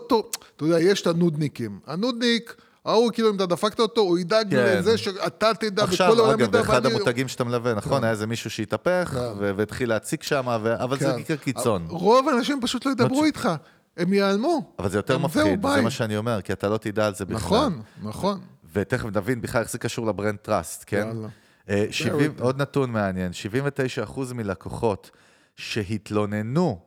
אתה 0.55 0.65
יודע, 0.65 0.79
יש 0.79 1.01
את 1.01 1.07
הנודניקים. 1.07 1.79
הנודניק, 1.87 2.55
ההוא, 2.85 3.11
כאילו, 3.11 3.29
אם 3.29 3.35
אתה 3.35 3.45
דפקת 3.45 3.79
אותו, 3.79 4.01
הוא 4.01 4.17
ידאג 4.19 4.49
כן. 4.51 4.77
לזה 4.77 4.97
שאתה 4.97 5.53
תדע, 5.53 5.83
וכל 5.83 5.91
עכשיו, 5.91 6.07
העולם 6.07 6.29
אגב, 6.29 6.39
ידע. 6.41 6.59
באחד 6.61 6.81
ואני- 6.85 6.95
המותגים 6.95 7.27
שאתה 7.27 7.43
מלווה, 7.43 7.73
נכון, 7.73 8.03
היה 8.03 8.11
איזה 8.11 8.27
מישהו 8.27 8.49
שהתהפך, 8.49 9.09
כן. 9.13 9.53
והתחיל 9.55 9.89
להציק 9.89 10.23
שם, 10.23 10.47
ו- 10.63 10.83
אבל 10.83 10.99
זה 10.99 11.05
כן. 11.05 11.15
מקרה 11.19 11.37
קיצון. 11.37 11.85
רוב 11.89 12.29
האנשים 12.29 12.59
פשוט 12.61 12.85
לא 12.85 12.91
ידברו 12.91 13.25
איתך, 13.25 13.49
הם 13.97 14.13
ייעלמו. 14.13 14.73
אבל 14.79 14.89
זה 14.89 14.97
יותר 14.97 15.17
מפחיד, 15.17 15.43
זה 15.43 15.55
ביי. 15.57 15.81
מה 15.81 15.89
שאני 15.91 16.17
אומר, 16.17 16.41
כי 16.41 16.53
אתה 16.53 16.69
לא 16.69 16.77
תדע 16.77 17.07
על 17.07 17.15
זה 17.15 17.25
בכלל. 17.25 17.35
נכון, 17.37 17.81
נכון. 18.03 18.39
ותכף 18.73 19.05
נבין 19.15 19.41
בכלל 19.41 19.61
איך 19.61 19.71
זה 19.71 19.77
קשור 19.77 20.07
ל 20.07 20.12
brand 20.12 20.37
trust, 20.37 20.83
כן? 20.87 21.07
יאללה. 21.13 21.27
אה, 21.69 21.85
70, 21.91 22.31
Very 22.37 22.39
good. 22.39 22.43
עוד 22.43 22.61
נתון 22.61 22.91
מעניין, 22.91 23.31
79% 23.33 24.33
מלקוחות 24.33 25.11
שהתלוננו 25.55 26.79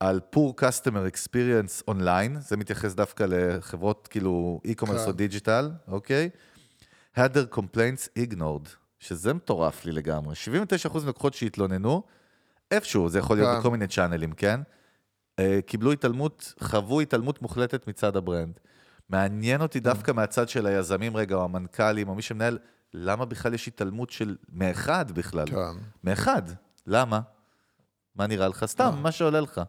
על 0.00 0.20
poor 0.34 0.60
customer 0.60 1.12
experience 1.14 1.82
online, 1.88 2.40
זה 2.40 2.56
מתייחס 2.56 2.94
דווקא 2.94 3.26
לחברות 3.28 4.08
כאילו 4.08 4.60
e-commerce 4.66 4.86
כן. 4.86 5.06
או 5.06 5.12
digital, 5.12 5.70
אוקיי? 5.88 6.30
had 7.16 7.30
their 7.34 7.56
complaints 7.56 8.08
ignored, 8.18 8.68
שזה 8.98 9.34
מטורף 9.34 9.84
לי 9.84 9.92
לגמרי. 9.92 10.34
79% 10.92 11.04
מלקוחות 11.04 11.34
שהתלוננו, 11.34 12.02
איפשהו, 12.70 13.08
זה 13.08 13.18
יכול 13.18 13.36
להיות 13.36 13.54
כן. 13.54 13.60
בכל 13.60 13.70
מיני 13.70 13.86
channelים, 13.86 14.32
כן? 14.32 14.60
אה, 15.38 15.58
קיבלו 15.66 15.92
התעלמות, 15.92 16.54
חוו 16.60 17.00
התעלמות 17.00 17.42
מוחלטת 17.42 17.88
מצד 17.88 18.16
ה 18.16 18.22
brand. 18.22 18.60
מעניין 19.08 19.60
אותי 19.60 19.78
כן. 19.78 19.84
דווקא 19.84 20.12
מהצד 20.12 20.48
של 20.48 20.66
היזמים 20.66 21.16
רגע, 21.16 21.36
או 21.36 21.44
המנכ"לים, 21.44 22.08
או 22.08 22.14
מי 22.14 22.22
שמנהל, 22.22 22.58
למה 22.92 23.24
בכלל 23.24 23.54
יש 23.54 23.68
התעלמות 23.68 24.10
של... 24.10 24.36
מאחד 24.52 25.12
בכלל. 25.12 25.46
כן. 25.46 25.80
מאחד. 26.04 26.42
למה? 26.86 27.20
מה 28.16 28.26
נראה 28.26 28.48
לך? 28.48 28.64
סתם, 28.64 28.94
מה 29.02 29.12
שעולה 29.12 29.40
לך. 29.40 29.60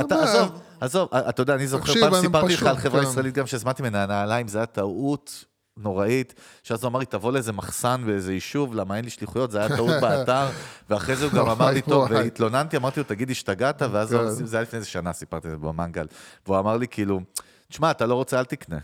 אתה. 0.00 0.22
עזוב, 0.22 0.48
עזוב, 0.80 1.08
אתה 1.14 1.42
יודע, 1.42 1.54
אני 1.54 1.66
זוכר, 1.66 1.92
פעם 2.00 2.14
סיפרתי 2.20 2.54
לך 2.54 2.62
על 2.62 2.76
חברה 2.76 3.02
כן. 3.02 3.08
ישראלית 3.08 3.34
גם 3.34 3.46
שהזמנתי 3.46 3.82
ממנה 3.82 4.06
נעליים, 4.06 4.48
זה 4.48 4.58
היה 4.58 4.66
טעות 4.66 5.44
נוראית, 5.76 6.34
שאז 6.62 6.82
הוא 6.84 6.88
אמר 6.90 6.98
לי, 6.98 7.06
תבוא 7.06 7.32
לאיזה 7.32 7.52
מחסן 7.52 8.02
באיזה 8.06 8.32
יישוב, 8.32 8.74
למה 8.74 8.96
אין 8.96 9.04
לי 9.04 9.10
שליחויות, 9.10 9.50
זה 9.50 9.58
היה 9.58 9.76
טעות 9.76 9.90
באתר, 10.02 10.46
ואחרי 10.90 11.16
זה 11.16 11.24
הוא 11.24 11.32
גם 11.32 11.48
אמר 11.48 11.70
לי, 11.70 11.82
טוב. 11.82 12.08
והתלוננתי, 12.10 12.76
אמרתי 12.76 13.00
לו, 13.00 13.04
תגיד, 13.08 13.30
השתגעת, 13.30 13.82
ואז 13.92 14.10
כן. 14.10 14.30
זה 14.30 14.56
היה 14.56 14.62
לפני 14.62 14.76
איזה 14.78 14.88
שנה, 14.88 15.12
סיפרתי 15.12 15.46
את 15.48 15.52
זה 15.52 15.58
במנגל, 15.58 16.06
והוא 16.46 16.58
אמר 16.58 16.76
לי, 16.76 16.88
כאילו, 16.88 17.20
תשמע, 17.68 17.90
אתה 17.90 18.06
לא 18.06 18.14
רוצה, 18.14 18.38
אל 18.38 18.44
תקנה. 18.44 18.78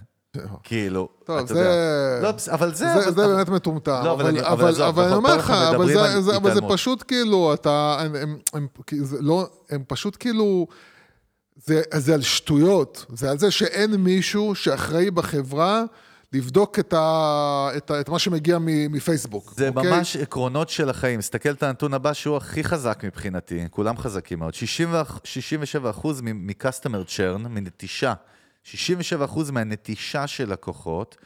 כאילו, 0.63 1.09
טוב, 1.25 1.39
אתה 1.39 1.55
זה- 1.55 1.61
יודע. 1.61 2.23
לא, 2.23 2.29
אבל 2.53 2.75
זה... 2.75 2.85
זה, 2.85 2.95
אבל- 2.95 3.03
זה 3.03 3.25
אבל- 3.25 3.35
באמת 3.35 3.49
מטומטם, 3.49 4.01
לא, 4.05 4.13
אבל 4.13 4.21
אבל, 4.23 4.27
אני- 4.31 4.41
אבל 4.41 4.49
אבל, 4.53 4.69
עזוב, 4.69 4.87
אבל 4.87 5.03
אני 5.03 5.13
אנחנו 5.13 5.27
אומר 5.29 5.37
לך, 5.37 5.51
אבל 5.51 5.87
זה, 5.93 6.01
על 6.15 6.21
זה, 6.23 6.37
אבל 6.37 6.45
זה 6.45 6.51
התעלמות. 6.51 6.73
פשוט 6.73 7.05
כאילו, 7.09 7.55
אתה, 7.55 7.97
הם, 8.01 8.15
הם, 8.15 8.39
הם, 8.55 8.67
כי 8.87 9.01
זה 9.05 9.17
לא, 9.21 9.49
הם 9.71 9.83
פשוט 9.89 10.17
כאילו, 10.21 10.67
זה, 11.65 11.83
זה 11.97 12.15
על 12.15 12.23
שטויות, 12.23 13.07
זה 13.15 13.31
על 13.31 13.39
זה 13.39 13.51
שאין 13.51 13.95
מישהו 13.95 14.55
שאחראי 14.55 15.11
בחברה 15.11 15.85
לבדוק 16.33 16.79
את, 16.79 16.93
ה, 16.93 17.69
את, 17.77 17.91
ה, 17.91 18.01
את 18.01 18.09
מה 18.09 18.19
שמגיע 18.19 18.59
מפייסבוק. 18.63 19.55
זה 19.57 19.69
אוקיי? 19.69 19.97
ממש 19.97 20.17
עקרונות 20.17 20.69
של 20.69 20.91
החיים. 20.91 21.21
תסתכל 21.21 21.51
את 21.51 21.63
הנתון 21.63 21.95
הבא 21.95 22.13
שהוא 22.13 22.37
הכי 22.37 22.65
חזק 22.65 23.05
מבחינתי, 23.05 23.65
כולם 23.71 23.99
חזקים 23.99 24.39
מאוד. 24.39 24.55
67 24.55 25.91
אחוז 25.91 26.21
מ-customer 26.21 27.09
churn, 27.09 27.49
מנטישה, 27.49 28.15
67 28.63 29.25
אחוז 29.25 29.51
מהנטישה 29.51 30.27
של 30.27 30.53
לקוחות 30.53 31.17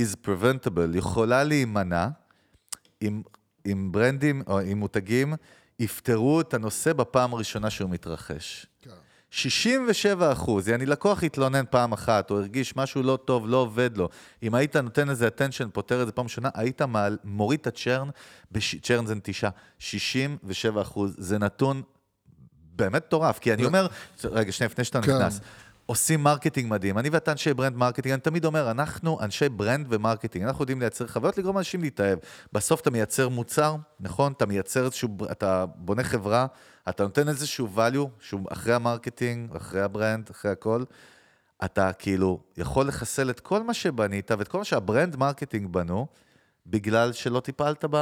is 0.00 0.26
preventable, 0.26 0.96
יכולה 0.96 1.44
להימנע 1.44 2.08
אם, 3.02 3.22
אם 3.66 3.92
ברנדים 3.92 4.42
או 4.46 4.62
אם 4.62 4.78
מותגים 4.78 5.34
יפתרו 5.78 6.40
את 6.40 6.54
הנושא 6.54 6.92
בפעם 6.92 7.34
הראשונה 7.34 7.70
שהוא 7.70 7.90
מתרחש. 7.90 8.66
כן. 8.82 8.90
67 9.36 10.32
אחוז, 10.32 10.68
יעני 10.68 10.86
לקוח 10.86 11.24
התלונן 11.24 11.64
פעם 11.70 11.92
אחת, 11.92 12.30
או 12.30 12.36
הרגיש 12.38 12.76
משהו 12.76 13.02
לא 13.02 13.18
טוב, 13.24 13.48
לא 13.48 13.56
עובד 13.56 13.96
לו. 13.96 14.08
אם 14.42 14.54
היית 14.54 14.76
נותן 14.76 15.08
לזה 15.08 15.28
attention, 15.28 15.68
פותר 15.72 16.02
את 16.02 16.06
זה 16.06 16.12
פעם 16.12 16.24
ראשונה, 16.24 16.48
היית 16.54 16.82
מעל, 16.82 17.18
מוריד 17.24 17.60
את 17.60 17.66
ה 17.66 17.72
churn, 17.72 18.08
בש- 18.52 18.74
churn 18.82 19.06
זה 19.06 19.14
נטישה, 19.14 19.48
67 19.78 20.82
אחוז, 20.82 21.14
זה 21.18 21.38
נתון 21.38 21.82
באמת 22.76 23.04
מטורף, 23.06 23.38
כי 23.38 23.52
אני 23.54 23.64
אומר, 23.64 23.86
רגע, 24.24 24.52
שנייה, 24.52 24.70
לפני 24.70 24.84
שאתה 24.84 25.02
כן. 25.02 25.16
נכנס, 25.16 25.40
עושים 25.86 26.22
marketing 26.22 26.70
מדהים. 26.70 26.98
אני 26.98 27.08
ואתה 27.08 27.32
אנשי 27.32 27.54
brand 27.54 27.76
marketing, 27.76 28.12
אני 28.12 28.20
תמיד 28.20 28.44
אומר, 28.44 28.70
אנחנו 28.70 29.20
אנשי 29.20 29.48
brand 29.48 29.86
ו 29.90 29.95
marketing, 29.95 30.44
אנחנו 30.44 30.62
יודעים 30.62 30.80
לייצר 30.80 31.06
חוויות, 31.06 31.38
לגרום 31.38 31.56
לאנשים 31.56 31.82
להתאהב. 31.82 32.18
בסוף 32.52 32.80
אתה 32.80 32.90
מייצר 32.90 33.28
מוצר, 33.28 33.76
נכון? 34.00 34.32
אתה 34.32 34.46
מייצר 34.46 34.84
איזשהו, 34.84 35.08
אתה 35.32 35.64
בונה 35.76 36.04
חברה, 36.04 36.46
אתה 36.88 37.02
נותן 37.02 37.28
איזשהו 37.28 37.68
value, 37.76 38.08
שהוא 38.20 38.40
אחרי 38.52 38.74
ה 38.74 38.82
marketing, 38.82 39.56
אחרי 39.56 39.80
ה 39.82 39.89
brand, 39.89 40.30
אחרי 40.30 40.50
הכל. 40.50 40.84
אתה 41.64 41.92
כאילו 41.92 42.40
יכול 42.56 42.86
לחסל 42.88 43.30
את 43.30 43.40
כל 43.40 43.62
מה 43.62 43.74
שבנית 43.74 44.30
ואת 44.30 44.48
כל 44.48 44.58
מה 44.58 44.64
שה 44.64 44.84
brand 44.84 45.16
marketing 45.16 45.72
בנו, 45.72 46.06
בגלל 46.66 47.12
שלא 47.12 47.40
טיפלת 47.40 47.84
ב... 47.90 47.96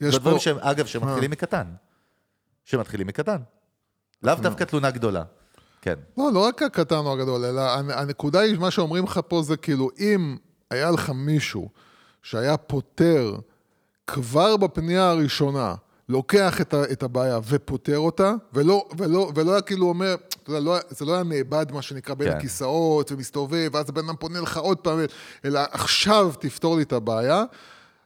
יש 0.00 0.14
בדברים 0.14 0.36
פה- 0.36 0.42
שהם, 0.42 0.56
אגב, 0.60 0.86
שמתחילים 0.86 1.30
מקטן. 1.30 1.66
שמתחילים 2.64 3.06
מקטן. 3.06 3.38
לאו 4.22 4.34
דווקא 4.34 4.64
תלונה 4.64 4.90
גדולה. 4.90 5.24
כן. 5.88 5.98
לא, 6.18 6.32
לא 6.32 6.38
רק 6.38 6.62
הקטן 6.62 6.96
או 6.96 7.12
הגדול, 7.12 7.44
אלא 7.44 7.60
הנ- 7.60 7.90
הנקודה 7.90 8.40
היא, 8.40 8.58
מה 8.58 8.70
שאומרים 8.70 9.04
לך 9.04 9.20
פה 9.28 9.42
זה 9.42 9.56
כאילו, 9.56 9.90
אם 9.98 10.36
היה 10.70 10.90
לך 10.90 11.10
מישהו 11.14 11.68
שהיה 12.22 12.56
פותר 12.56 13.34
כבר 14.06 14.56
בפנייה 14.56 15.10
הראשונה, 15.10 15.74
לוקח 16.08 16.60
את, 16.60 16.74
ה, 16.74 16.82
את 16.92 17.02
הבעיה 17.02 17.38
ופותר 17.48 17.98
אותה, 17.98 18.34
ולא, 18.52 18.84
ולא, 18.98 19.30
ולא 19.34 19.52
היה 19.52 19.60
כאילו 19.60 19.86
אומר, 19.88 20.14
אתה 20.42 20.50
יודע, 20.50 20.60
לא, 20.60 20.76
זה 20.88 21.04
לא 21.04 21.14
היה 21.14 21.22
נאבד, 21.22 21.66
מה 21.72 21.82
שנקרא, 21.82 22.14
בין 22.14 22.30
כן. 22.30 22.36
הכיסאות 22.36 23.12
ומסתובב, 23.12 23.70
ואז 23.72 23.88
הבן 23.88 24.04
אדם 24.04 24.16
פונה 24.16 24.40
לך 24.40 24.56
עוד 24.56 24.78
פעם, 24.78 24.98
אלא 25.44 25.60
עכשיו 25.70 26.32
תפתור 26.40 26.76
לי 26.76 26.82
את 26.82 26.92
הבעיה, 26.92 27.44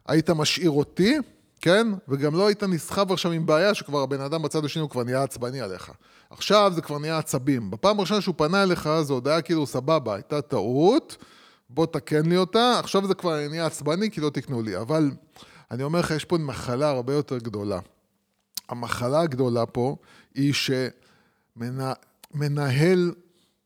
היית 0.06 0.30
משאיר 0.30 0.70
אותי, 0.70 1.16
כן? 1.60 1.86
וגם 2.08 2.34
לא 2.34 2.46
היית 2.46 2.62
נסחב 2.62 3.12
עכשיו 3.12 3.32
עם 3.32 3.46
בעיה 3.46 3.74
שכבר 3.74 4.02
הבן 4.02 4.20
אדם 4.20 4.42
בצד 4.42 4.64
השני 4.64 4.82
הוא 4.82 4.90
כבר 4.90 5.04
נהיה 5.04 5.22
עצבני 5.22 5.60
עליך. 5.60 5.90
עכשיו 6.32 6.72
זה 6.74 6.82
כבר 6.82 6.98
נהיה 6.98 7.18
עצבים. 7.18 7.70
בפעם 7.70 7.98
הראשונה 7.98 8.20
שהוא 8.20 8.34
פנה 8.38 8.62
אליך, 8.62 8.88
זה 9.02 9.12
עוד 9.12 9.28
היה 9.28 9.42
כאילו 9.42 9.66
סבבה, 9.66 10.14
הייתה 10.14 10.42
טעות, 10.42 11.16
בוא 11.70 11.86
תקן 11.86 12.26
לי 12.26 12.36
אותה, 12.36 12.78
עכשיו 12.78 13.06
זה 13.06 13.14
כבר 13.14 13.48
נהיה 13.48 13.66
עצבני 13.66 14.10
כי 14.10 14.20
לא 14.20 14.30
תקנו 14.30 14.62
לי. 14.62 14.76
אבל 14.76 15.10
אני 15.70 15.82
אומר 15.82 16.00
לך, 16.00 16.10
יש 16.10 16.24
פה 16.24 16.38
מחלה 16.38 16.88
הרבה 16.88 17.14
יותר 17.14 17.38
גדולה. 17.38 17.78
המחלה 18.68 19.20
הגדולה 19.20 19.66
פה 19.66 19.96
היא 20.34 20.54
שמנהל 22.36 23.14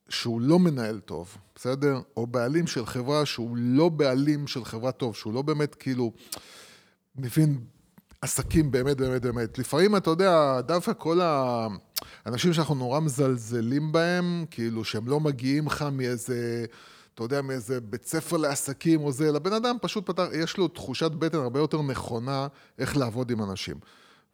שהוא 0.09 0.41
לא 0.41 0.59
מנהל 0.59 1.01
טוב, 1.01 1.37
בסדר? 1.55 2.01
או 2.17 2.27
בעלים 2.27 2.67
של 2.67 2.87
חברה 2.87 3.27
שהוא 3.27 3.57
לא 3.57 3.89
בעלים 3.89 4.47
של 4.47 4.65
חברה 4.65 4.93
טוב, 4.93 5.17
שהוא 5.17 5.35
לא 5.35 5.43
באמת 5.43 5.75
כאילו 5.75 6.13
מבין 7.17 7.61
עסקים 8.21 8.71
באמת 8.71 8.97
באמת 8.97 9.23
באמת. 9.23 9.59
לפעמים 9.59 9.97
אתה 9.97 10.11
יודע, 10.11 10.61
דווקא 10.61 10.93
כל 10.99 11.21
האנשים 12.27 12.53
שאנחנו 12.53 12.75
נורא 12.75 13.01
מזלזלים 13.01 13.93
בהם, 13.93 14.45
כאילו 14.51 14.85
שהם 14.85 15.09
לא 15.09 15.21
מגיעים 15.21 15.67
לך 15.67 15.85
מאיזה... 15.93 16.65
אתה 17.15 17.25
יודע, 17.25 17.43
מאיזה 17.43 17.81
בית 17.81 18.07
ספר 18.07 18.37
לעסקים 18.37 19.01
או 19.01 19.13
זה, 19.13 19.33
לבן 19.33 19.53
אדם 19.53 19.77
פשוט 19.83 20.07
פתח, 20.07 20.27
יש 20.33 20.57
לו 20.57 20.69
תחושת 20.69 21.11
בטן 21.11 21.39
הרבה 21.39 21.61
יותר 21.61 21.83
נכונה 21.83 22.47
איך 22.79 22.97
לעבוד 22.97 23.31
עם 23.31 23.43
אנשים. 23.43 23.77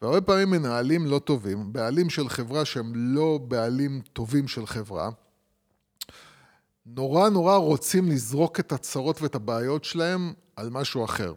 והרבה 0.03 0.21
פעמים 0.21 0.51
מנהלים 0.51 1.07
לא 1.07 1.19
טובים, 1.19 1.73
בעלים 1.73 2.11
של 2.11 2.29
חברה 2.29 2.65
שהם 2.65 2.93
לא 2.95 3.39
בעלים 3.49 4.01
טובים 4.13 4.49
של 4.49 4.67
חברה, 4.67 5.11
נורא 6.87 7.29
נורא 7.29 7.57
רוצים 7.57 8.09
לזרוק 8.09 8.61
את 8.61 8.73
הצרות 8.73 9.23
ואת 9.23 9.35
הבעיות 9.35 9.85
שלהם 9.85 10.33
על 10.57 10.71
משהו 10.71 11.05
אחר. 11.05 11.35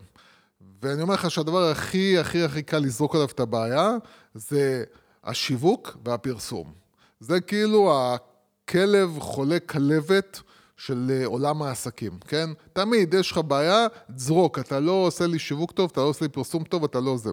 ואני 0.86 1.02
אומר 1.02 1.14
לך 1.14 1.32
שהדבר 1.32 1.64
הכי 1.64 2.18
הכי 2.18 2.44
הכי 2.44 2.64
קל 2.64 2.80
לזרוק 2.80 3.16
עליו 3.16 3.28
את 3.28 3.40
הבעיה 3.40 3.92
זה 4.34 4.84
השיווק 5.24 5.98
והפרסום. 6.06 6.74
זה 7.20 7.42
כאילו 7.42 7.94
הכלב 7.94 9.20
חולה 9.20 9.60
כלבת 9.60 10.42
של 10.78 11.12
אה, 11.12 11.26
עולם 11.26 11.62
העסקים, 11.62 12.20
כן? 12.28 12.50
תמיד 12.74 13.14
יש 13.14 13.32
לך 13.32 13.38
בעיה, 13.38 13.88
זרוק, 14.16 14.60
אתה 14.60 14.80
לא 14.80 14.92
עושה 14.92 15.28
לי 15.28 15.40
שיווק 15.40 15.72
טוב, 15.72 15.90
אתה 15.92 16.02
לא 16.02 16.06
עושה 16.06 16.26
לי 16.26 16.30
פרסום 16.30 16.64
טוב, 16.64 16.84
אתה 16.84 17.00
לא 17.00 17.18
זה. 17.18 17.30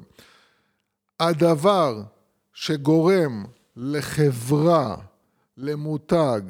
הדבר 1.20 2.02
שגורם 2.52 3.44
לחברה, 3.76 4.96
למותג, 5.56 6.40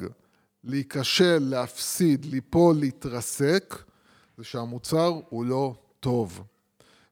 להיכשל, 0.63 1.39
להפסיד, 1.39 2.25
ליפול, 2.25 2.75
להתרסק, 2.75 3.83
זה 4.37 4.43
שהמוצר 4.43 5.19
הוא 5.29 5.45
לא 5.45 5.73
טוב. 5.99 6.43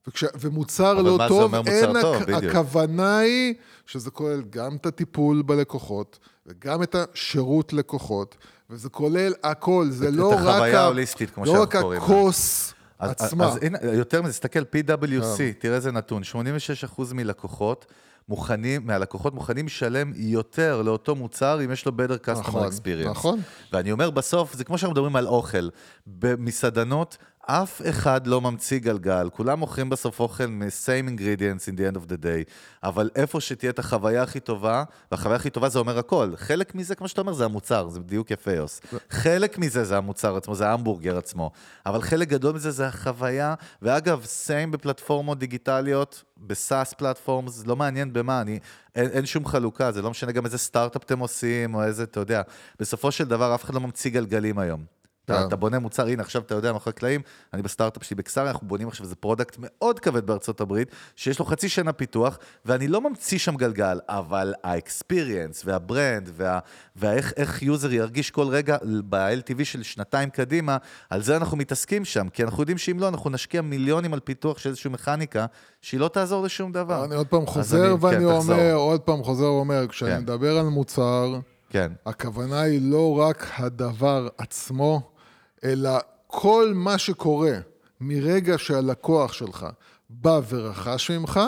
וכש, 0.08 0.24
ומוצר 0.40 0.94
לא 0.94 1.18
טוב, 1.28 1.56
מוצר 1.56 1.70
אין, 1.70 2.00
טוב? 2.00 2.16
הכ- 2.22 2.26
בדיוק. 2.26 2.44
הכוונה 2.54 3.18
היא 3.18 3.54
שזה 3.86 4.10
כולל 4.10 4.42
גם 4.50 4.76
את 4.76 4.86
הטיפול 4.86 5.42
בלקוחות, 5.42 6.18
וגם 6.46 6.82
את 6.82 6.94
השירות 6.98 7.72
לקוחות, 7.72 8.36
וזה 8.70 8.88
כולל 8.88 9.32
הכל, 9.44 9.86
זה 9.90 10.08
את 10.08 10.12
לא 10.14 10.28
רק... 10.32 10.38
החוויה 10.38 10.80
ה- 10.80 10.82
ההוליסטית, 10.84 11.30
כמו 11.30 11.44
לא 11.44 11.52
שאנחנו 11.52 11.62
רק 11.78 11.82
קוראים. 11.82 12.02
הכוס 12.02 12.74
אז, 12.98 13.10
עצמה. 13.10 13.46
אז 13.48 13.58
הנה, 13.62 13.78
יותר 13.82 14.22
מזה, 14.22 14.32
תסתכל, 14.32 14.60
PwC, 14.60 15.36
כן. 15.38 15.50
תראה 15.58 15.76
איזה 15.76 15.92
נתון, 15.92 16.22
86% 16.22 17.14
מלקוחות 17.14 17.86
מוכנים, 18.28 18.86
מהלקוחות 18.86 19.34
מוכנים 19.34 19.66
לשלם 19.66 20.12
יותר 20.16 20.82
לאותו 20.82 21.14
מוצר 21.14 21.64
אם 21.64 21.70
יש 21.72 21.86
לו 21.86 21.92
better 21.92 22.26
customer 22.26 22.38
נכון, 22.40 22.68
experience. 22.68 23.08
נכון. 23.10 23.40
ואני 23.72 23.92
אומר, 23.92 24.10
בסוף, 24.10 24.54
זה 24.54 24.64
כמו 24.64 24.78
שאנחנו 24.78 24.92
מדברים 24.92 25.16
על 25.16 25.26
אוכל. 25.26 25.68
במסעדנות, 26.06 27.16
אף 27.46 27.82
אחד 27.90 28.26
לא 28.26 28.40
ממציא 28.40 28.78
גלגל, 28.78 29.28
כולם 29.32 29.58
מוכרים 29.58 29.90
בסוף 29.90 30.20
אוכל 30.20 30.46
מ-same 30.46 31.08
ingredients 31.08 31.72
in 31.72 31.76
the 31.76 31.94
end 31.94 31.96
of 31.96 32.08
the 32.08 32.22
day, 32.22 32.50
אבל 32.82 33.10
איפה 33.14 33.40
שתהיה 33.40 33.70
את 33.70 33.78
החוויה 33.78 34.22
הכי 34.22 34.40
טובה, 34.40 34.84
והחוויה 35.12 35.36
הכי 35.36 35.50
טובה 35.50 35.68
זה 35.68 35.78
אומר 35.78 35.98
הכל. 35.98 36.32
חלק 36.36 36.74
מזה, 36.74 36.94
כמו 36.94 37.08
שאתה 37.08 37.20
אומר, 37.20 37.32
זה 37.32 37.44
המוצר, 37.44 37.88
זה 37.88 38.00
בדיוק 38.00 38.30
יפה, 38.30 38.52
יוס. 38.52 38.80
חלק 39.10 39.58
מזה 39.58 39.84
זה 39.84 39.96
המוצר 39.96 40.36
עצמו, 40.36 40.54
זה 40.54 40.68
ההמבורגר 40.68 41.18
עצמו, 41.18 41.50
אבל 41.86 42.02
חלק 42.02 42.28
גדול 42.28 42.54
מזה 42.54 42.70
זה 42.70 42.86
החוויה, 42.86 43.54
ואגב, 43.82 44.24
same 44.24 44.70
בפלטפורמות 44.70 45.38
דיגיטליות, 45.38 46.22
ב 46.36 46.47
SaaS 46.47 46.92
platforms, 46.92 47.66
לא 47.66 47.76
מעניין 47.76 48.12
במה, 48.12 48.40
אני, 48.40 48.58
אין, 48.94 49.10
אין 49.10 49.26
שום 49.26 49.46
חלוקה, 49.46 49.92
זה 49.92 50.02
לא 50.02 50.10
משנה 50.10 50.32
גם 50.32 50.44
איזה 50.44 50.58
סטארט-אפ 50.58 51.02
אתם 51.02 51.18
עושים, 51.18 51.74
או 51.74 51.84
איזה, 51.84 52.02
אתה 52.02 52.20
יודע, 52.20 52.42
בסופו 52.80 53.12
של 53.12 53.24
דבר 53.24 53.54
אף 53.54 53.64
אחד 53.64 53.74
לא 53.74 53.80
ממציא 53.80 54.10
גלגלים 54.10 54.58
היום. 54.58 55.01
אתה, 55.24 55.38
כן. 55.40 55.46
אתה 55.48 55.56
בונה 55.56 55.78
מוצר, 55.78 56.06
הנה 56.06 56.22
עכשיו 56.22 56.42
אתה 56.42 56.54
יודע, 56.54 56.72
מאחורי 56.72 56.90
הקלעים, 56.96 57.20
אני 57.54 57.62
בסטארט-אפ 57.62 58.04
שלי 58.04 58.16
בקסריה, 58.16 58.50
אנחנו 58.50 58.68
בונים 58.68 58.88
עכשיו 58.88 59.04
איזה 59.04 59.16
product 59.16 59.56
מאוד 59.58 60.00
כבד 60.00 60.26
בארצות 60.26 60.60
הברית, 60.60 60.88
שיש 61.16 61.38
לו 61.38 61.44
חצי 61.44 61.68
שנה 61.68 61.92
פיתוח, 61.92 62.38
ואני 62.64 62.88
לא 62.88 63.00
ממציא 63.00 63.38
שם 63.38 63.56
גלגל, 63.56 63.98
אבל 64.08 64.54
ה 64.64 64.73
experience 64.73 65.62
וה 65.66 65.82
brand, 65.82 66.30
וה, 66.34 66.58
ואיך 66.96 67.32
איך 67.36 67.62
user 67.62 67.92
ירגיש 67.92 68.30
כל 68.30 68.46
רגע 68.48 68.76
ב-LTV 69.08 69.64
של 69.64 69.82
שנתיים 69.82 70.30
קדימה, 70.30 70.76
על 71.10 71.22
זה 71.22 71.36
אנחנו 71.36 71.56
מתעסקים 71.56 72.04
שם, 72.04 72.28
כי 72.28 72.44
אנחנו 72.44 72.62
יודעים 72.62 72.78
שאם 72.78 73.00
לא, 73.00 73.08
אנחנו 73.08 73.30
נשקיע 73.30 73.62
מיליונים 73.62 74.14
על 74.14 74.20
פיתוח 74.20 74.58
של 74.58 74.68
איזושהי 74.68 74.90
מכניקה, 74.90 75.46
שהיא 75.82 76.00
לא 76.00 76.08
תעזור 76.08 76.44
לשום 76.44 76.72
דבר. 76.72 77.04
אני 77.04 77.14
עוד 77.14 77.26
פעם 77.26 77.46
חוזר 77.46 77.84
אני- 77.86 77.92
ואני 78.00 78.16
כן, 78.16 78.36
תחזור. 78.36 78.54
אומר, 78.54 78.74
עוד 78.74 79.00
פעם 79.00 79.22
חוזר 79.24 79.44
ואומר, 79.44 79.86
כשאני 79.88 80.10
כן. 80.10 80.20
מדבר 80.20 80.58
על 80.58 80.66
מוצר, 80.66 81.34
כן, 81.70 81.92
הכוונה 82.06 82.60
היא 82.60 82.80
לא 82.92 83.18
רק 83.20 83.46
הדבר 83.56 84.28
עצמו, 84.38 85.11
אלא 85.64 85.90
כל 86.26 86.72
מה 86.74 86.98
שקורה 86.98 87.58
מרגע 88.00 88.58
שהלקוח 88.58 89.32
שלך 89.32 89.66
בא 90.10 90.40
ורכש 90.48 91.10
ממך, 91.10 91.40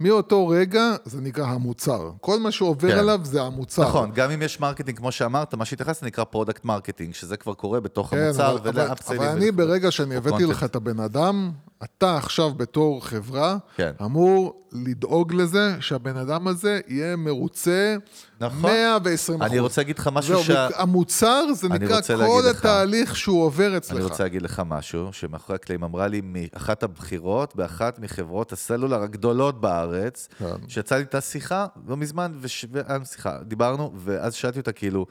מאותו 0.00 0.48
רגע 0.48 0.94
זה 1.04 1.20
נקרא 1.20 1.46
המוצר. 1.46 2.10
כל 2.20 2.38
מה 2.38 2.50
שעובר 2.50 2.90
כן. 2.92 2.98
עליו 2.98 3.20
זה 3.22 3.42
המוצר. 3.42 3.82
נכון, 3.82 4.10
גם 4.14 4.30
אם 4.30 4.42
יש 4.42 4.60
marketing, 4.60 4.98
כמו 4.98 5.12
שאמרת, 5.12 5.54
מה 5.54 5.64
שהתייחסת 5.64 6.02
נקרא 6.02 6.24
product 6.24 6.64
marketing, 6.64 7.14
שזה 7.14 7.36
כבר 7.36 7.54
קורה 7.54 7.80
בתוך 7.80 8.10
כן, 8.10 8.16
המוצר, 8.16 8.50
אבל, 8.50 8.68
אבל, 8.68 8.82
ול 8.84 8.92
upsale 8.92 9.16
ים. 9.16 9.28
אבל 9.28 9.36
אני 9.36 9.50
ברגע 9.50 9.90
שאני 9.90 10.16
הבאתי. 10.16 10.44
לך 10.44 10.64
את 10.64 10.76
הבן 10.76 11.00
אדם, 11.00 11.50
אתה 11.84 12.16
עכשיו 12.16 12.54
בתור 12.54 13.04
חברה, 13.06 13.56
כן. 13.76 13.92
אמור 14.04 14.66
לדאוג 14.72 15.34
לזה 15.34 15.76
שהבן 15.80 16.16
אדם 16.16 16.48
הזה 16.48 16.80
יהיה 16.88 17.16
מרוצה 17.16 17.96
נכון. 18.40 18.62
120 18.62 19.42
אני 19.42 19.58
רוצה 19.58 19.80
להגיד 19.80 19.98
לך 19.98 20.08
משהו 20.12 20.34
זהו, 20.34 20.44
שה... 20.44 20.68
המוצר 20.74 21.44
זה 21.54 21.68
נקרא 21.68 22.00
כל 22.02 22.42
לך- 22.50 22.56
התהליך 22.58 23.16
שהוא 23.16 23.42
עובר 23.44 23.76
אצלך. 23.76 23.96
אני 23.96 24.04
רוצה 24.04 24.22
להגיד 24.22 24.42
לך 24.42 24.62
משהו, 24.66 25.12
שמאחורי 25.12 25.54
הקלעים 25.56 25.82
אמרה 25.84 26.06
לי 26.08 26.20
מאחת 26.24 26.82
הבחירות 26.82 27.56
באחת 27.56 27.98
מחברות 27.98 28.52
הסלולר 28.52 29.02
הגדולות 29.02 29.60
בארץ, 29.60 30.28
כן. 30.38 30.46
שיצא 30.68 30.96
לי 30.96 31.02
את 31.02 31.14
השיחה 31.14 31.66
לא 31.86 31.96
מזמן, 31.96 32.32
וש... 32.40 32.64
שיחה, 33.04 33.38
דיברנו, 33.42 33.92
ואז 33.96 34.34
שאלתי 34.34 34.58
אותה 34.58 34.72
כאילו, 34.72 35.06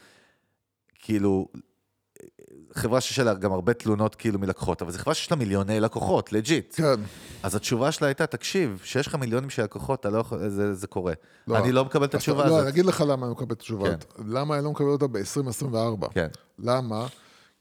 כאילו, 0.99 1.47
חברה 2.73 3.01
שיש 3.01 3.19
עליה 3.19 3.33
גם 3.33 3.51
הרבה 3.51 3.73
תלונות 3.73 4.15
כאילו 4.15 4.39
מלקוחות, 4.39 4.81
אבל 4.81 4.91
זו 4.91 4.99
חברה 4.99 5.13
שיש 5.13 5.31
לה 5.31 5.37
מיליוני 5.37 5.79
לקוחות, 5.79 6.33
לג'יט. 6.33 6.75
כן. 6.75 6.99
אז 7.43 7.55
התשובה 7.55 7.91
שלה 7.91 8.07
הייתה, 8.07 8.25
תקשיב, 8.27 8.81
שיש 8.83 9.07
לך 9.07 9.15
מיליונים 9.15 9.49
של 9.49 9.63
לקוחות, 9.63 10.05
לא 10.05 10.23
זה, 10.47 10.73
זה 10.73 10.87
קורה. 10.87 11.13
לא. 11.47 11.57
אני 11.57 11.71
לא 11.71 11.85
מקבל 11.85 12.05
את 12.05 12.15
התשובה 12.15 12.43
לא, 12.43 12.47
הזאת. 12.47 12.61
אני 12.61 12.69
אגיד 12.69 12.85
לך 12.85 13.03
למה 13.07 13.25
אני 13.25 13.31
מקבל 13.31 13.45
את 13.45 13.51
התשובה 13.51 13.87
כן. 13.87 13.95
הזאת. 13.95 14.13
למה 14.27 14.55
אני 14.55 14.63
לא 14.63 14.71
מקבל 14.71 14.87
אותה 14.87 15.07
ב-2024? 15.07 16.09
כן, 16.13 16.27
למה? 16.59 17.07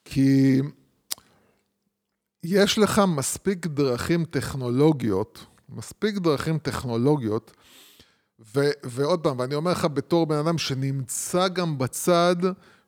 כי 0.05 0.61
יש 2.43 2.79
לך 2.79 3.03
מספיק 3.09 3.67
דרכים 3.67 4.25
טכנולוגיות, 4.25 5.47
מספיק 5.69 6.17
דרכים 6.17 6.59
טכנולוגיות, 6.59 7.53
ו- 8.57 8.71
ועוד 8.85 9.21
פעם, 9.21 9.39
ואני 9.39 9.55
אומר 9.55 9.71
לך 9.71 9.85
בתור 9.85 10.27
בן 10.27 10.37
אדם 10.37 10.59
שנמצא 10.59 11.49
גם 11.49 11.79
בצד 11.79 12.37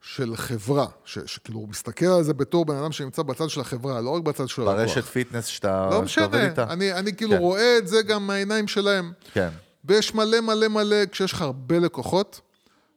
של 0.02 0.36
חברה, 0.36 0.86
ש- 1.04 1.18
שכאילו 1.26 1.58
הוא 1.58 1.68
מסתכל 1.68 2.06
על 2.06 2.22
זה 2.22 2.34
בתור 2.34 2.64
בן 2.64 2.76
אדם 2.76 2.92
שנמצא 2.92 3.22
בצד 3.22 3.50
של 3.50 3.60
החברה, 3.60 4.00
לא 4.00 4.10
רק 4.10 4.22
בצד 4.22 4.48
של 4.48 4.62
הלקוח. 4.62 4.76
ברשת 4.76 5.04
פיטנס 5.04 5.46
שאתה 5.46 5.88
לא 5.90 6.06
שאתה 6.06 6.24
עובד 6.24 6.36
משנה, 6.36 6.50
איתה. 6.50 6.64
אני, 6.72 6.92
אני 6.92 7.16
כאילו 7.16 7.30
כן. 7.32 7.38
רואה 7.38 7.78
את 7.78 7.88
זה 7.88 8.02
גם 8.02 8.26
מהעיניים 8.26 8.68
שלהם. 8.68 9.12
כן, 9.32 9.48
ויש 9.84 10.14
מלא 10.14 10.40
מלא 10.40 10.68
מלא, 10.68 11.06
כשיש 11.12 11.32
לך 11.32 11.42
הרבה 11.42 11.78
לקוחות, 11.78 12.40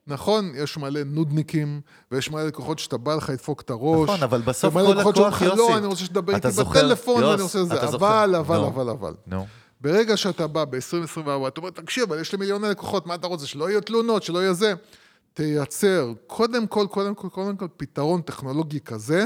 נכון, 0.08 0.52
יש 0.56 0.78
מלא 0.78 1.04
נודניקים, 1.06 1.82
ויש 2.12 2.32
מלא 2.32 2.44
לקוחות 2.48 2.80
שאתה 2.80 2.98
בא 2.98 3.16
לך 3.16 3.30
לדפוק 3.30 3.62
את 3.62 3.70
הראש. 3.70 4.10
נכון, 4.10 4.24
אבל 4.24 4.42
בסוף 4.42 4.74
כל 4.74 4.82
לקוח, 4.82 5.18
לך, 5.18 5.42
יוסי, 5.42 5.58
לא, 5.58 5.78
אני 5.78 5.86
רוצה 5.88 6.06
שתדבר 6.06 6.36
איתי 6.36 6.52
זוכר, 6.52 6.80
בטלפון, 6.80 7.22
יוס, 7.24 7.32
ואני 7.32 7.42
רוצה 7.42 7.64
זה. 7.64 7.84
אבל. 7.84 8.36
אבל. 8.36 8.58
אבל, 8.60 8.90
אבל. 8.90 9.14
נו. 9.28 9.48
ברגע 9.82 10.18
שאתה 10.18 10.48
בא 10.48 10.66
ב-2024, 10.66 11.18
אתה 11.48 11.60
אומר, 11.62 11.70
תקשיב, 11.74 12.04
אבל 12.12 12.22
יש 12.22 12.32
לי 12.32 12.38
מיליוני 12.38 12.68
לקוחות, 12.70 13.08
מה 13.08 13.16
אתה 13.16 13.28
רוצה? 13.28 13.46
שלא 13.48 13.70
יהיו 13.70 13.82
תלונות, 13.82 14.24
שלא 14.24 14.40
יהיה 14.40 14.54
זה. 14.54 14.74
תייצר, 15.34 16.14
קודם 16.28 16.68
כל, 16.68 16.88
קודם 16.90 17.16
כל, 17.16 17.30
קודם 17.30 17.58
כל, 17.58 17.68
פתרון 17.78 18.22
טכנולוגי 18.22 18.80
כזה, 18.80 19.26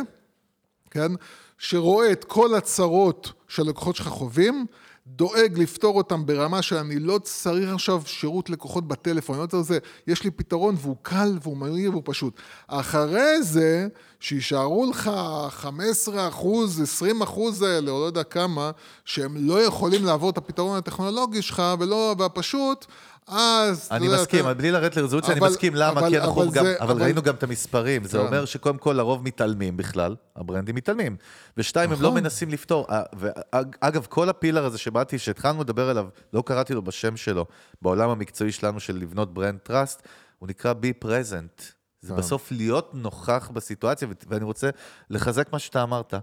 כן? 0.91 1.11
שרואה 1.57 2.11
את 2.11 2.23
כל 2.23 2.55
הצרות 2.55 3.31
שהלקוחות 3.47 3.95
שלך 3.95 4.07
חווים, 4.07 4.65
דואג 5.07 5.59
לפתור 5.59 5.97
אותם 5.97 6.25
ברמה 6.25 6.61
שאני 6.61 6.99
לא 6.99 7.19
צריך 7.23 7.73
עכשיו 7.73 8.01
שירות 8.05 8.49
לקוחות 8.49 8.87
בטלפון, 8.87 9.39
לא 9.39 9.45
צריך 9.45 9.63
זה, 9.63 9.79
יש 10.07 10.23
לי 10.23 10.31
פתרון 10.31 10.75
והוא 10.77 10.95
קל 11.01 11.37
והוא 11.41 11.57
מהיר 11.57 11.91
והוא 11.91 12.03
פשוט. 12.05 12.33
אחרי 12.67 13.43
זה, 13.43 13.87
שישארו 14.19 14.89
לך 14.89 15.11
15 15.49 16.27
אחוז, 16.27 16.81
20 16.81 17.21
אחוז 17.21 17.61
האלה, 17.61 17.91
או 17.91 17.99
לא 17.99 18.05
יודע 18.05 18.23
כמה, 18.23 18.71
שהם 19.05 19.37
לא 19.37 19.63
יכולים 19.63 20.05
לעבור 20.05 20.29
את 20.29 20.37
הפתרון 20.37 20.77
הטכנולוגי 20.77 21.41
שלך, 21.41 21.63
ולא, 21.79 22.15
והפשוט, 22.19 22.85
אז... 23.27 23.85
אתה 23.85 23.95
אני 23.95 24.07
מסכים, 24.07 24.45
בלי 24.57 24.71
לרדת 24.71 24.97
לרזולוציה, 24.97 25.33
אני 25.33 25.41
מסכים, 25.41 25.75
למה? 25.75 26.09
כי 26.09 26.17
אנחנו 26.17 26.51
גם, 26.51 26.65
אבל 26.79 27.03
ראינו 27.03 27.21
גם 27.21 27.35
את 27.35 27.43
המספרים, 27.43 28.03
זה 28.03 28.17
כן. 28.17 28.25
אומר 28.25 28.45
שקודם 28.45 28.77
כל 28.77 28.93
לרוב 28.93 29.23
מתעלמים 29.23 29.77
בכלל, 29.77 30.15
הברנדים 30.35 30.75
מתעלמים, 30.75 31.17
ושתיים, 31.57 31.91
הם 31.91 32.01
לא 32.01 32.09
נכון. 32.09 32.21
מנסים 32.21 32.49
לפתור. 32.49 32.87
אה, 32.89 33.03
ואגב, 33.13 34.05
כל 34.09 34.29
הפילר 34.29 34.65
הזה 34.65 34.77
שבאתי, 34.77 35.19
שהתחלנו 35.19 35.61
לדבר 35.61 35.89
עליו, 35.89 36.07
לא 36.33 36.43
קראתי 36.45 36.73
לו 36.73 36.81
בשם 36.81 37.17
שלו, 37.17 37.45
בעולם 37.81 38.09
המקצועי 38.09 38.51
שלנו 38.51 38.79
של 38.79 38.97
לבנות 38.97 39.33
brand 39.33 39.59
trust, 39.59 40.07
הוא 40.39 40.49
נקרא 40.49 40.73
be 40.73 41.05
present. 41.05 41.63
זה 42.01 42.13
כן. 42.13 42.19
בסוף 42.19 42.51
להיות 42.51 42.91
נוכח 42.93 43.49
בסיטואציה, 43.53 44.07
ואני 44.27 44.43
רוצה 44.43 44.69
לחזק 45.09 45.53
מה 45.53 45.59
שאתה 45.59 45.83
אמרת. 45.83 46.13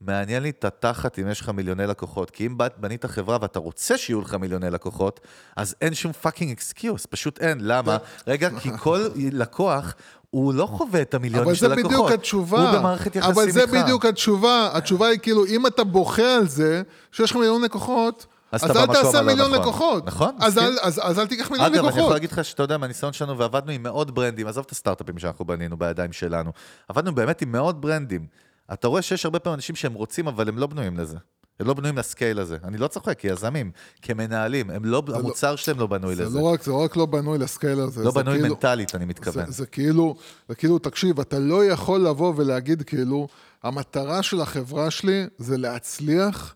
מעניין 0.00 0.42
לי 0.42 0.50
את 0.50 0.64
התחת 0.64 1.18
אם 1.18 1.28
יש 1.28 1.40
לך 1.40 1.48
מיליוני 1.48 1.86
לקוחות, 1.86 2.30
כי 2.30 2.46
אם 2.46 2.58
בנית 2.76 3.04
חברה 3.06 3.38
ואתה 3.40 3.58
רוצה 3.58 3.98
שיהיו 3.98 4.20
לך 4.20 4.34
מיליוני 4.34 4.70
לקוחות, 4.70 5.20
אז 5.56 5.74
אין 5.80 5.94
שום 5.94 6.12
fucking 6.12 6.50
excuse, 6.52 7.06
פשוט 7.06 7.38
אין. 7.40 7.58
למה? 7.60 7.96
רגע, 8.26 8.48
כי 8.60 8.70
כל 8.78 9.00
לקוח, 9.32 9.94
הוא 10.30 10.54
לא 10.54 10.66
חווה 10.66 11.02
את 11.02 11.14
המיליונים 11.14 11.46
אבל 11.48 11.54
של 11.54 11.60
זה 11.68 11.72
הלקוחות. 11.72 11.90
בדיוק 11.92 12.10
התשובה. 12.10 12.70
הוא 12.70 12.78
במערכת 12.78 13.16
יחסים 13.16 13.32
אבל 13.32 13.50
זה 13.50 13.60
איתך. 13.62 13.72
בדיוק 13.72 14.04
התשובה. 14.06 14.70
התשובה 14.72 15.06
היא 15.06 15.18
כאילו, 15.18 15.44
אם 15.46 15.66
אתה 15.66 15.84
בוכה 15.84 16.36
על 16.36 16.48
זה, 16.48 16.82
שיש 17.12 17.30
לך 17.30 17.36
מיליון 17.36 17.62
לקוחות, 17.62 18.26
אז 18.52 18.64
אז 18.70 18.76
אל 18.76 18.86
תעשה 18.86 19.22
מיליון 19.22 19.50
נכון. 19.50 19.60
לקוחות. 19.60 20.06
נכון, 20.06 20.34
אז. 20.40 20.58
אל- 20.58 20.76
אז 20.82 21.00
אז 21.04 21.18
אל 21.18 21.26
תיקח 21.26 21.50
מיליון 21.50 21.66
אגב, 21.66 21.78
אני 21.78 21.88
יכול 21.88 21.98
לקוחות. 21.98 22.12
להגיד 22.14 22.32
לך 22.32 22.44
שאתה 22.44 22.62
יודע, 22.62 22.78
מהניסיון 22.78 23.12
שלנו, 23.12 23.38
ועבדנו 23.38 23.72
עם 23.72 23.82
מאות 23.82 24.10
ברנדים, 24.10 24.46
עזוב 24.46 24.64
את 24.66 24.72
הסטארט-אפים 24.72 25.18
שאנחנו 25.18 25.44
בנינו 25.44 25.76
בידיים 25.76 26.12
שלנו, 26.12 26.50
עבדנו 26.88 27.14
באמת 27.14 27.42
עם 27.42 27.52
מאות 27.52 27.80
ברנדים. 27.80 28.26
אתה 28.72 28.88
רואה 28.88 29.02
שיש 29.02 29.24
הרבה 29.24 29.38
פעמים 29.38 29.54
אנשים 29.54 29.76
שהם 29.76 29.94
רוצים, 29.94 30.28
אבל 30.28 30.48
הם 30.48 30.58
לא 30.58 30.66
בנויים 30.66 30.96
לזה. 30.98 31.16
הם 31.60 31.66
לא 31.66 31.74
בנויים 31.74 31.98
לסקייל 31.98 32.38
הזה. 32.38 32.56
אני 32.64 32.78
לא 32.78 32.88
צוחק, 32.88 33.18
כיזמים, 33.18 33.70
כמנהלים, 34.02 34.70
הם 34.70 34.84
לא, 34.84 35.02
המוצר 35.14 35.56
שלהם 35.56 35.78
לא 35.78 35.86
בנוי 35.86 36.16
זה 36.16 36.24
לזה. 36.24 36.38
לא 36.38 36.44
רק, 36.44 36.62
זה 36.62 36.70
לא 36.70 36.84
רק 36.84 36.96
לא 36.96 37.06
בנוי 37.06 37.38
לסקייל 37.38 37.80
הזה. 37.80 38.04
לא 38.04 38.10
זה 38.10 38.20
בנוי 38.22 38.34
כאילו- 38.38 38.54
מנטלית, 38.54 38.94
אני 38.94 39.04
זה, 39.04 39.08
מתכוון. 39.08 39.50
זה 39.50 39.66
כאילו, 39.66 40.16
זה 40.48 40.54
כאילו, 40.54 40.78
תקשיב, 40.78 41.20
אתה 41.20 41.38
לא 41.38 41.64
יכול 41.64 42.00
לבוא 42.00 42.32
ולהגיד 42.36 42.82
כאילו, 42.82 43.28
המטרה 43.62 44.22
של 44.22 44.40
החברה 44.40 44.90
שלי 44.90 45.26
זה 45.38 45.56
להצליח 45.58 46.54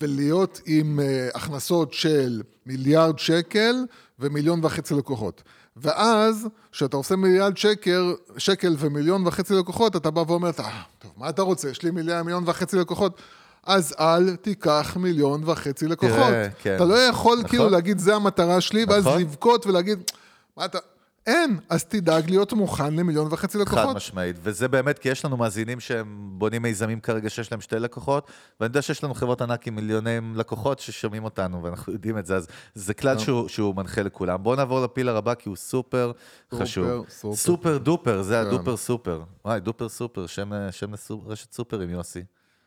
ולהיות 0.00 0.60
עם 0.66 1.00
uh, 1.00 1.36
הכנסות 1.36 1.92
של 1.92 2.42
מיליארד 2.66 3.18
שקל 3.18 3.74
ומיליון 4.18 4.64
וחצי 4.64 4.94
לקוחות. 4.94 5.42
ואז, 5.76 6.48
כשאתה 6.72 6.96
עושה 6.96 7.16
מיליארד 7.16 7.56
שקל, 7.56 8.14
שקל 8.38 8.74
ומיליון 8.78 9.26
וחצי 9.26 9.54
לקוחות, 9.54 9.96
אתה 9.96 10.10
בא 10.10 10.20
ואומר, 10.26 10.50
אה, 10.60 10.82
טוב, 10.98 11.12
מה 11.16 11.28
אתה 11.28 11.42
רוצה? 11.42 11.68
יש 11.68 11.82
לי 11.82 11.90
מיליון, 11.90 12.22
מיליון 12.22 12.44
וחצי 12.46 12.76
לקוחות. 12.76 13.20
אז 13.66 13.94
אל 14.00 14.36
תיקח 14.36 14.96
מיליון 15.00 15.42
וחצי 15.44 15.88
לקוחות. 15.88 16.32
כן. 16.62 16.76
אתה 16.76 16.84
לא 16.84 16.94
יכול 16.94 17.38
נכון. 17.38 17.48
כאילו 17.48 17.70
להגיד, 17.70 17.98
זה 17.98 18.14
המטרה 18.14 18.60
שלי, 18.60 18.84
ואז 18.88 19.06
נכון. 19.06 19.20
לבכות 19.20 19.66
ולהגיד, 19.66 20.10
מה 20.56 20.64
אתה... 20.64 20.78
אין, 21.26 21.58
אז 21.68 21.84
תדאג 21.84 22.30
להיות 22.30 22.52
מוכן 22.52 22.94
למיליון 22.94 23.28
וחצי 23.30 23.58
חד 23.58 23.64
לקוחות. 23.64 23.96
משמעית, 23.96 24.36
וזה 24.42 24.68
באמת, 24.68 24.98
כי 24.98 25.08
יש 25.08 25.24
לנו 25.24 25.36
מאזינים 25.36 25.80
שהם 25.80 26.06
בונים 26.32 26.62
מיזמים 26.62 27.00
כרגע 27.00 27.30
שיש 27.30 27.52
להם 27.52 27.60
שתי 27.60 27.78
לקוחות, 27.78 28.26
ואני 28.60 28.68
יודע 28.68 28.82
שיש 28.82 29.04
לנו 29.04 29.14
חברות 29.14 29.42
ענק 29.42 29.66
עם 29.66 29.74
מיליוני 29.74 30.10
לקוחות 30.34 30.78
ששומעים 30.78 31.24
אותנו, 31.24 31.62
ואנחנו 31.62 31.92
יודעים 31.92 32.18
את 32.18 32.26
זה, 32.26 32.36
אז 32.36 32.46
זה 32.74 32.94
כלל 32.94 33.18
שהוא, 33.18 33.48
שהוא 33.48 33.74
מנחה 33.76 34.02
לכולם. 34.02 34.42
בואו 34.42 34.56
נעבור 34.56 34.80
לפילר 34.80 35.16
הבא, 35.16 35.34
כי 35.34 35.48
הוא 35.48 35.56
סופר 35.56 36.12
סופר, 36.50 36.64
חשוב. 36.64 37.04
סופר. 37.08 37.36
סופר 37.36 37.78
דופר, 37.78 38.22
זה 38.22 38.34
כן. 38.42 38.46
הדופר 38.46 38.76
סופר. 38.76 39.22
וואי, 39.44 39.60
דופר 39.60 39.88
סופר, 39.88 40.26
שם, 40.26 40.50
שם 40.70 40.90
לרשת 41.26 41.52
סופרים, 41.52 41.90
יוסי. 41.90 42.22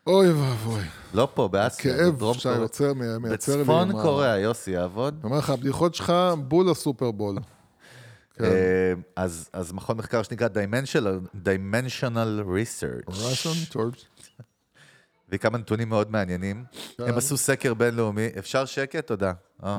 אוי 0.06 0.32
ואבוי. 0.32 0.80
לא 1.14 1.28
פה, 1.34 1.48
באסיה, 1.48 1.96
כאב 1.96 2.14
בדרום 2.14 2.34
שאתה 2.34 2.48
קוריאה. 2.48 2.62
יוצר, 2.64 2.94
מי- 2.94 3.18
מייצר 3.28 3.56
לי. 3.56 3.60
בצפון 3.62 3.92
קוריאה, 3.92 4.38
יוסי, 4.38 4.70
יעבוד. 4.70 5.14
אני 5.20 5.24
אומר 5.24 5.38
לך, 5.38 5.50
הבדיחות 5.50 5.94
שלך 5.94 6.12
בול 6.48 6.70
הסופרבול. 6.70 7.36
כן. 8.40 8.46
אה, 8.46 8.92
אז, 9.16 9.50
אז 9.52 9.72
מכון 9.72 9.96
מחקר 9.96 10.22
שנקרא 10.22 10.48
Dimensional, 10.48 11.36
Dimensional 11.44 12.44
Research. 12.46 13.12
Russian, 13.12 13.74
George. 13.74 14.04
וכמה 15.30 15.58
נתונים 15.58 15.88
מאוד 15.88 16.10
מעניינים. 16.10 16.64
כן. 16.98 17.04
הם 17.08 17.18
עשו 17.18 17.36
סקר 17.36 17.74
בינלאומי, 17.74 18.26
אפשר 18.38 18.64
שקט? 18.64 19.06
תודה. 19.06 19.32
אה. 19.64 19.78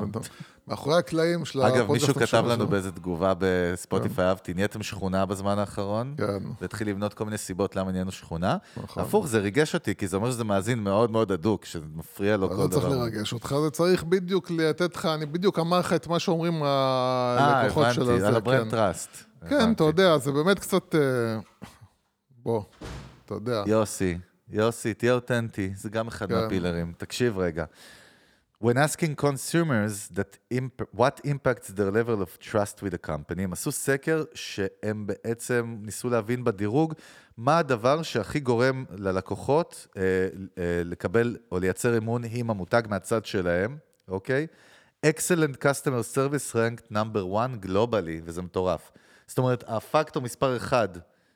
מאחורי 0.68 0.98
הקלעים 0.98 1.44
של 1.44 1.60
אגב, 1.60 1.76
הפודקאסט 1.76 2.08
מישהו 2.08 2.26
כתב 2.26 2.44
לנו. 2.46 2.66
באיזה 2.66 2.92
תגובה 2.92 3.32
בספוטיפיי, 3.38 4.24
אהבתי, 4.24 4.54
נהייתם 4.54 4.82
שכונה 4.82 5.26
בזמן 5.26 5.58
האחרון, 5.58 6.14
כן. 6.18 6.42
והתחיל 6.60 6.88
לבנות 6.88 7.14
כל 7.14 7.24
מיני 7.24 7.38
סיבות 7.38 7.76
למה 7.76 7.92
נהיינו 7.92 8.12
שכונה. 8.12 8.56
נכון. 8.76 9.02
הפוך, 9.02 9.26
זה 9.26 9.38
ריגש 9.38 9.74
אותי, 9.74 9.94
כי 9.94 10.08
זה 10.08 10.16
אומר 10.16 10.30
שזה 10.30 10.44
מאזין 10.44 10.78
מאוד 10.78 11.10
מאוד 11.10 11.32
הדוק, 11.32 11.64
שזה 11.64 11.84
מפריע 11.94 12.36
לו 12.36 12.48
כל 12.48 12.62
לא 12.62 12.68
צריך 12.68 12.84
דבר. 12.84 12.96
לרגש 12.96 13.32
אותך, 13.32 13.54
זה 13.64 13.70
צריך 13.70 14.04
בדיוק 14.04 14.50
לתת 14.50 14.96
לך, 14.96 15.06
אני 15.06 15.26
בדיוק 15.26 15.58
אמר 15.58 15.78
לך 15.78 15.92
את 15.92 16.06
מה 16.06 16.18
שאומרים 16.18 16.62
אה, 16.62 17.36
הלקוחות 17.38 17.86
של 17.92 18.02
הבנתי, 18.02 18.16
הזה. 18.16 18.26
על 18.26 18.32
כן. 18.32 18.36
ה 18.36 18.42
brand 18.42 18.70
trust. 18.70 19.10
כן, 19.48 19.72
אתה 19.72 19.84
יודע, 19.84 20.18
זה 20.18 20.32
באמת 20.32 20.58
קצת... 20.58 20.94
אה, 20.94 21.00
בוא, 22.42 22.62
אתה 23.24 23.34
יודע. 23.34 23.62
יוסי, 23.66 24.18
יוסי, 24.52 24.94
תהיה 24.94 25.12
אותנטי, 25.12 25.70
זה 25.76 25.90
גם 25.90 26.08
אחד 26.08 26.28
כן. 26.28 26.34
מה 26.34 26.45
pillar 26.45 26.76
ים. 26.76 26.92
תקשיב 26.98 27.38
רגע. 27.38 27.64
When 28.64 28.76
asking 28.76 29.16
consumers 29.16 30.08
that 30.18 30.38
imp- 30.54 30.86
what 30.96 31.20
impacts 31.24 31.68
their 31.76 31.90
level 31.90 32.22
of 32.22 32.38
trust 32.38 32.82
with 32.82 32.92
the 32.92 33.06
company, 33.06 33.40
הם 33.42 33.52
עשו 33.52 33.72
סקר 33.72 34.24
שהם 34.34 35.06
בעצם 35.06 35.76
ניסו 35.80 36.10
להבין 36.10 36.44
בדירוג 36.44 36.94
מה 37.36 37.58
הדבר 37.58 38.02
שהכי 38.02 38.40
גורם 38.40 38.84
ללקוחות 38.90 39.86
אה, 39.96 40.02
אה, 40.58 40.82
לקבל 40.84 41.36
או 41.52 41.58
לייצר 41.58 41.98
אמון 41.98 42.22
עם 42.30 42.50
המותג 42.50 42.82
מהצד 42.88 43.24
שלהם, 43.24 43.76
אוקיי? 44.08 44.46
Excellent 45.06 45.56
Customer 45.56 46.16
Service 46.16 46.54
ranked 46.54 46.92
number 46.92 47.24
one 47.32 47.66
globally, 47.66 48.22
וזה 48.24 48.42
מטורף. 48.42 48.90
זאת 49.26 49.38
אומרת, 49.38 49.64
הפקטור 49.66 50.22
מספר 50.22 50.56
אחד 50.56 50.88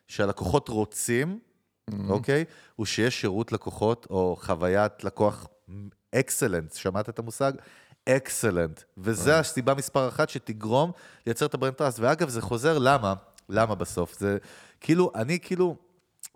שהלקוחות 0.07 0.69
רוצים, 0.69 1.39
אוקיי? 2.09 2.45
הוא 2.75 2.85
שיש 2.85 3.21
שירות 3.21 3.51
לקוחות 3.51 4.07
או 4.09 4.37
חוויית 4.39 5.03
לקוח 5.03 5.47
excellent, 6.15 6.73
שמעת 6.73 7.09
את 7.09 7.19
המושג? 7.19 7.51
excellent. 8.09 8.81
וזה 8.97 9.39
הסיבה 9.39 9.73
מספר 9.73 10.07
אחת 10.07 10.29
שתגרום 10.29 10.91
לייצר 11.25 11.45
את 11.45 11.53
ה 11.53 11.56
brand 11.56 11.73
trust. 11.73 11.99
ואגב, 11.99 12.29
זה 12.29 12.41
חוזר, 12.41 12.77
למה? 12.77 13.13
למה 13.49 13.75
בסוף? 13.75 14.19
זה 14.19 14.37
כאילו, 14.81 15.11
אני 15.15 15.39
כאילו, 15.39 15.75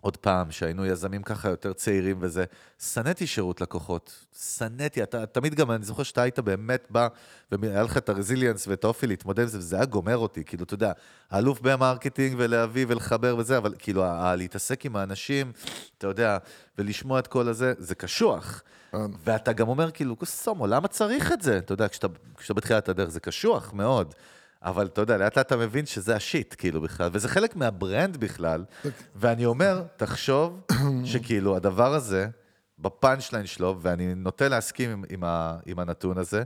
עוד 0.02 0.16
פעם, 0.16 0.50
שהיינו 0.50 0.86
יזמים 0.86 1.22
ככה 1.22 1.48
יותר 1.48 1.72
צעירים 1.72 2.16
וזה, 2.20 2.44
שנאתי 2.78 3.26
שירות 3.26 3.60
לקוחות. 3.60 4.24
שנאתי, 4.56 5.02
אתה 5.02 5.26
תמיד 5.26 5.54
גם, 5.54 5.70
אני 5.70 5.84
זוכר 5.84 6.02
שאתה 6.02 6.22
היית 6.22 6.38
באמת 6.38 6.86
בא, 6.90 7.08
והיה 7.52 7.82
לך 7.82 7.96
את 7.96 8.08
ה 8.08 8.14
resilience 8.14 8.68
ואת 8.68 8.84
האופי 8.84 9.06
להתמודד 9.06 9.42
עם 9.42 9.48
זה, 9.48 9.58
וזה 9.58 9.76
היה 9.76 9.84
גומר 9.84 10.16
אותי, 10.16 10.44
כאילו, 10.44 10.64
אתה 10.64 10.74
יודע, 10.74 10.92
האלוף 11.30 11.60
ב 11.60 11.67
marketing 11.67 12.34
ולהביא 12.38 12.86
ולחבר 12.88 13.36
וזה, 13.38 13.58
אבל 13.58 13.74
כאילו, 13.78 14.04
להתעסק 14.36 14.86
עם 14.86 14.96
האנשים, 14.96 15.52
אתה 15.98 16.06
יודע, 16.06 16.38
ולשמוע 16.78 17.18
את 17.18 17.26
כל 17.26 17.48
הזה, 17.48 17.72
זה 17.78 17.94
קשוח. 17.94 18.62
ואתה 19.24 19.52
גם 19.52 19.68
אומר, 19.68 19.90
כאילו, 19.90 20.16
כוסומו, 20.16 20.66
למה 20.66 20.88
צריך 20.88 21.32
את 21.32 21.42
זה? 21.42 21.58
אתה 21.58 21.72
יודע, 21.72 21.88
כשאתה, 21.88 22.06
כשאתה 22.36 22.54
בתחילת 22.54 22.88
הדרך, 22.88 23.08
זה 23.08 23.20
קשוח 23.20 23.72
מאוד. 23.72 24.14
אבל 24.64 24.86
אתה 24.86 25.00
יודע, 25.00 25.16
לאט 25.16 25.36
לאט 25.38 25.46
אתה 25.46 25.56
מבין 25.56 25.86
שזה 25.86 26.16
ה 26.16 26.22
shit, 26.22 26.54
כאילו, 26.58 26.80
בכלל, 26.80 27.10
וזה 27.12 27.28
חלק 27.28 27.56
מה 27.56 27.73
brand 27.73 28.16
בכלל, 28.16 28.64
ואני 29.16 29.46
אומר, 29.46 29.82
תחשוב 29.96 30.60
שכאילו 31.04 31.56
הדבר 31.56 31.94
הזה, 31.94 32.28
ב 32.78 32.87
punch 32.87 33.32
line 33.32 33.46
שלו, 33.46 33.76
ואני 33.80 34.14
נוטה 34.14 34.48
להסכים 34.48 34.90
עם, 34.90 35.04
עם, 35.08 35.24
ה, 35.24 35.56
עם 35.66 35.78
הנתון 35.78 36.18
הזה, 36.18 36.42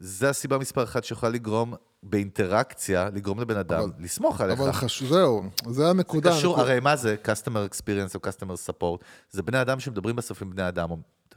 זה 0.00 0.30
הסיבה 0.30 0.58
מספר 0.58 0.84
אחת 0.84 1.04
שיכולה 1.04 1.32
לגרום 1.32 1.74
באינטראקציה, 2.02 3.08
לגרום 3.14 3.40
לבן 3.40 3.56
אדם 3.56 3.78
אבל- 3.80 3.90
לסמוך 3.98 4.40
עליך. 4.40 4.60
אבל 4.60 4.72
חשוב, 4.72 5.08
זהו, 5.08 5.42
זה 5.70 5.88
הנקודה. 5.88 6.30
קשור, 6.30 6.54
הנקודה- 6.54 6.70
הרי 6.72 6.80
מה 6.80 6.96
זה 6.96 7.16
customer 7.24 7.72
experience 7.74 8.14
או 8.14 8.20
customer 8.30 8.70
support? 8.70 9.04
זה 9.30 9.42
בני 9.42 9.60
אדם 9.60 9.80
שמדברים 9.80 10.16
בסוף 10.16 10.42
עם 10.42 10.50
בני 10.50 10.68
אדם, 10.68 10.88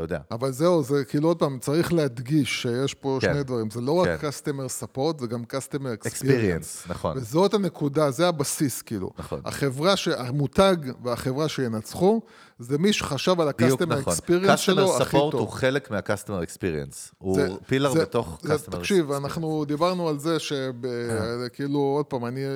אתה 0.04 0.14
יודע. 0.14 0.24
אבל 0.32 0.52
זהו, 0.52 0.84
זה 0.84 1.06
כאילו 1.06 1.28
עוד 1.28 1.39
פעם, 1.39 1.60
צריך 1.60 1.93
להדגיש 1.93 2.62
שיש 2.62 2.93
פה 2.93 3.18
כן. 3.22 3.34
שני 3.34 3.43
דברים. 3.43 3.70
זה 3.70 3.82
לא 3.82 3.91
רק 3.91 4.08
כן. 4.22 4.28
customer 4.28 4.84
support, 4.84 5.20
זה 5.20 5.28
גם 5.28 5.43
customer 5.54 6.08
experience. 6.08 6.22
experience, 6.24 6.89
נכון. 6.89 7.18
וזאת 7.18 7.54
הנקודה, 7.54 8.12
זה 8.12 8.28
הבסיס, 8.28 8.82
כאילו. 8.82 9.12
נכון. 9.20 9.41
החברה, 9.45 9.97
ש... 9.97 10.08
המותג 10.08 10.76
והחברה 11.04 11.47
שינצחו, 11.47 12.22
זה 12.60 12.78
מי 12.78 12.93
שחשב 12.93 13.41
על 13.41 13.47
ה-customer 13.47 13.86
נכון. 13.86 14.14
experience 14.14 14.58
שלו 14.58 14.97
customer 14.97 15.02
הכי 15.02 15.18
support 15.18 15.32
טוב. 15.32 15.41
הוא 15.41 15.49
חלק 15.49 15.91
מה-customer 15.91 16.45
experience. 16.47 17.12
הוא 17.18 17.36
זה- 17.36 17.47
pillar 17.68 17.93
זה- 17.93 18.02
בתוך 18.02 18.39
זה- 18.41 18.56
customer 18.56 18.72
תקשיב, 18.72 19.12
experience. 19.12 19.18
אנחנו 19.18 19.66
דיברנו 19.68 20.10
על 20.10 20.20
זה 20.20 20.38
שכאילו, 20.39 21.80
עוד 21.80 22.06
פעם, 22.06 22.26
אני 22.26 22.45
אה, 22.45 22.52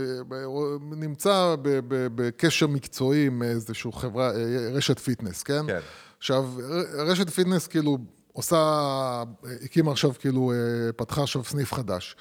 נמצא 0.91 1.55
בקשר 2.15 2.67
מקצועי 2.67 3.25
עם 3.27 3.43
איזושהי 3.43 3.91
חברה, 3.93 4.31
אה, 4.31 4.35
רשת 4.73 4.99
fitness, 4.99 5.43
כן? 5.43 5.61
כן. 5.67 5.79
עכשיו, 6.25 6.49
רשת 6.93 7.29
fitness 7.29 7.67
כאילו 7.67 7.97
עושה, 8.33 9.23
הקימה 9.63 9.91
עכשיו 9.91 10.11
כאילו, 10.19 10.51
אה, 10.51 10.91
פתחה 10.93 11.23
עכשיו 11.23 11.43
סניף 11.43 11.73
חדש. 11.73 12.15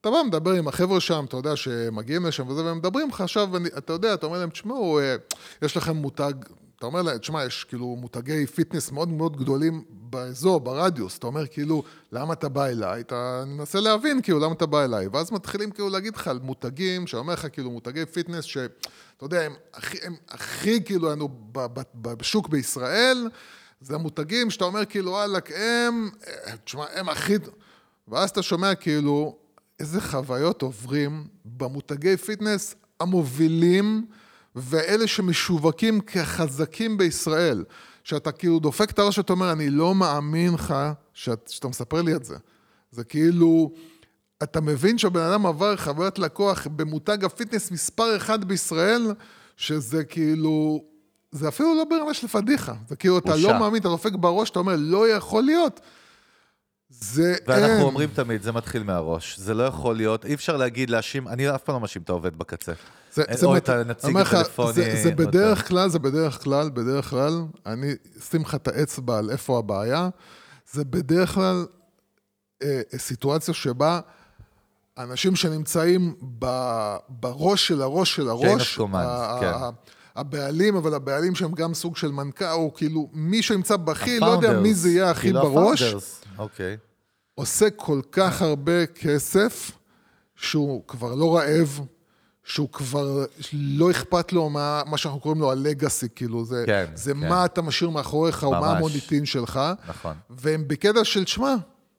אתה 0.00 0.10
בא, 0.10 0.16
מדבר 0.26 0.50
עם 0.50 0.68
החבר'ה 0.68 1.00
שם, 1.00 1.24
אתה 1.28 1.36
יודע 1.36 1.56
שמגיעים 1.56 2.26
לשם 2.26 2.48
וזה, 2.48 2.64
והם 2.64 2.78
מדברים 2.78 3.08
לך 3.08 3.20
עכשיו, 3.20 3.48
אתה 3.78 3.92
יודע, 3.92 4.14
אתה 4.14 4.26
אומר 4.26 4.38
להם, 4.38 4.50
תשמעו, 4.50 5.00
אה, 5.00 5.16
יש 5.62 5.76
לכם 5.76 5.96
מותג, 5.96 6.32
אתה 6.76 6.86
אומר 6.86 7.02
להם, 7.02 7.18
תשמע, 7.18 7.44
יש 7.44 7.64
כאילו 7.64 7.86
מותגי 7.86 8.46
fitness 8.46 8.92
מאוד 8.92 9.08
מאוד 9.08 9.36
גדולים 9.36 9.84
באזור, 9.90 10.60
ברדיוס, 10.60 11.18
אתה 11.18 11.26
אומר 11.26 11.46
כאילו, 11.46 11.82
למה 12.12 12.32
אתה 12.32 12.48
בא 12.48 12.66
אליי? 12.66 13.00
אתה 13.00 13.44
מנסה 13.46 13.80
להבין 13.80 14.22
כאילו, 14.22 14.38
למה 14.38 14.52
אתה 14.52 14.66
בא 14.66 14.84
אליי? 14.84 15.06
ואז 15.06 15.32
מתחילים 15.32 15.70
כאילו 15.70 15.88
להגיד 15.88 16.16
לך 16.16 16.28
על 16.28 16.38
מותגים, 16.42 17.06
שאומר 17.06 17.32
לך 17.32 17.46
כאילו 17.52 17.70
מותגי 17.70 18.06
fitness, 18.06 18.44
שאתה 19.18 19.26
יודע, 19.26 19.42
הם 19.42 19.54
הכי, 19.74 19.98
הם 20.02 20.16
הכי 20.28 20.84
כאילו, 20.84 21.08
היינו 21.08 21.28
בשוק 22.02 22.48
בישראל, 22.48 23.28
זה 23.80 23.94
המותגים 23.94 24.50
שאתה 24.50 24.64
אומר 24.64 24.84
כאילו, 24.84 25.10
וואלק, 25.10 25.50
הם, 25.54 26.10
אה, 26.26 26.56
תשמע, 26.64 26.84
הם 26.94 27.08
הכי... 27.08 27.34
ואז 28.08 28.30
אתה 28.30 28.42
שומע 28.42 28.74
כאילו, 28.74 29.36
איזה 29.80 30.00
חוויות 30.00 30.62
עוברים 30.62 31.26
במותגי 31.44 32.16
fitness 32.16 32.74
המובילים 33.00 34.06
ואלה 34.56 35.06
שמשווקים 35.06 36.00
כחזקים 36.00 36.96
בישראל. 36.96 37.64
שאתה 38.04 38.32
כאילו 38.32 38.58
דופק 38.58 38.90
את 38.90 38.98
הראש 38.98 39.16
שאתה 39.16 39.32
אומר, 39.32 39.52
אני 39.52 39.70
לא 39.70 39.94
מאמין 39.94 40.54
לך 40.54 40.74
שאת, 41.14 41.48
שאתה 41.48 41.68
מספר 41.68 42.02
לי 42.02 42.14
את 42.14 42.24
זה. 42.24 42.36
זה 42.90 43.04
כאילו, 43.04 43.72
אתה 44.42 44.60
מבין 44.60 44.98
שהבן 44.98 45.20
אדם 45.20 45.46
עבר 45.46 45.76
חוויית 45.76 46.18
לקוח 46.18 46.66
במותג 46.76 47.24
ה 47.24 47.30
fitness 47.30 47.70
מספר 47.70 48.16
אחד 48.16 48.44
בישראל, 48.44 49.14
שזה 49.56 50.04
כאילו, 50.04 50.84
זה 51.32 51.48
אפילו 51.48 51.74
לא 51.74 51.84
ברמה 51.84 52.14
של 52.14 52.28
פדיחה. 52.28 52.74
זה 52.88 52.96
כאילו, 52.96 53.18
אתה 53.18 53.30
בושה. 53.32 53.52
לא 53.52 53.58
מאמין, 53.58 53.80
אתה 53.80 53.88
דופק 53.88 54.12
בראש, 54.12 54.50
אתה 54.50 54.58
אומר, 54.58 54.74
לא 54.78 55.08
יכול 55.08 55.42
להיות. 55.42 55.80
זה 56.90 57.34
ואנחנו 57.46 57.66
אין. 57.74 57.82
אומרים 57.82 58.08
תמיד, 58.14 58.42
זה 58.42 58.52
מתחיל 58.52 58.82
מהראש. 58.82 59.38
זה 59.38 59.54
לא 59.54 59.62
יכול 59.62 59.96
להיות, 59.96 60.24
אי 60.24 60.34
אפשר 60.34 60.56
להגיד, 60.56 60.90
להאשים, 60.90 61.28
אני 61.28 61.54
אף 61.54 61.62
פעם 61.62 61.74
לא 61.74 61.80
מאשים 61.80 62.02
את 62.02 62.08
העובד 62.08 62.36
בקצה. 62.38 62.72
זה, 63.12 63.22
אין- 63.22 63.36
זה 63.36 63.46
או 63.46 63.52
מת- 63.52 63.62
את 63.64 63.68
הנציג 63.68 64.16
הטלפוני. 64.16 64.72
זה, 64.72 65.00
זה 65.02 65.10
בדרך 65.10 65.68
כלל, 65.68 65.88
זה 65.88 65.98
בדרך 65.98 66.42
כלל, 66.44 66.70
בדרך 66.70 67.10
כלל, 67.10 67.32
אני 67.66 67.92
אשים 68.18 68.42
לך 68.42 68.54
את 68.54 68.68
האצבע 68.68 69.18
על 69.18 69.30
איפה 69.30 69.58
הבעיה, 69.58 70.08
זה 70.72 70.84
בדרך 70.84 71.30
כלל 71.34 71.66
אה, 72.62 72.80
סיטואציה 72.96 73.54
שבה 73.54 74.00
אנשים 74.98 75.36
שנמצאים 75.36 76.14
ב, 76.38 76.46
בראש 77.08 77.68
של 77.68 77.82
הראש 77.82 78.16
של 78.16 78.28
הראש, 78.28 78.78
ה- 78.94 79.36
כן. 79.40 79.52
הבעלים, 80.16 80.76
אבל 80.76 80.94
הבעלים 80.94 81.34
שהם 81.34 81.52
גם 81.52 81.74
סוג 81.74 81.96
של 81.96 82.12
מנכ"ל, 82.12 82.44
או 82.44 82.74
כאילו 82.74 83.08
מי 83.12 83.42
שנמצא 83.42 83.76
בכי, 83.76 84.20
לא 84.20 84.26
יודע 84.26 84.60
מי 84.60 84.74
זה 84.74 84.88
יהיה 84.88 85.10
הכי 85.10 85.32
בראש, 85.32 85.82
ה-founders, 85.82 86.26
אוקיי. 86.38 86.76
עושה 87.34 87.70
כל 87.70 88.00
כך 88.12 88.42
הרבה 88.42 88.86
כסף, 88.86 89.70
שהוא 90.36 90.82
כבר 90.86 91.14
לא 91.14 91.36
רעב, 91.36 91.80
שהוא 92.44 92.68
כבר 92.72 93.24
לא 93.52 93.90
אכפת 93.90 94.32
לו 94.32 94.50
מה, 94.50 94.82
מה 94.86 94.96
שאנחנו 94.98 95.20
קוראים 95.20 95.40
לו 95.40 95.50
הלגאסי, 95.50 96.06
כאילו, 96.14 96.44
זה, 96.44 96.64
כן, 96.66 96.84
זה 96.94 97.12
כן. 97.12 97.28
מה 97.28 97.44
אתה 97.44 97.62
משאיר 97.62 97.90
מאחוריך, 97.90 98.44
או 98.44 98.50
מה 98.50 98.60
ממש. 98.60 98.76
המוניטין 98.76 99.26
שלך. 99.26 99.60
נכון. 99.88 100.16
והם 100.30 100.64
בקטע 100.68 101.04
של, 101.04 101.26
שמע, 101.26 101.54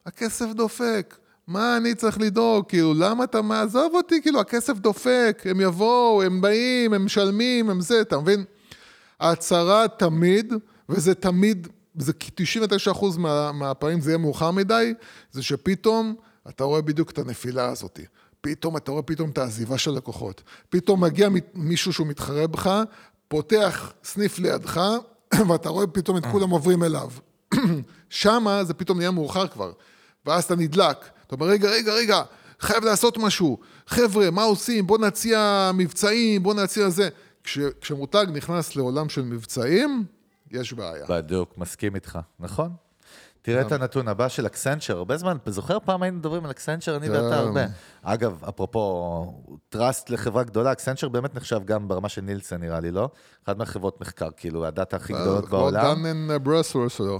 הכסף 0.05 0.45
דופק, 0.55 1.17
מה 1.49 1.77
אני 1.77 1.95
צריך 1.95 2.19
לדאוג? 2.19 2.65
כאילו, 2.67 2.93
למה 2.93 3.23
אתה 3.23 3.41
מעזוב 3.41 3.95
אותי? 3.95 4.21
כאילו, 4.21 4.39
הכסף 4.39 4.77
דופק, 4.77 5.43
הם 5.49 5.61
יבואו, 5.61 6.23
הם 6.23 6.41
באים, 6.41 6.93
הם 6.93 7.05
משלמים, 7.05 7.69
הם 7.69 7.81
זה, 7.81 8.01
אתה 8.01 8.19
מבין? 8.19 8.43
ההצהרה 9.19 9.87
תמיד, 9.87 10.53
וזה 10.89 11.15
תמיד, 11.15 11.67
זה 11.97 12.13
99% 12.93 13.17
מה, 13.17 13.51
מהפעמים 13.51 14.01
זה 14.01 14.11
יהיה 14.11 14.17
מאוחר 14.17 14.51
מדי, 14.51 14.93
זה 15.31 15.43
שפתאום 15.43 16.15
אתה 16.49 16.63
רואה 16.63 16.81
בדיוק 16.81 17.11
את 17.11 17.17
הנפילה 17.17 17.69
הזאת. 17.69 17.99
פתאום 18.41 18.77
אתה 18.77 18.91
רואה 18.91 19.03
פתאום 19.03 19.29
את 19.29 19.37
העזיבה 19.37 19.77
של 19.77 19.91
לקוחות. 19.91 20.43
פתאום 20.69 21.03
מגיע 21.03 21.29
מישהו 21.53 21.93
שהוא 21.93 22.07
מתחרה 22.07 22.47
בך, 22.47 22.83
פותח 23.27 23.93
סניף 24.03 24.39
לידך, 24.39 24.81
ואתה 25.49 25.69
רואה 25.69 25.87
פתאום 25.87 26.17
את 26.17 26.25
כולם 26.25 26.49
עוברים 26.49 26.83
אליו. 26.83 27.09
שמה 28.09 28.63
זה 28.63 28.73
פתאום 28.73 28.97
נהיה 28.97 29.11
מאוחר 29.11 29.47
כבר. 29.47 29.71
ואז 30.25 30.43
אתה 30.43 30.55
נדלק. 30.55 31.18
אתה 31.29 31.35
אומר, 31.35 31.47
רגע, 31.47 31.69
רגע, 31.69 31.93
רגע, 31.93 32.21
חייב 32.59 32.83
לעשות 32.83 33.17
משהו. 33.17 33.57
חבר'ה, 33.87 34.31
מה 34.31 34.43
עושים? 34.43 34.87
בוא 34.87 34.97
נציע 34.97 35.71
מבצעים, 35.73 36.43
בוא 36.43 36.53
נציע 36.53 36.89
זה. 36.89 37.09
כש, 37.43 37.59
כשמותג 37.81 38.25
נכנס 38.33 38.75
לעולם 38.75 39.09
של 39.09 39.21
מבצעים, 39.21 40.03
יש 40.51 40.73
בעיה. 40.73 41.05
בדיוק, 41.09 41.57
מסכים 41.57 41.95
איתך, 41.95 42.19
נכון? 42.39 42.71
תראה 43.41 43.61
את 43.61 43.71
הנתון 43.71 44.07
הבא 44.07 44.27
של 44.27 44.45
אקסנצ'ר, 44.45 44.97
הרבה 44.97 45.17
זמן, 45.17 45.37
זוכר 45.45 45.77
פעם 45.85 46.03
היינו 46.03 46.17
מדברים 46.17 46.45
על 46.45 46.51
אקסנצ'ר, 46.51 46.97
אני 46.97 47.09
ואתה 47.09 47.29
כן. 47.29 47.33
הרבה. 47.33 47.65
אגב, 48.01 48.43
אפרופו 48.49 49.43
טראסט 49.69 50.09
לחברה 50.09 50.43
גדולה, 50.43 50.71
אקסנצ'ר 50.71 51.09
באמת 51.09 51.35
נחשב 51.35 51.59
גם 51.65 51.87
ברמה 51.87 52.09
של 52.09 52.21
נילסון 52.21 52.61
נראה 52.61 52.79
לי, 52.79 52.91
לא? 52.91 53.09
אחת 53.45 53.57
מהחברות 53.57 54.01
מחקר, 54.01 54.29
כאילו, 54.37 54.65
הדאטה 54.65 54.97
הכי 54.97 55.13
גדולות 55.13 55.45
כמו 55.45 55.57
בעולם. 55.57 55.95
דן 55.95 56.05
אין 56.05 56.31
ברסוור 56.43 56.87
שלו. 56.87 57.19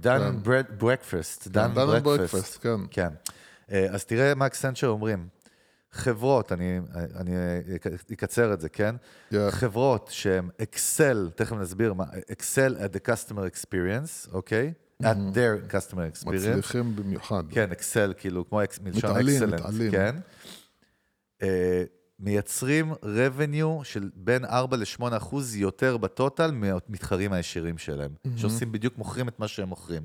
דן 0.00 0.42
ברקפסט, 0.78 1.48
דן 1.48 1.74
דן 1.74 2.02
ברקפסט. 2.02 2.62
כן. 2.62 2.80
כן. 2.90 3.08
אה, 3.72 3.86
אז 3.90 4.04
תראה 4.04 4.34
מה 4.34 4.46
אקסנצ'ר 4.46 4.88
אומרים. 4.88 5.28
חברות, 5.92 6.52
אני, 6.52 6.80
אני 7.16 7.32
אקצר 8.12 8.52
את 8.52 8.60
זה, 8.60 8.68
כן? 8.68 8.94
Yeah. 9.32 9.36
חברות 9.50 10.08
שהן 10.12 10.48
אקסל, 10.62 11.30
תכף 11.34 11.52
נסביר 11.52 11.92
מה, 11.92 12.04
אקסל 12.32 12.76
at 12.76 12.96
the 12.96 13.08
customer 13.08 13.54
experience, 13.54 14.32
אוקיי? 14.32 14.72
At 15.02 15.06
their 15.34 15.72
customer 15.72 15.96
experience. 16.12 16.28
מצליחים 16.48 16.96
במיוחד. 16.96 17.42
כן, 17.50 17.72
אקסל, 17.72 18.12
כאילו, 18.18 18.48
כמו 18.48 18.58
מלשון 18.82 19.10
מתעלים, 19.10 19.34
אקסלנט, 19.42 19.60
מתעלים. 19.60 19.90
כן. 19.90 20.16
אה, 21.42 21.82
מייצרים 22.20 22.92
revenue 22.92 23.84
של 23.84 24.10
בין 24.14 24.44
4 24.44 24.76
ל-8 24.76 25.16
אחוז 25.16 25.56
יותר 25.56 25.96
בטוטל 25.96 26.50
מהמתחרים 26.50 27.32
הישירים 27.32 27.78
שלהם, 27.78 28.10
שעושים 28.36 28.72
בדיוק, 28.72 28.98
מוכרים 28.98 29.28
את 29.28 29.38
מה 29.40 29.48
שהם 29.48 29.68
מוכרים. 29.68 30.02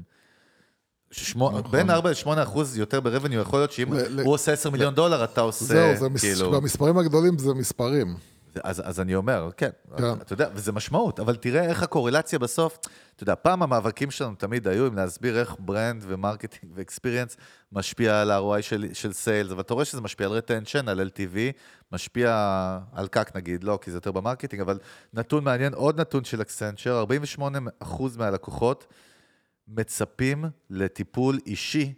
ששמו, 1.11 1.63
בין 1.71 1.89
4 1.89 2.09
ל-8 2.11 2.43
אחוז 2.43 2.77
יותר 2.77 2.99
ב-revenue, 2.99 3.33
יכול 3.33 3.59
להיות 3.59 3.71
שאם 3.71 3.93
ל- 3.93 3.97
ל- 4.07 4.23
הוא 4.23 4.33
עושה 4.33 4.51
10 4.53 4.69
מיליון 4.69 4.95
דולר, 4.95 5.23
אתה 5.23 5.41
עושה, 5.41 5.65
זהו, 5.65 5.95
זה. 5.95 6.19
כאילו... 6.19 6.51
במספרים 6.51 6.97
הגדולים 6.97 7.37
זה 7.39 7.53
מספרים. 7.53 8.15
אז, 8.63 8.81
אז 8.85 8.99
אני 8.99 9.15
אומר, 9.15 9.49
כן, 9.57 9.69
כן. 9.97 10.03
אתה 10.21 10.33
יודע, 10.33 10.49
וזה 10.53 10.71
משמעות, 10.71 11.19
אבל 11.19 11.35
תראה 11.35 11.63
איך 11.65 11.83
הקורלציה 11.83 12.39
בסוף, 12.39 12.79
אתה 13.15 13.23
יודע, 13.23 13.35
פעם 13.35 13.63
המאבקים 13.63 14.11
שלנו 14.11 14.35
תמיד 14.35 14.67
היו 14.67 14.85
עם 14.85 14.95
להסביר 14.95 15.39
איך 15.39 15.55
brand 15.59 16.03
ו 16.07 16.14
marketing 16.14 16.71
ו 16.75 16.81
experience 16.81 17.37
משפיע 17.71 18.21
על 18.21 18.31
ה-ROI 18.31 18.61
של, 18.61 18.85
של 18.93 19.13
sales, 19.13 19.51
אבל 19.51 19.61
אתה 19.61 19.73
רואה 19.73 19.85
שזה 19.85 20.01
משפיע 20.01 20.27
על 20.27 20.37
retention, 20.37 20.89
על 20.89 21.09
LTV, 21.09 21.37
משפיע 21.91 22.29
על 22.91 23.07
CAC 23.07 23.35
נגיד, 23.35 23.63
לא, 23.63 23.79
כי 23.81 23.91
זה 23.91 23.97
יותר 23.97 24.11
ב 24.11 24.16
marketing, 24.16 24.61
אבל 24.61 24.79
נתון 25.13 25.43
מעניין, 25.43 25.73
עוד 25.73 26.01
נתון 26.01 26.23
של 26.23 26.41
אקסנצ'ר, 26.41 27.05
48% 27.39 27.85
מהלקוחות 28.17 28.87
מצפים 29.67 30.45
לטיפול 30.69 31.39
אישי 31.45 31.93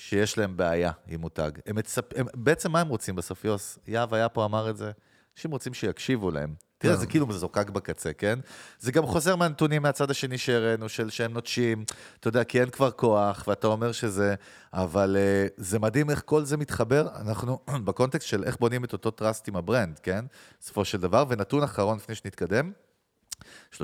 כשיש 0.00 0.38
להם 0.38 0.56
בעיה 0.56 0.92
עם 1.06 1.20
מותג. 1.20 1.50
הם 1.66 1.76
מצפ... 1.76 2.04
הם... 2.16 2.26
בעצם 2.34 2.72
מה 2.72 2.80
הם 2.80 2.88
רוצים 2.88 3.16
בסוף, 3.16 3.44
יוס? 3.44 3.78
יהב 3.86 4.14
היה 4.14 4.28
פה, 4.28 4.44
אמר 4.44 4.70
את 4.70 4.76
זה. 4.76 4.90
אנשים 5.36 5.50
רוצים 5.50 5.74
שיקשיבו 5.74 6.30
להם. 6.30 6.54
תראה, 6.78 6.96
זה 6.96 7.06
כאילו 7.06 7.26
מזוקק 7.26 7.70
בקצה, 7.70 8.12
כן? 8.12 8.38
זה 8.78 8.92
גם 8.92 9.06
חוזר 9.06 9.36
מהנתונים 9.36 9.82
מהצד 9.82 10.10
השני 10.10 10.38
שהראינו, 10.38 10.88
של 10.88 11.10
שהם 11.10 11.32
נוטשים, 11.32 11.84
אתה 12.20 12.28
יודע, 12.28 12.44
כי 12.44 12.60
אין 12.60 12.70
כבר 12.70 12.90
כוח, 12.90 13.44
ואתה 13.48 13.66
אומר 13.66 13.92
שזה... 13.92 14.34
אבל 14.72 15.16
uh, 15.16 15.52
זה 15.56 15.78
מדהים 15.78 16.10
איך 16.10 16.22
כל 16.24 16.44
זה 16.44 16.56
מתחבר. 16.56 17.08
אנחנו 17.20 17.58
בקונטקסט 17.84 18.26
של 18.26 18.44
איך 18.44 18.58
בונים 18.60 18.84
את 18.84 18.92
אותו 18.92 19.10
trust 19.10 19.48
עם 19.48 19.56
ה 19.56 19.62
brand, 19.62 19.98
כן? 19.98 20.24
בסופו 20.60 20.84
של 20.84 21.00
דבר. 21.00 21.24
ונתון 21.28 21.62
אחרון 21.62 21.96
לפני 21.96 22.14
שנתקדם, 22.14 22.72
33% 23.74 23.80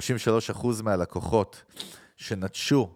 מהלקוחות 0.83 1.63
שנטשו 2.17 2.95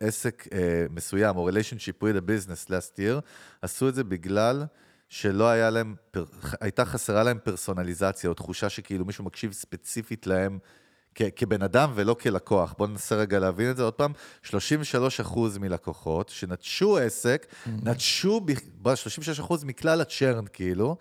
עסק 0.00 0.48
אה, 0.52 0.86
מסוים, 0.90 1.36
או 1.36 1.48
relationship 1.48 2.02
with 2.02 2.16
a 2.16 2.20
business 2.20 2.68
last 2.68 2.98
year, 2.98 3.20
עשו 3.62 3.88
את 3.88 3.94
זה 3.94 4.04
בגלל 4.04 4.64
שלא 5.08 5.48
היה 5.48 5.70
להם, 5.70 5.94
פר, 6.10 6.24
הייתה 6.60 6.84
חסרה 6.84 7.22
להם 7.22 7.38
פרסונליזציה, 7.44 8.30
או 8.30 8.34
תחושה 8.34 8.68
שכאילו 8.68 9.04
מישהו 9.04 9.24
מקשיב 9.24 9.52
ספציפית 9.52 10.26
להם 10.26 10.58
כ, 11.14 11.22
כבן 11.36 11.62
אדם 11.62 11.92
ולא 11.94 12.14
כלקוח. 12.14 12.74
בואו 12.78 12.90
ננסה 12.90 13.14
רגע 13.16 13.38
להבין 13.38 13.70
את 13.70 13.76
זה 13.76 13.82
עוד 13.82 13.94
פעם. 13.94 14.12
33% 14.44 14.48
מלקוחות 15.60 16.28
שנטשו 16.28 16.98
עסק, 16.98 17.46
נטשו, 17.82 18.40
ב- 18.40 18.52
ב- 18.82 18.94
36% 19.48 19.64
מכלל 19.64 20.00
הצ'רן 20.00 20.44
כאילו, 20.52 20.96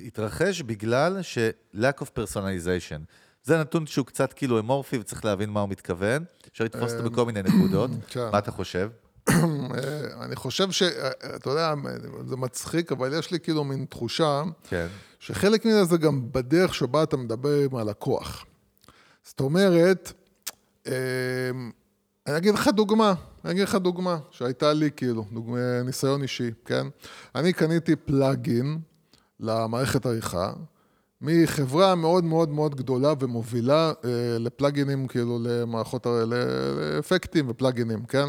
התרחש 0.00 0.62
בגלל 0.62 1.22
ש-lack 1.22 2.02
of 2.02 2.06
personalization. 2.18 3.00
זה 3.42 3.60
נתון 3.60 3.86
שהוא 3.86 4.06
קצת 4.06 4.32
כאילו 4.32 4.58
אמורפי 4.58 4.98
וצריך 4.98 5.24
להבין 5.24 5.50
מה 5.50 5.60
הוא 5.60 5.68
מתכוון. 5.68 6.24
אפשר 6.52 6.64
לתפוס 6.64 6.92
אותו 6.92 7.10
בכל 7.10 7.24
מיני 7.24 7.42
נקודות. 7.42 7.90
כן. 8.08 8.28
מה 8.32 8.38
אתה 8.38 8.50
חושב? 8.50 8.90
אה, 9.28 10.24
אני 10.24 10.36
חושב 10.36 10.70
ש... 10.70 10.82
אה, 10.82 11.10
אתה 11.36 11.50
יודע, 11.50 11.74
זה 12.26 12.36
מצחיק, 12.36 12.92
אבל 12.92 13.18
יש 13.18 13.30
לי 13.30 13.40
כאילו 13.40 13.64
מין 13.64 13.84
תחושה 13.84 14.42
כן. 14.68 14.86
שחלק 15.18 15.64
מזה 15.64 15.84
זה 15.84 15.96
גם 15.96 16.32
בדרך 16.32 16.74
שבה 16.74 17.02
אתה 17.02 17.16
מדבר 17.16 17.64
עם 17.64 17.76
הלקוח. 17.76 18.46
זאת 19.24 19.40
אומרת, 19.40 20.12
אה, 20.86 20.92
אני 22.26 22.36
אגיד 22.36 22.54
לך 22.54 22.68
דוגמה, 22.68 23.14
אני 23.44 23.52
אגיד 23.52 23.62
לך 23.62 23.74
דוגמה 23.74 24.18
שהייתה 24.30 24.72
לי 24.72 24.90
כאילו, 24.96 25.24
דוגמה, 25.32 25.82
ניסיון 25.84 26.22
אישי, 26.22 26.50
כן? 26.64 26.86
אני 27.34 27.52
קניתי 27.52 27.96
פלאגין 27.96 28.78
למערכת 29.40 30.06
עריכה 30.06 30.52
מחברה 31.20 31.94
מאוד 31.94 32.24
מאוד 32.24 32.48
מאוד 32.48 32.74
גדולה 32.74 33.12
ומובילה 33.20 33.92
אה, 34.04 34.38
לפלאגינים, 34.38 35.06
כאילו 35.06 35.38
למערכות, 35.42 36.06
לאפקטים 36.06 37.50
ופלאגינים, 37.50 38.04
כן? 38.04 38.28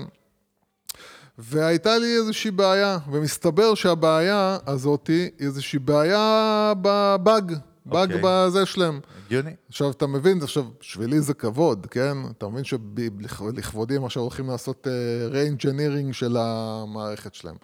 והייתה 1.41 1.97
לי 1.97 2.15
איזושהי 2.15 2.51
בעיה, 2.51 2.97
ומסתבר 3.11 3.75
שהבעיה 3.75 4.57
הזאת 4.67 5.07
היא 5.07 5.29
איזושהי 5.39 5.79
בעיה 5.79 6.73
בבאג, 6.81 7.53
באג 7.85 8.13
אוקיי. 8.13 8.21
בזה 8.23 8.65
שלהם. 8.65 8.99
הגיוני. 9.25 9.51
עכשיו, 9.69 9.91
אתה 9.91 10.07
מבין, 10.07 10.41
עכשיו, 10.41 10.65
בשבילי 10.81 11.21
זה 11.21 11.33
כבוד, 11.33 11.87
כן? 11.91 12.17
אתה 12.37 12.47
מבין 12.47 12.63
שלכבודי 12.63 13.95
הם 13.95 14.05
עכשיו 14.05 14.23
הולכים 14.23 14.47
לעשות 14.47 14.87
ריינג'נירינג 15.31 16.13
של 16.13 16.37
המערכת 16.39 17.35
שלהם. 17.35 17.55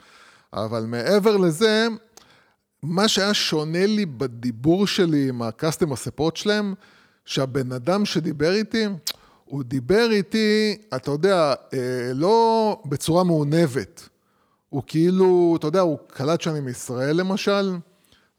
אבל 0.54 0.86
מעבר 0.86 1.38
לזה, 1.38 1.88
מה 2.84 3.08
שהיה 3.08 3.34
שונה 3.34 3.86
לי 3.86 4.06
בדיבור 4.06 4.88
שלי 4.88 5.30
עם 5.30 5.42
support 5.42 6.36
שלהם, 6.36 6.74
שהבן 7.26 7.72
אדם 7.72 8.06
שדיבר 8.06 8.54
איתי, 8.54 8.86
הוא 9.46 9.64
דיבר 9.64 10.08
איתי, 10.12 10.78
אתה 10.96 11.12
יודע, 11.12 11.54
אה, 11.74 11.80
לא 12.14 12.82
בצורה 12.86 13.24
מעונבת. 13.24 14.10
הוא 14.70 14.84
כאילו, 14.88 15.56
אתה 15.60 15.68
יודע, 15.68 15.80
הוא 15.82 15.98
קלט 16.08 16.42
שאני 16.42 16.60
מישראל 16.60 17.16
למשל, 17.16 17.76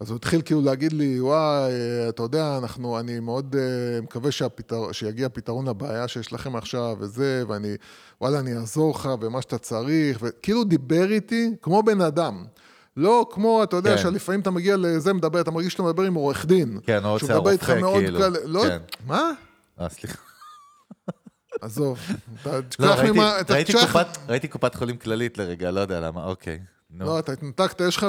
אז 0.00 0.10
הוא 0.10 0.16
התחיל 0.16 0.42
כאילו 0.44 0.62
להגיד 0.62 0.92
לי, 0.92 1.20
וואי, 1.20 1.72
אה, 1.72 2.08
אתה 2.08 2.22
יודע, 2.22 2.58
אנחנו, 2.58 3.00
אני 3.00 3.20
מאוד 3.20 3.56
אה, 3.58 4.00
מקווה 4.00 4.30
שהפתר, 4.30 4.92
שיגיע 4.92 5.28
פתרון 5.28 5.68
לבעיה 5.68 6.08
שיש 6.08 6.32
לכם 6.32 6.56
עכשיו 6.56 6.96
וזה, 7.00 7.42
ואני, 7.48 7.74
וואלה, 8.20 8.38
אני 8.38 8.56
אעזור 8.56 8.90
לך 8.94 9.08
ומה 9.20 9.42
שאתה 9.42 9.58
צריך, 9.58 10.18
וכאילו 10.22 10.64
דיבר 10.64 11.12
איתי 11.12 11.50
כמו 11.62 11.82
בן 11.82 12.00
אדם. 12.00 12.44
לא 12.96 13.26
כמו, 13.30 13.62
אתה 13.62 13.76
יודע, 13.76 13.96
כן. 13.96 14.02
שלפעמים 14.02 14.40
אתה 14.40 14.50
מגיע 14.50 14.76
לזה, 14.76 15.12
מדבר, 15.12 15.40
אתה 15.40 15.50
מרגיש 15.50 15.72
שאתה 15.72 15.82
מדבר 15.82 16.02
עם 16.02 16.14
עורך 16.14 16.46
דין. 16.46 16.78
כן, 16.86 17.00
איתך 17.04 17.30
הרופא, 17.30 17.80
מאוד 17.80 18.02
כאילו. 18.02 18.18
קל- 18.20 18.36
לא, 18.44 18.62
כן. 18.68 18.78
מה? 19.06 19.30
אה, 19.80 19.88
סליחה. 19.88 20.18
עזוב, 21.60 21.98
אתה 22.42 22.56
לא, 22.56 22.60
תשכח 22.68 22.84
ראיתי- 22.84 23.10
ממה, 23.10 23.32
קופת- 23.86 24.18
חולים 24.74 24.96
כללית 24.96 25.38
לרגע, 25.38 25.70
לא 25.70 25.80
יודע 25.80 26.00
למה, 26.00 26.24
אוקיי. 26.24 26.58
לא, 27.00 27.18
אתה 27.18 27.32
התנתקת, 27.32 27.80
יש 27.80 27.96
לך 27.96 28.06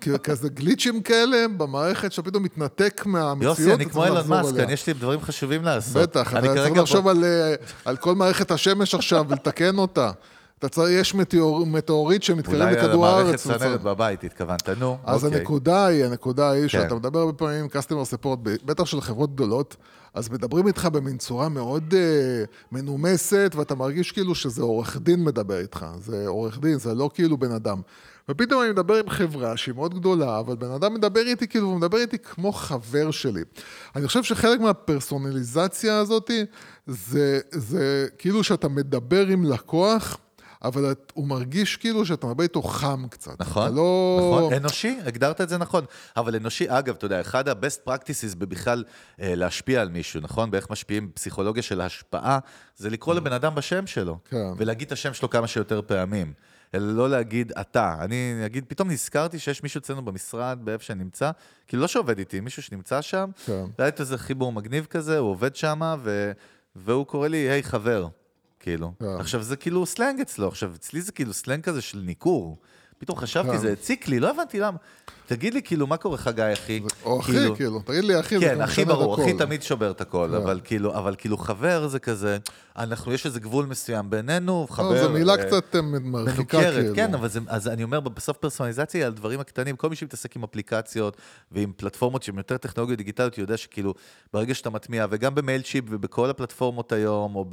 כ- 0.00 0.08
כזה 0.22 0.48
גליצ'ים 0.48 1.02
כאלה 1.02 1.36
במערכת, 1.56 2.12
שאתה 2.12 2.30
פתאום 2.30 2.42
מתנתק 2.42 3.02
מהמציאות. 3.06 3.58
יוסי, 3.58 3.74
אני 3.74 3.86
כמו 3.86 4.04
אילון 4.04 4.28
מאסק, 4.28 4.52
יש 4.70 4.86
לי 4.86 4.92
דברים 4.92 5.20
חשובים 5.20 5.64
לעשות. 5.64 6.02
בטח, 6.02 6.28
אתה 6.30 6.38
אני 6.38 6.48
צריך 6.48 6.76
לחשוב 6.78 7.08
אה, 7.24 7.54
על 7.84 7.96
כל 7.96 8.14
מערכת 8.14 8.50
השמש 8.50 8.94
עכשיו 8.94 9.24
ולתקן 9.28 9.78
אותה. 9.78 10.10
אתה 10.58 10.68
צריך, 10.68 11.00
יש 11.00 11.14
מטאור, 11.14 11.66
מטאורית 11.66 12.22
שמתקרב 12.22 12.54
אולי 12.54 12.68
על 12.68 12.84
לכדור 12.84 13.06
המערכת 13.06 13.46
הארץ. 13.46 13.60
צנרת 13.60 13.82
בבית 13.82 14.24
התכוונת, 14.24 14.68
נו, 14.68 14.98
אז 15.04 15.24
אוקיי. 15.24 15.38
הנקודה 15.38 15.86
היא, 15.86 16.04
הנקודה 16.04 16.50
היא 16.50 16.62
כן. 16.62 16.68
שאתה 16.68 16.94
מדבר 16.94 17.18
הרבה 17.18 17.32
פעמים 17.32 17.64
עם 17.64 17.66
customer 17.66 18.14
support, 18.14 18.64
בטח 18.64 18.84
של 18.84 19.00
חברות 19.00 19.34
גדולות, 19.34 19.76
אז 20.14 20.30
מדברים 20.30 20.66
איתך 20.66 20.84
במין 20.84 21.18
צורה 21.18 21.48
מאוד 21.48 21.94
אה, 21.96 22.44
מנומסת, 22.72 23.52
ואתה 23.56 23.74
מרגיש 23.74 24.12
כאילו 24.12 24.34
שזה 24.34 24.62
עורך 24.62 24.96
דין 24.96 25.24
מדבר 25.24 25.58
איתך. 25.58 25.86
זה 25.98 26.26
עורך 26.26 26.58
דין, 26.60 26.78
זה 26.78 26.94
לא 26.94 27.10
כאילו 27.14 27.36
בן 27.38 27.52
אדם. 27.52 27.80
ופתאום 28.28 28.62
אני 28.62 28.70
מדבר 28.70 28.94
עם 28.94 29.10
חברה 29.10 29.56
שהיא 29.56 29.74
מאוד 29.74 29.94
גדולה, 29.94 30.38
אבל 30.38 30.56
בן 30.56 30.70
אדם 30.70 30.94
מדבר 30.94 31.20
איתי 31.20 31.48
כאילו, 31.48 31.66
הוא 31.66 31.76
מדבר 31.76 31.98
איתי 31.98 32.18
כמו 32.18 32.52
חבר 32.52 33.10
שלי. 33.10 33.42
אני 33.96 34.06
חושב 34.06 34.22
שחלק 34.22 34.60
מהפרסונליזציה 34.60 35.98
הזאת, 35.98 36.30
זה, 36.86 37.40
זה 37.52 38.06
כאילו 38.18 38.44
שאתה 38.44 38.68
מדבר 38.68 39.26
עם 39.26 39.44
לקוח, 39.44 40.18
אבל 40.66 40.92
את, 40.92 41.12
הוא 41.14 41.26
מרגיש 41.26 41.76
כאילו 41.76 42.06
שאתה 42.06 42.26
מדבר 42.26 42.42
איתו 42.42 42.62
חם 42.62 43.04
קצת. 43.10 43.40
נכון, 43.40 43.74
לא... 43.74 44.18
נכון, 44.20 44.52
אנושי, 44.52 44.98
הגדרת 45.04 45.40
את 45.40 45.48
זה 45.48 45.58
נכון. 45.58 45.84
אבל 46.16 46.36
אנושי, 46.36 46.64
אגב, 46.68 46.94
אתה 46.94 47.04
יודע, 47.04 47.20
אחד 47.20 47.48
ה-best 47.48 47.88
practices 47.88 48.36
בבכלל 48.38 48.84
אה, 49.20 49.34
להשפיע 49.34 49.80
על 49.80 49.88
מישהו, 49.88 50.20
נכון? 50.20 50.50
באיך 50.50 50.70
משפיעים 50.70 51.10
פסיכולוגיה 51.14 51.62
של 51.62 51.80
השפעה, 51.80 52.38
זה 52.76 52.90
לקרוא 52.90 53.14
לבן 53.14 53.32
אדם 53.32 53.54
בשם 53.54 53.86
שלו. 53.86 54.18
כן. 54.24 54.46
ולהגיד 54.56 54.86
את 54.86 54.92
השם 54.92 55.14
שלו 55.14 55.30
כמה 55.30 55.46
שיותר 55.46 55.80
פעמים. 55.86 56.32
אלא 56.74 56.92
לא 56.92 57.10
להגיד 57.10 57.52
אתה. 57.60 57.96
אני 58.00 58.42
אגיד, 58.46 58.64
פתאום 58.68 58.90
נזכרתי 58.90 59.38
שיש 59.38 59.62
מישהו 59.62 59.78
אצלנו 59.78 60.04
במשרד, 60.04 60.58
באיפה 60.62 60.84
שאני 60.84 61.04
נמצא, 61.04 61.30
כאילו 61.66 61.82
לא 61.82 61.88
שעובד 61.88 62.18
איתי, 62.18 62.40
מישהו 62.40 62.62
שנמצא 62.62 63.02
שם, 63.02 63.30
כן. 63.46 63.64
והיה 63.78 63.92
איזה 63.98 64.18
חיבור 64.18 64.52
מגניב 64.52 64.86
כזה, 64.90 65.18
הוא 65.18 65.30
עובד 65.30 65.56
שם, 65.56 65.80
ו... 66.02 66.32
והוא 66.76 67.06
קורא 67.06 67.28
לי, 67.28 67.36
היי, 67.36 67.62
חבר. 67.62 68.08
כאילו. 68.66 68.92
כן. 68.98 69.06
עכשיו, 69.18 69.42
זה 69.42 69.56
כאילו 69.56 69.86
סלנג 69.86 70.20
אצלו, 70.20 70.48
עכשיו, 70.48 70.72
אצלי 70.74 71.02
זה 71.02 71.12
כאילו 71.12 71.32
סלנג 71.32 71.62
כזה 71.62 71.82
של 71.82 71.98
ניכור. 71.98 72.58
פתאום 72.98 73.18
חשבתי, 73.18 73.50
כן. 73.50 73.58
זה 73.58 73.72
הציק 73.72 74.08
לי, 74.08 74.20
לא 74.20 74.30
הבנתי 74.30 74.60
למה. 74.60 74.78
תגיד 75.26 75.54
לי, 75.54 75.62
כאילו, 75.62 75.86
מה 75.86 75.96
קורה, 75.96 76.16
חגי, 76.16 76.52
אחי? 76.52 76.80
או 77.04 77.20
אחי, 77.20 77.32
כאילו, 77.56 77.80
תגיד 77.80 78.04
לי 78.04 78.20
אחי, 78.20 78.40
כן, 78.40 78.62
את 78.62 78.86
ברור. 78.86 79.22
הכי 79.22 79.32
תמיד 79.34 79.62
שובר 79.62 79.90
את 79.90 80.00
הכל, 80.00 80.28
כן. 80.30 80.34
אבל 80.34 80.60
כאילו, 80.64 80.94
אבל 80.94 81.14
כאילו 81.18 81.38
חבר 81.38 81.88
זה 81.88 81.98
כזה, 81.98 82.38
אנחנו, 82.76 83.12
יש 83.12 83.26
איזה 83.26 83.40
גבול 83.40 83.66
מסוים 83.66 84.10
בינינו, 84.10 84.66
חבר... 84.70 84.92
לא, 84.92 85.02
זו 85.02 85.10
מילה 85.10 85.32
אה, 85.32 85.44
קצת 85.46 85.74
אה, 85.74 85.80
מרחיקה, 85.82 86.58
כאילו. 86.72 86.94
כן, 86.94 87.14
אבל 87.14 87.28
זה, 87.28 87.40
אז 87.46 87.68
אני 87.68 87.84
אומר, 87.84 88.00
בסוף 88.00 88.36
פרסונליזציה 88.36 89.00
היא 89.00 89.06
על 89.06 89.12
דברים 89.12 89.40
הקטנים, 89.40 89.76
כל 89.76 89.90
מי 89.90 89.96
שמתעסק 89.96 90.36
עם 90.36 90.44
אפליקציות 90.44 91.16
ועם 91.52 91.72
פלטפורמות 91.76 92.22
שהן 92.22 92.36
יותר 92.36 92.56
טכנולוגיות 92.56 92.98
דיגיטליות, 92.98 93.38
יודע 93.38 93.56
שכאילו, 93.56 93.94
ברגע 94.32 94.54
שאתה 94.54 94.70
מטמיע, 94.70 95.06
וגם 95.10 95.34
ב 95.34 95.62
Mailchimp 95.62 95.84
ובכל 95.88 96.30
הפלטפורמות 96.30 96.92
היום, 96.92 97.36
או 97.36 97.44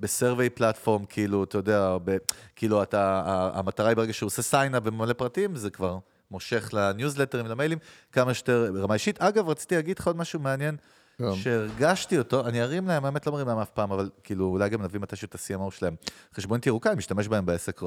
ב 0.00 0.07
survey 0.07 0.50
platform, 0.50 1.04
כאילו, 1.04 1.44
אתה 1.44 1.58
יודע, 1.58 1.88
או 1.88 2.00
ב, 2.04 2.16
כאילו, 2.56 2.82
אתה, 2.82 3.22
המטרה 3.54 3.88
היא 3.88 3.96
ברגע 3.96 4.12
שהוא 4.12 4.26
עושה 4.26 4.42
sign 4.42 4.69
up 4.69 4.82
וממלא 4.86 5.12
פרטים, 5.12 5.56
זה 5.56 5.70
כבר 5.70 5.98
מושך 6.32 6.70
לניוזלטרים, 6.72 7.46
למיילים, 7.46 7.78
כמה 8.12 8.34
שיותר 8.34 8.70
רמה 8.82 8.94
אישית. 8.94 9.22
אגב, 9.22 9.48
רציתי 9.48 9.74
להגיד 9.76 9.98
לך 9.98 10.06
עוד 10.06 10.16
משהו 10.16 10.40
מעניין. 10.40 10.76
כן. 11.18 11.34
שהרגשתי 11.34 12.18
אותו, 12.18 12.46
אני 12.46 12.62
ארים 12.62 12.86
להם, 12.88 13.04
האמת 13.04 13.26
לא 13.26 13.32
מרים 13.32 13.48
להם 13.48 13.58
אף 13.58 13.70
פעם, 13.70 13.92
אבל 13.92 14.10
כאילו 14.24 14.46
אולי 14.46 14.68
גם 14.68 14.82
נביא 14.82 15.00
מתישהו 15.00 15.26
את 15.26 15.34
ה-CMO 15.34 15.70
שלהם. 15.70 15.94
חשבונית 16.36 16.66
ירוקה, 16.66 16.90
אני 16.90 16.98
משתמש 16.98 17.28
בהם 17.28 17.46
בעסק, 17.46 17.80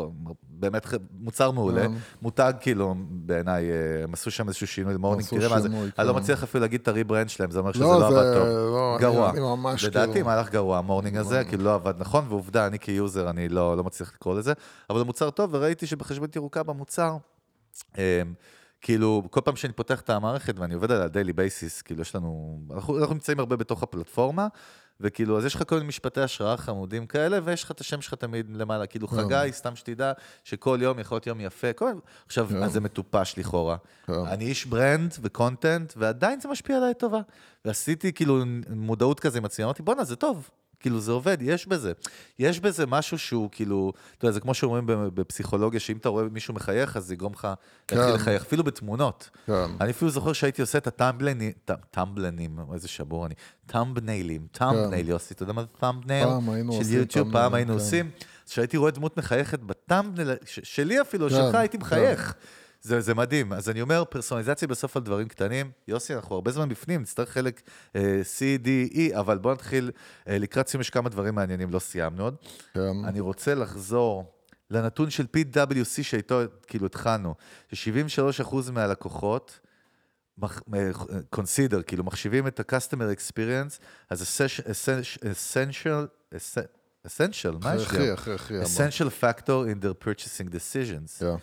באמת 0.44 0.86
מוצר 1.20 1.52
מעולה, 1.52 1.82
כן. 1.82 1.92
מותג 2.22 2.54
כאילו 2.60 2.96
בעיניי, 3.10 3.72
אה, 3.72 4.04
הם 4.04 4.14
עשו 4.14 4.32
שם 4.32 4.48
איזשהו 4.48 4.68
שינוי 4.68 4.94
למורנינג, 4.94 5.26
עשו 5.26 5.36
תראה 5.38 5.50
מה 5.50 5.60
זה, 5.62 5.68
אני 6.00 6.08
לא 6.08 6.14
כן. 6.14 6.20
מצליח 6.20 6.44
אפילו 6.44 6.62
להגיד 6.62 6.82
את 6.82 6.88
ה 6.88 6.93
rebrand 6.93 7.30
שלהם, 7.30 7.52
זה 7.52 7.60
אומר 7.60 7.72
שזה 7.72 7.84
לא, 7.84 8.00
לא 8.00 8.12
זה- 8.12 8.20
עבד 8.20 8.34
טוב. 8.38 8.48
לא, 8.48 8.94
אני- 8.96 9.02
גרוע. 9.02 9.30
אני 9.30 9.40
ממש 9.40 9.84
לדעתי 9.86 10.12
כאילו- 10.12 10.26
מהלך 10.26 10.50
גרוע, 10.52 10.78
המורנינג 10.78 11.18
הזה, 11.18 11.44
כאילו 11.44 11.64
לא 11.64 11.74
עבד 11.76 11.94
נכון, 11.98 12.26
ועובדה, 12.30 12.68
אני 12.68 12.80
כ 12.80 12.94
user, 12.94 13.30
אני 13.30 13.50
לא 13.50 13.78
לא 13.78 13.84
מצליח 13.84 14.12
לקרוא 14.16 14.36
לזה, 14.36 14.54
אבל 14.90 15.00
זה 15.00 15.06
מוצר 15.06 15.30
טוב, 15.30 15.50
וראיתי 15.54 15.88
שבחשבונית 15.88 16.36
ירוקה 16.36 16.64
במוצר, 16.64 17.18
כאילו, 18.82 19.24
כל 19.30 19.42
פעם 19.42 19.56
שאני 19.56 19.74
פותח 19.74 20.02
את 20.02 20.10
המערכת 20.10 20.60
ואני 20.60 20.74
עובד 20.74 20.92
עליה 20.92 21.08
daily 21.08 21.34
basis, 21.34 21.82
כאילו 21.82 22.02
יש 22.02 22.16
לנו, 22.16 22.60
אנחנו, 22.74 23.00
אנחנו 23.00 23.14
נמצאים 23.14 23.40
הרבה 23.40 23.56
בתוך 23.56 23.84
הפלטפורמה, 23.84 24.48
וכאילו, 25.00 25.38
אז 25.38 25.46
יש 25.46 25.56
לך 25.56 25.64
כל 25.70 25.76
מיני 25.76 25.88
משפטי 25.88 26.22
השראה 26.22 26.58
חמודים 26.58 27.08
כאלה, 27.08 27.40
ויש 27.44 27.64
לך 27.64 27.72
את 27.72 27.82
השם 27.82 28.02
שלך 28.02 28.14
תמיד 28.14 28.56
למעלה, 28.56 28.88
כאילו 28.88 29.08
כן. 29.08 29.16
חגי, 29.16 29.52
סתם 29.52 29.76
שתדע, 29.76 30.12
שכל 30.44 30.80
יום 30.82 31.00
יכול 31.00 31.16
להיות 31.16 31.28
יום 31.28 31.40
יפה, 31.40 31.74
כל... 31.74 31.92
עכשיו, 32.26 32.48
כן. 32.50 32.64
אז 32.64 32.74
זה 32.74 32.80
מטופש 32.80 33.36
לכאורה. 33.38 33.78
כן. 34.08 34.14
אני 34.14 34.46
איש 34.46 34.66
brand 34.66 35.14
ו 35.22 35.30
content, 35.30 35.94
ועדיין 35.98 36.40
זה 36.40 36.50
משפיע 36.50 36.78
עליי 36.78 36.90
לטובה. 36.90 37.22
ועשיתי 37.66 38.14
כאילו 38.14 38.44
מודעות 38.70 39.20
כזה 39.20 39.38
עם 39.38 39.46
עצמי, 39.46 39.66
אמרתי, 39.66 39.84
בואנה, 39.84 40.04
זה 40.04 40.16
טוב. 40.16 40.50
כאילו, 40.86 41.00
זה 41.00 41.12
עובד, 41.12 41.38
יש 41.42 41.68
בזה. 41.68 41.92
יש 42.40 42.60
בזה 42.60 42.86
משהו 42.86 43.18
שהוא 43.18 43.50
כאילו, 43.52 43.94
אתה 44.18 44.26
יודע, 44.26 44.34
זה 44.34 44.40
כמו 44.40 44.54
שאומרים 44.54 44.84
בפסיכולוגיה, 44.88 45.80
שאם 45.80 45.98
אתה 45.98 46.10
רואה 46.10 46.24
מישהו 46.32 46.54
מחייך, 46.54 46.98
אז 46.98 47.06
זה 47.06 47.14
יגרום 47.14 47.34
לך 47.34 47.48
להתחיל 47.92 48.12
כן. 48.12 48.14
לחייך, 48.14 48.42
אפילו 48.42 48.64
בתמונות. 48.64 49.30
כן. 49.46 49.54
אני 49.82 49.92
אפילו 49.92 50.12
זוכר 50.12 50.34
שהייתי 50.34 50.62
עושה 50.62 50.78
את 50.78 50.88
הטמבלנים, 50.88 51.52
טמבלנים, 51.92 52.60
איזה 52.74 52.88
שבור 52.88 53.26
אני, 53.26 53.36
thumbnailים, 53.68 54.48
thumbnail, 54.52 55.10
יוסי, 55.10 55.34
אתה 55.34 55.44
יודע 55.44 55.54
מה 55.54 55.62
זה 55.62 55.68
thumbnail? 55.80 56.28
פעם 56.28 56.50
היינו 56.50 56.84
של 56.84 56.94
יוטיוב, 56.94 57.32
פעם 57.32 57.54
היינו 57.54 57.74
כן. 57.74 57.80
עושים. 57.80 58.12
כשהייתי 58.50 58.78
רואה 58.78 58.92
דמות 58.92 59.18
מחייכת 59.18 59.60
בטמבנייל, 59.60 60.38
שלי 60.46 61.02
אפילו, 61.02 61.30
כן, 61.30 61.36
שלך, 61.36 61.56
הייתי 61.56 61.78
כן. 61.78 61.84
מחייך. 61.84 62.36
זה, 62.86 63.02
זה 63.02 63.14
מדהים. 63.14 63.54
אז 63.54 63.70
אני 63.70 63.82
אומר, 63.82 64.04
פרסונליזציה 64.10 64.68
בסוף 64.68 64.98
על 64.98 65.04
דברים 65.04 65.28
קטנים. 65.28 65.72
יוסי, 65.88 66.16
אנחנו 66.16 66.36
הרבה 66.36 66.52
זמן 66.52 66.70
בפנים, 66.70 67.02
נצטרך 67.02 67.30
חלק 67.30 67.62
אה, 67.96 68.22
C, 68.38 68.66
D, 68.66 68.94
E, 68.94 69.20
אבל 69.20 69.38
בואו 69.38 69.54
נתחיל, 69.54 69.92
אה, 70.28 70.38
לקראת 70.38 70.68
סיום 70.68 70.82
יש 70.82 70.90
כמה 70.90 71.10
דברים 71.10 71.36
מעניינים, 71.36 71.72
לא 71.72 71.80
סיימנו 71.80 72.24
עוד. 72.24 72.36
כן. 72.74 72.80
אני 73.06 73.20
רוצה 73.20 73.56
לחזור 73.56 74.34
לנתון 74.72 75.10
של 75.10 75.26
PwC 75.38 76.04
שאיתו 76.04 76.40
כאילו 76.68 76.86
התחלנו, 76.86 77.36
ש-73% 77.74 78.56
מהלקוחות 78.72 79.60
מח- 80.38 80.62
אה, 80.74 81.84
כאילו 81.86 82.04
מחשיבים 82.04 82.48
את 82.48 82.60
ה-customer 82.60 83.18
experience 83.18 83.80
as 84.14 84.18
a 84.18 84.48
essential, 85.24 86.06
essential, 87.08 87.64
מה 87.64 87.76
יש 87.76 87.92
לי? 87.92 88.10
הכרחי, 88.12 88.12
הכרחי. 88.12 88.54
אבל- 88.58 88.66
essential 88.66 89.10
factor 89.24 89.48
in 89.74 89.86
their 89.86 90.08
purchasing 90.08 90.50
decisions. 90.50 91.20
כן. 91.20 91.36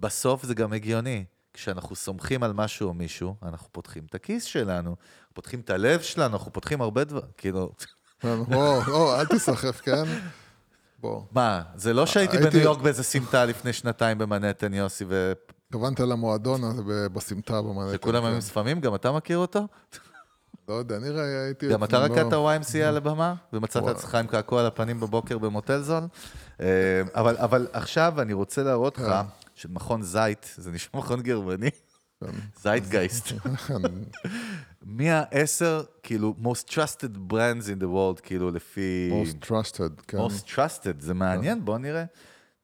בסוף 0.00 0.44
זה 0.44 0.54
גם 0.54 0.72
הגיוני. 0.72 1.24
כשאנחנו 1.54 1.96
סומכים 1.96 2.42
על 2.42 2.52
משהו 2.52 2.88
או 2.88 2.94
מישהו, 2.94 3.34
אנחנו 3.42 3.68
פותחים 3.72 4.02
את 4.10 4.14
הכיס 4.14 4.44
שלנו, 4.44 4.96
פותחים 5.34 5.60
את 5.60 5.70
הלב 5.70 6.00
שלנו, 6.00 6.36
אנחנו 6.36 6.52
פותחים 6.52 6.80
הרבה 6.80 7.04
דברים, 7.04 7.26
כאילו... 7.36 7.72
בוא, 8.48 9.16
אל 9.20 9.26
תיסחף, 9.26 9.80
כן? 9.80 10.04
בוא. 11.00 11.22
מה, 11.32 11.62
זה 11.76 11.92
לא 11.94 12.06
שהייתי 12.06 12.36
הייתי- 12.36 12.50
בניו 12.50 12.62
יורק 12.64 12.78
באיזה 12.78 13.02
סמטה 13.02 13.44
לפני 13.44 13.72
שנתיים 13.72 14.18
במנהטן, 14.18 14.74
יוסי, 14.74 15.04
התכוונת 15.66 16.00
למועדון 16.00 16.64
הזה 16.64 17.08
בסמטה 17.08 17.62
במנהטן. 17.62 17.96
וכולם 17.96 18.22
כן. 18.22 18.28
היו 18.28 18.42
ספמים, 18.42 18.80
גם 18.80 18.94
אתה 18.94 19.12
מכיר 19.12 19.38
אותו? 19.38 19.66
לא 20.68 20.74
יודע, 20.74 20.98
נראה, 20.98 21.44
הייתי... 21.44 21.68
גם 21.68 21.84
אתה 21.84 21.98
לא- 21.98 22.04
רקדת 22.04 22.32
YMCA 22.32 22.78
על 22.78 22.96
הבמה, 22.96 23.34
ומצאת 23.52 23.82
וואי. 23.82 23.94
עצמך 23.94 24.14
עם 24.14 24.26
קעקוע 24.26 24.60
על 24.60 24.66
הפנים 24.66 25.00
בבוקר 25.00 25.38
במוטל 25.38 25.82
זול? 25.82 26.02
אה, 26.60 26.66
אבל 27.14 27.66
עכשיו 27.72 28.20
אני 28.20 28.32
רוצה 28.32 28.62
להראות 28.62 28.98
לך 28.98 29.04
כן. 29.06 29.47
שמכון 29.58 30.02
זית, 30.02 30.54
זה 30.56 30.70
נשמע 30.70 31.00
מכון 31.00 31.22
גרמני, 31.22 31.70
כן. 32.20 32.26
זייטגייסט. 32.62 33.32
מי 34.86 35.10
העשר, 35.10 35.82
כאילו, 36.02 36.34
most 36.42 36.70
trusted 36.70 37.32
brands 37.32 37.66
in 37.66 37.82
the 37.82 37.86
world, 37.86 38.20
כאילו, 38.22 38.50
לפי... 38.50 39.10
most 39.22 39.44
trusted, 39.46 40.02
כן. 40.08 40.18
most 40.18 40.54
trusted, 40.54 41.00
זה 41.00 41.14
מעניין, 41.14 41.64
בוא 41.64 41.78
נראה. 41.78 42.04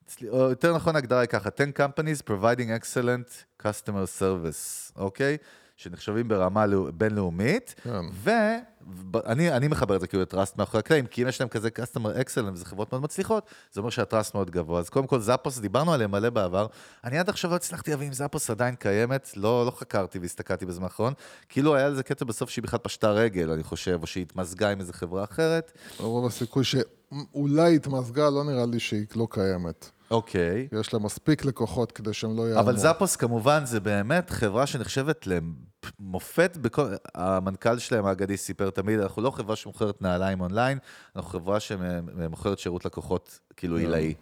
אצלי- 0.07 0.29
או 0.29 0.39
יותר 0.39 0.77
נכון, 0.77 0.95
ההגדרה 0.97 1.21
היא 1.21 1.29
ככה, 1.29 1.49
10 1.57 1.65
companies 1.77 2.23
providing 2.31 2.83
excellent 2.83 3.63
customer 3.63 4.21
service, 4.21 4.93
אוקיי? 4.97 5.37
שנחשבים 5.77 6.29
ברמה 6.29 6.67
לאו- 6.67 6.89
בינלאומית, 6.95 7.75
כן. 7.83 8.05
ואני 8.13 9.53
אני 9.53 9.69
מחבר 9.69 9.97
את 9.97 10.01
זה 10.01 10.07
כאילו 10.07 10.23
לטראסט 10.23 10.57
מאחורי 10.59 10.79
הקלעים, 10.79 11.07
כי 11.07 11.23
אם 11.23 11.29
יש 11.29 11.41
להם 11.41 11.49
כזה 11.49 11.69
customer 11.79 12.21
excellent 12.25 12.53
וזה 12.53 12.65
חברות 12.65 12.93
מאוד 12.93 13.03
מצליחות, 13.03 13.47
זה 13.73 13.81
אומר 13.81 13.91
שהטראסט 13.91 14.35
מאוד 14.35 14.51
גבוה. 14.51 14.81
אז 14.81 14.89
קודם 14.89 15.07
כל, 15.07 15.21
זאפוס, 15.21 15.59
דיברנו 15.59 15.93
עליהם 15.93 16.11
מלא 16.11 16.31
בעבר. 16.31 16.67
אני 17.05 17.19
עד 17.19 17.29
עכשיו 17.29 17.51
לא 17.51 17.57
הצלחתי 17.57 17.91
להבין 17.91 18.07
אם 18.07 18.13
זאפוס 18.13 18.51
עדיין 18.51 18.75
קיימת, 18.75 19.31
לא, 19.37 19.67
לא 19.67 19.71
חקרתי 19.71 20.19
והסתכלתי 20.19 20.67
בזמן 20.67 20.85
האחרון. 20.85 21.13
כאילו 21.49 21.75
היה 21.75 21.89
לזה 21.89 22.03
קטע 22.03 22.25
בסוף 22.25 22.51
שהיא 22.51 22.63
בכלל 22.63 22.79
פשטה 22.79 23.11
רגל, 23.11 23.51
אני 23.51 23.63
חושב, 23.63 23.99
או 24.03 24.07
שהיא 24.07 24.23
התמזגה 24.23 24.71
עם 24.71 24.81
איזה 24.81 24.93
חברה 24.93 25.25
אחרת. 25.25 25.73
רוב 25.99 26.27
הסיכוי 26.27 26.65
שאולי 26.65 27.77
התמזגה, 27.77 28.31
לא 28.31 28.45
נראה 28.45 28.67
לי 28.67 28.81
שהיא 28.81 29.07
לא 29.17 29.27
קיימת. 29.31 29.91
אוקיי. 30.15 30.69
יש 30.81 30.95
לה 30.95 30.99
מספיק 30.99 31.45
לקוחות 31.45 31.93
כדי 31.93 32.13
שהם 32.13 32.37
לא 32.37 32.43
יעלמו. 32.43 32.61
אבל 32.61 32.77
זאפוס 32.77 33.17
כמובן 33.17 33.65
זה 33.65 33.81
באמת 33.81 34.31
חברה 34.31 34.67
שנחשבת 34.67 35.27
למופת 35.27 36.57
בכל... 36.57 36.87
המנכ"ל 37.15 37.79
שלהם 37.79 38.07
האגדי 38.07 38.37
סיפר 38.37 38.71
תמיד, 38.71 39.01
אנחנו 39.01 39.23
לא 39.23 39.31
חברה 39.31 39.57
שמוכרת 39.57 40.03
נעליים 40.03 40.41
אונליין, 40.41 40.79
אנחנו 41.17 41.31
חברה 41.31 41.61
שמוכרת 41.61 42.59
שירות 42.59 42.85
לקוחות 42.85 43.41
כאילו 43.57 43.77
עילאי. 43.77 44.15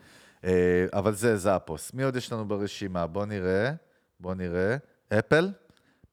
אה, 0.45 0.87
אבל 0.93 1.15
זה 1.15 1.37
זאפוס. 1.37 1.95
מי 1.95 2.03
עוד 2.03 2.17
יש 2.17 2.33
לנו 2.33 2.45
ברשימה? 2.49 3.07
בוא 3.07 3.27
נראה, 3.27 3.73
בוא 4.21 4.35
נראה. 4.35 4.77
אפל, 5.19 5.51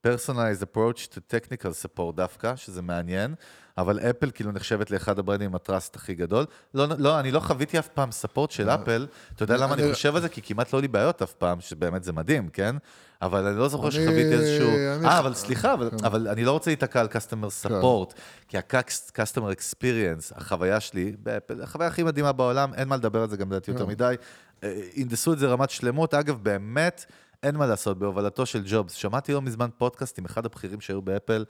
personalized 0.08 0.64
approach 0.64 1.08
to 1.14 1.20
technical 1.32 1.72
support 1.84 2.16
דווקא, 2.16 2.56
שזה 2.56 2.82
מעניין, 2.82 3.36
אבל 3.80 4.00
אפל 4.00 4.32
כאילו 4.34 4.52
נחשבת 4.52 4.92
לאחד 4.92 5.20
הברנדים 5.20 5.50
עם 5.50 5.56
הטראסט 5.56 5.96
הכי 5.96 6.14
גדול. 6.16 6.46
לא, 6.74 6.86
לא, 6.98 7.20
אני 7.20 7.32
לא 7.32 7.40
חוויתי 7.40 7.80
אף 7.80 7.88
פעם 7.88 8.12
ספורט 8.12 8.52
של 8.52 8.70
אפל, 8.70 9.08
אתה 9.36 9.44
יודע 9.44 9.58
למה 9.58 9.74
אני 9.74 9.84
אני- 9.84 9.94
חושב 9.94 10.16
על 10.16 10.22
זה? 10.22 10.30
כי 10.30 10.42
כמעט 10.42 10.74
לא 10.74 10.78
היו 10.78 10.82
לי 10.82 10.88
בעיות 10.88 11.22
אף 11.22 11.34
פעם, 11.34 11.62
שבאמת 11.62 12.04
זה 12.04 12.14
מדהים, 12.14 12.50
כן? 12.50 12.76
אבל 13.22 13.46
אני 13.48 13.58
לא 13.58 13.68
זוכר 13.68 13.90
שחוויתי 13.90 14.34
איזשהו... 14.34 14.70
אה, 15.06 15.20
אבל 15.20 15.34
סליחה, 15.34 15.74
אבל, 15.74 15.90
אבל 16.04 16.28
אני 16.28 16.46
לא 16.46 16.52
רוצה 16.52 16.70
להיתקע 16.70 17.00
על 17.02 17.08
customer 17.08 17.66
support, 17.68 18.14
כי 18.48 18.58
ה-customer 18.58 19.54
experience, 19.58 20.36
החוויה 20.36 20.80
שלי, 20.80 21.16
החוויה 21.64 21.88
הכי 21.90 22.04
מדהימה 22.04 22.32
בעולם, 22.32 22.74
אין 22.74 22.88
מה 22.88 22.96
לדבר 22.96 23.22
על 23.22 23.30
זה 23.30 23.38
גם 23.38 23.52
לדעתי 23.52 23.72
יותר 23.72 23.86
מדי. 23.86 24.16
אה, 24.64 24.82
הנדסו 24.98 25.34
את 25.34 25.40
זה 25.40 25.48
רמת 25.48 25.70
שלמות, 25.70 26.14
אגב, 26.14 26.40
באמת, 26.44 27.06
אין 27.44 27.56
מה 27.56 27.68
לעשות, 27.68 28.00
בהובלתו 28.00 28.46
של 28.46 28.62
ג'ובס. 28.66 28.94
שמעתי 28.94 29.34
לא 29.34 29.42
מזמן 29.42 29.70
פודקאסט 29.78 30.20
עם 30.20 30.26
אחד 30.26 30.46
הבכירים 30.46 30.82
שהיו 30.82 31.02
באפל. 31.02 31.46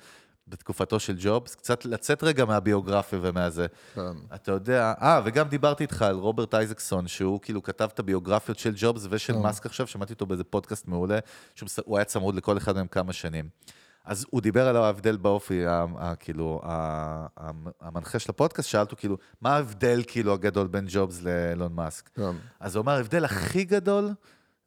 בתקופתו 0.50 1.00
של 1.00 1.16
ג'ובס, 1.20 1.56
קצת 1.56 1.86
לצאת 1.86 2.24
רגע 2.24 2.46
מהביוגרפיה 2.46 3.20
ומהזה. 3.22 3.66
כן. 3.96 4.02
אתה 4.36 4.52
יודע, 4.52 4.94
אה, 5.02 5.22
וגם 5.26 5.48
דיברתי 5.48 5.84
איתך 5.84 6.02
על 6.02 6.16
רוברט 6.16 6.54
אייזקסון, 6.54 7.08
שהוא 7.08 7.40
כאילו 7.42 7.64
כתב 7.64 7.90
את 7.94 8.00
הביוגרפיות 8.00 8.60
של 8.60 8.74
ג'ובס 8.76 9.08
ושל 9.10 9.36
מאסק 9.38 9.66
עכשיו, 9.66 9.88
שמעתי 9.88 10.14
אותו 10.14 10.26
באיזה 10.26 10.44
פודקאסט 10.44 10.88
מעולה, 10.88 11.20
שהוא 11.56 11.98
היה 11.98 12.06
צמוד 12.06 12.36
לכל 12.36 12.58
אחד 12.58 12.76
מהם 12.76 12.88
כמה 12.88 13.14
שנים. 13.14 13.50
אז 14.06 14.26
הוא 14.30 14.42
דיבר 14.42 14.68
על 14.68 14.78
ההבדל 14.78 15.18
באופי, 15.18 15.64
כאילו, 16.20 16.62
המנחה 17.82 18.20
של 18.20 18.32
הפודקאסט, 18.32 18.70
שאל 18.70 18.82
אותו 18.82 18.96
כאילו, 18.96 19.18
מה 19.42 19.56
ההבדל 19.56 20.04
כאילו 20.08 20.34
הגדול 20.34 20.68
בין 20.68 20.86
ג'ובס 20.90 21.22
לאילון 21.22 21.74
מאסק? 21.74 22.10
כן. 22.16 22.32
אז 22.60 22.76
הוא 22.76 22.84
אמר, 22.84 22.92
ההבדל 22.92 23.26
הכי 23.26 23.64
גדול, 23.64 24.10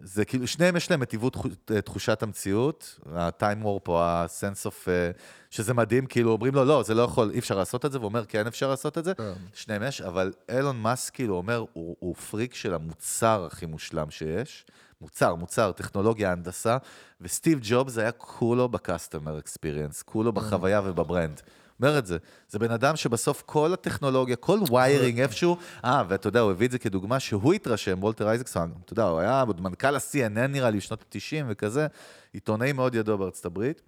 זה 0.05 0.25
כאילו, 0.25 0.47
שניהם 0.47 0.77
יש 0.77 0.91
להם 0.91 1.03
את 1.03 1.13
עיוות 1.13 1.33
תחו- 1.33 1.49
תחושת 1.85 2.23
המציאות, 2.23 2.99
ה-time 3.15 3.65
warp 3.65 3.89
או 3.89 4.03
ה-sense 4.03 4.67
of, 4.67 4.89
אה, 4.89 5.11
שזה 5.51 5.75
מדהים, 5.75 6.07
כאילו 6.07 6.33
אומרים 6.33 6.55
לו, 6.55 6.65
לא, 6.65 6.83
זה 6.83 6.95
לא 6.95 7.03
יכול, 7.03 7.31
אי 7.31 7.39
אפשר 7.39 7.59
לעשות 7.59 7.87
את 7.87 7.93
זה, 7.93 7.99
והוא 7.99 8.09
אומר, 8.09 8.25
כן 8.25 8.47
אפשר 8.47 8.69
לעשות 8.69 8.99
את 8.99 9.05
זה, 9.05 9.15
כן. 9.15 9.33
שניהם 9.55 9.83
יש, 9.83 10.01
אבל 10.01 10.33
אילון 10.49 10.81
מאסק 10.81 11.15
כאילו 11.15 11.37
אומר, 11.37 11.65
הוא, 11.73 11.97
הוא 11.99 12.15
פריק 12.15 12.55
של 12.55 12.75
המוצר 12.75 13.49
הכי 13.53 13.67
מושלם 13.67 14.11
שיש, 14.11 14.65
מוצר, 15.01 15.35
מוצר, 15.35 15.73
טכנולוגיה, 15.73 16.33
הנדסה, 16.33 16.77
וסטיב 17.21 17.59
ג'ובס 17.63 17.99
היה 17.99 18.13
כולו 18.13 18.69
ב-customer 18.69 19.45
experience, 19.45 20.03
כולו 20.05 20.33
בחוויה 20.33 20.81
וב 20.85 20.99
brand. 20.99 21.41
אומר 21.83 21.99
את 21.99 22.07
זה. 22.07 22.19
זה 22.49 22.59
בן 22.59 22.71
אדם 22.71 22.97
שבסוף 22.97 23.43
כל 23.47 23.73
הטכנולוגיה, 23.73 24.37
כל 24.37 24.61
wiring 24.73 25.21
איפשהו, 25.21 25.57
אה, 25.85 26.03
ואתה 26.09 26.29
יודע, 26.29 26.41
הוא 26.41 26.51
הביא 26.51 26.67
את 26.67 26.73
זה 26.73 26.79
כדוגמה 26.79 27.21
שהוא 27.21 27.53
התרשם, 27.53 27.99
וולטר 28.01 28.29
אייזקסון, 28.29 28.73
אתה 28.85 28.93
יודע, 28.93 29.05
הוא 29.05 29.19
היה 29.19 29.41
עוד 29.41 29.61
מנכ"ל 29.61 29.97
ה-CNN 29.97 30.47
נראה 30.49 30.71
לי 30.71 30.79
בשנות 30.79 31.03
ה-90 31.03 31.45
וכזה, 31.49 31.87
עיתונאי 32.33 32.73
מאוד 32.73 32.95
ידוע 32.95 33.17
בארצות 33.17 33.45
הברית. 33.45 33.83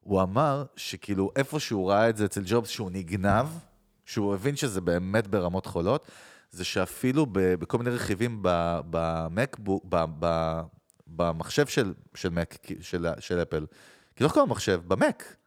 הוא 0.00 0.22
אמר 0.22 0.64
שכאילו 0.76 1.30
איפה 1.36 1.60
שהוא 1.60 1.90
ראה 1.90 2.08
את 2.08 2.16
זה 2.16 2.24
אצל 2.24 2.42
ג'ובס, 2.44 2.68
שהוא 2.68 2.90
נגנב, 2.90 3.46
שהוא 4.04 4.34
הבין 4.34 4.56
שזה 4.56 4.80
באמת 4.80 5.26
ברמות 5.26 5.66
חולות, 5.66 6.08
זה 6.50 6.64
שאפילו 6.64 7.26
ב- 7.26 7.54
בכל 7.54 7.78
מיני 7.78 7.90
רכיבים 7.90 8.38
במקבוק, 8.90 9.84
במחשב 11.06 11.66
של, 11.66 11.94
של 12.14 12.28
מק, 12.28 12.56
של, 12.80 13.06
של 13.18 13.42
אפל, 13.42 13.66
כאילו 14.16 14.26
איך 14.26 14.34
קוראים 14.34 14.48
למחשב? 14.48 14.80
במק. 14.88 15.39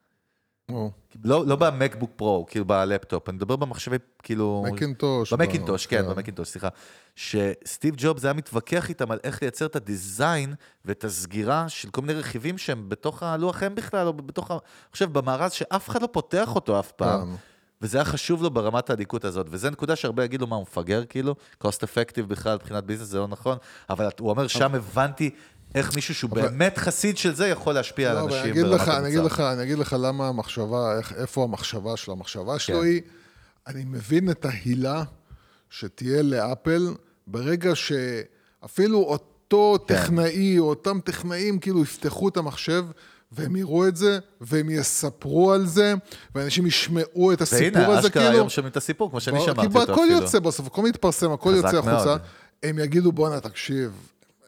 לא, 1.23 1.45
לא 1.45 1.55
במקבוק 1.55 2.11
פרו, 2.15 2.45
כאילו 2.49 2.65
בלפטופ, 2.65 3.29
אני 3.29 3.35
מדבר 3.35 3.55
במחשבי, 3.55 3.97
כאילו... 4.23 4.65
מקינטוש. 4.71 5.33
במקינטוש, 5.33 5.87
כן, 5.87 6.01
כן. 6.01 6.09
במקינטוש, 6.09 6.49
סליחה. 6.49 6.67
שסטיב 7.15 7.95
ג'ובס 7.97 8.23
היה 8.23 8.33
מתווכח 8.33 8.89
איתם 8.89 9.11
על 9.11 9.19
איך 9.23 9.41
לייצר 9.41 9.65
את 9.65 9.75
ה 9.75 9.86
design 9.86 10.53
ואת 10.85 11.03
הסגירה 11.03 11.69
של 11.69 11.89
כל 11.89 12.01
מיני 12.01 12.13
רכיבים 12.13 12.57
שהם 12.57 12.89
בתוך 12.89 13.23
הלוח 13.23 13.63
אם 13.63 13.75
בכלל, 13.75 14.07
או 14.07 14.13
בתוך 14.13 14.51
ה... 14.51 14.57
חושב, 14.91 15.13
במארז 15.13 15.51
שאף 15.51 15.89
אחד 15.89 16.01
לא 16.01 16.07
פותח 16.11 16.55
אותו 16.55 16.79
אף 16.79 16.91
פעם. 16.91 17.25
כן. 17.25 17.35
וזה 17.81 17.97
היה 17.97 18.05
חשוב 18.05 18.43
לו 18.43 18.49
ברמת 18.49 18.89
האדיקות 18.89 19.25
הזאת, 19.25 19.47
וזו 19.49 19.69
נקודה 19.69 19.95
שהרבה 19.95 20.23
יגידו 20.23 20.47
מה 20.47 20.55
הוא 20.55 20.61
מפגר, 20.61 21.05
כאילו, 21.05 21.35
cost 21.63 21.77
effective 21.77 22.25
בכלל 22.27 22.55
מבחינת 22.55 22.83
ביזנס, 22.83 23.07
זה 23.07 23.19
לא 23.19 23.27
נכון, 23.27 23.57
אבל 23.89 24.07
הוא 24.19 24.29
אומר, 24.29 24.47
שם 24.47 24.75
הבנתי 24.75 25.29
איך 25.75 25.95
מישהו 25.95 26.15
שהוא 26.15 26.29
באמת 26.29 26.77
חסיד 26.77 27.17
של 27.17 27.35
זה 27.35 27.47
יכול 27.47 27.73
להשפיע 27.73 28.09
על 28.09 28.15
לא, 28.15 28.21
אבל 28.21 28.29
אנשים 28.33 28.43
אני 28.43 28.51
אגיד 28.51 28.63
ברמת 28.63 28.81
לך, 28.81 28.89
אני 28.89 29.07
אגיד. 29.07 29.19
לך, 29.19 29.39
אני 29.39 29.63
אגיד 29.63 29.77
לך 29.77 29.95
למה 29.99 30.27
המחשבה, 30.27 30.97
איך, 30.97 31.13
איפה 31.13 31.43
המחשבה 31.43 31.97
שלו. 31.97 32.13
המחשבה 32.13 32.59
שלו 32.59 32.79
כן. 32.79 32.85
היא, 32.85 33.01
אני 33.67 33.83
מבין 33.85 34.29
את 34.29 34.45
ההילה 34.45 35.03
שתהיה 35.69 36.21
לאפל 36.21 36.93
ברגע 37.27 37.71
שאפילו 37.75 38.99
אותו 38.99 39.77
כן. 39.87 39.95
טכנאי, 39.95 40.59
או 40.59 40.69
אותם 40.69 40.99
טכנאים 41.03 41.59
כאילו 41.59 41.83
יפתחו 41.83 42.29
את 42.29 42.37
המחשב. 42.37 42.85
והם 43.35 43.55
יראו 43.55 43.87
את 43.87 43.95
זה, 43.95 44.19
והם 44.41 44.69
יספרו 44.69 45.53
על 45.53 45.65
זה, 45.65 45.93
ואנשים 46.35 46.65
ישמעו 46.65 47.33
את 47.33 47.41
הסיפור 47.41 47.81
והנה, 47.81 47.97
הזה, 47.97 48.07
אשכרה 48.07 48.23
כאילו... 48.23 48.35
היום 48.37 48.49
שומעים 48.49 48.71
את 48.71 48.77
הסיפור, 48.77 49.09
כמו 49.09 49.21
שאני 49.21 49.39
שמעתי 49.41 49.61
כי 49.61 49.77
אותו 49.77 49.93
הכל 49.93 50.03
אפילו. 50.03 50.21
יוצא 50.21 50.39
בסוף, 50.39 50.67
הכל 50.67 50.81
מתפרסם, 50.81 51.31
הכל 51.31 51.53
יוצא 51.55 51.77
החוצה. 51.77 52.05
מאוד. 52.05 52.21
הם 52.63 52.79
יגידו, 52.79 53.11
בואנה, 53.11 53.39
תקשיב, 53.39 53.91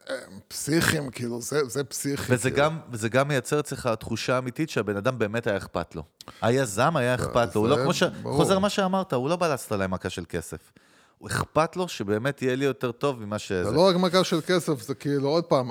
הם 0.08 0.38
פסיכים, 0.48 1.10
כאילו, 1.10 1.42
זה, 1.42 1.64
זה 1.64 1.84
פסיכי. 1.84 2.34
וזה 2.34 2.50
כאילו. 2.50 2.64
גם, 2.64 2.78
וזה 2.90 3.08
גם 3.08 3.28
מייצר 3.28 3.60
אצלך 3.60 3.86
תחושה 3.86 4.38
אמיתית 4.38 4.70
שהבן 4.70 4.96
אדם 4.96 5.18
באמת 5.18 5.46
היה 5.46 5.56
אכפת 5.56 5.94
לו. 5.94 6.02
היזם 6.42 6.96
היה 6.96 7.14
אכפת 7.14 7.54
לו, 7.54 7.60
הוא 7.60 7.68
לא 7.68 7.76
כמו 7.76 7.94
ש... 7.94 8.02
ברור. 8.02 8.36
חוזר 8.36 8.58
מה 8.58 8.70
שאמרת, 8.70 9.12
הוא 9.12 9.28
לא 9.28 9.36
בא 9.36 9.48
לעשות 9.48 9.72
עליי 9.72 9.86
מכה 9.88 10.10
של 10.10 10.24
כסף. 10.28 10.72
הוא 11.18 11.28
אכפת 11.28 11.76
לו 11.76 11.88
שבאמת 11.88 12.42
יהיה 12.42 12.56
לי 12.56 12.64
יותר 12.64 12.92
טוב 12.92 13.20
ממה 13.20 13.38
שזה. 13.38 13.64
זה 13.64 13.70
לא 13.70 13.88
רק 13.88 13.96
מכה 13.96 14.24
של 14.24 14.40
כסף, 14.46 14.82
זה 14.82 14.94
כאילו, 14.94 15.28
עוד 15.28 15.44
פעם, 15.44 15.70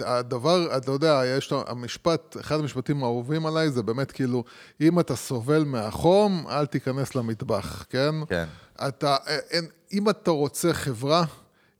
הדבר, 0.00 0.76
אתה 0.76 0.90
יודע, 0.90 1.22
יש 1.38 1.50
לו, 1.50 1.64
המשפט, 1.66 2.36
אחד 2.40 2.58
המשפטים 2.58 3.02
האהובים 3.04 3.46
עליי, 3.46 3.70
זה 3.70 3.82
באמת 3.82 4.12
כאילו, 4.12 4.44
אם 4.80 5.00
אתה 5.00 5.16
סובל 5.16 5.64
מהחום, 5.64 6.46
אל 6.48 6.66
תיכנס 6.66 7.14
למטבח, 7.14 7.84
כן? 7.90 8.14
כן. 8.28 8.44
אתה, 8.88 9.16
אין, 9.50 9.66
אם 9.92 10.10
אתה 10.10 10.30
רוצה 10.30 10.72
חברה, 10.72 11.24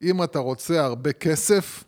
אם 0.02 0.22
אתה 0.22 0.38
רוצה 0.38 0.84
הרבה 0.84 1.12
כסף, 1.12 1.84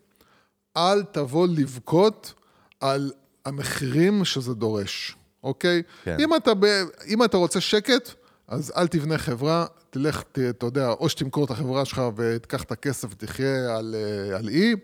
אל 0.76 1.02
תבוא 1.02 1.46
לבכות 1.46 2.34
על 2.80 3.12
המחירים 3.44 4.24
שזה 4.24 4.54
דורש, 4.54 5.16
אוקיי? 5.42 5.82
כן. 6.04 6.16
אם, 6.20 6.36
אתה 6.36 6.54
ב, 6.54 6.64
אם 7.06 7.24
אתה 7.24 7.36
רוצה 7.36 7.60
שקט, 7.60 8.10
אז 8.48 8.72
אל 8.76 8.86
תבנה 8.86 9.18
חברה, 9.18 9.66
תלך, 9.90 10.22
ת, 10.32 10.38
אתה 10.38 10.66
יודע, 10.66 10.90
או 10.90 11.08
שתמכור 11.08 11.44
את 11.44 11.50
החברה 11.50 11.84
שלך 11.84 12.02
ותיקח 12.16 12.62
את 12.62 12.72
הכסף 12.72 13.08
ותחיה 13.10 13.76
על, 13.76 13.94
אה, 13.98 14.36
על 14.36 14.48
אי, 14.48 14.74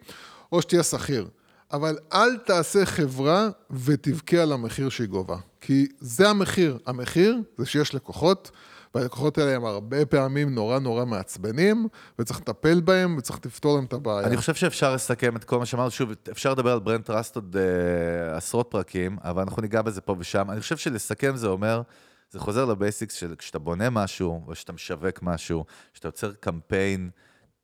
או 0.53 0.63
שתהיה 0.63 0.83
שכיר. 0.83 1.29
אבל 1.73 1.99
אל 2.13 2.37
תעשה 2.37 2.87
חברה 2.87 3.49
ותבכה 3.71 4.37
על 4.37 4.53
המחיר 4.53 4.89
שהיא 4.89 5.09
גובה. 5.09 5.37
כי 5.61 5.87
זה 6.01 6.29
המחיר. 6.29 6.79
המחיר 6.87 7.39
זה 7.59 7.67
שיש 7.67 7.95
לקוחות, 7.95 8.51
והלקוחות 8.95 9.39
האלה 9.39 9.57
הם 9.57 9.65
הרבה 9.65 10.07
פעמים 10.07 10.55
נורא 10.55 10.79
נורא 10.79 11.05
מעצבנים, 11.05 11.89
וצריך 12.19 12.41
לטפל 12.41 12.81
בהם, 12.81 13.17
וצריך 13.19 13.39
לפתור 13.47 13.77
להם 13.77 13.85
את 13.85 13.93
הבעיה. 13.93 14.27
אני 14.27 14.37
חושב 14.37 14.55
שאפשר 14.55 14.95
לסכם 14.95 15.37
את 15.37 15.45
כל 15.45 15.59
מה 15.59 15.67
שאמרנו, 15.67 15.91
שוב, 15.91 16.11
אפשר 16.31 16.53
לדבר 16.53 16.73
על 16.73 16.79
brand 16.79 17.05
trust 17.05 17.37
עוד 17.37 17.57
אה, 17.57 18.37
עשרות 18.37 18.67
פרקים, 18.71 19.17
אבל 19.25 19.43
אנחנו 19.43 19.63
ניגע 19.63 19.83
בזה 19.83 20.01
פה 20.01 20.17
ושם. 20.19 20.51
אני 20.51 20.61
חושב 20.61 20.77
שלסכם 20.77 21.37
זה 21.37 21.47
אומר, 21.47 21.83
זה 22.31 22.39
חוזר 22.39 22.65
לבייסיקס 22.65 23.15
של 23.15 23.35
כשאתה 23.39 23.59
בונה 23.59 23.91
משהו, 23.91 24.43
או 24.47 24.53
כשאתה 24.53 24.73
משווק 24.73 25.23
משהו, 25.23 25.65
כשאתה 25.93 26.09
יוצר 26.09 26.33
קמפיין, 26.33 27.11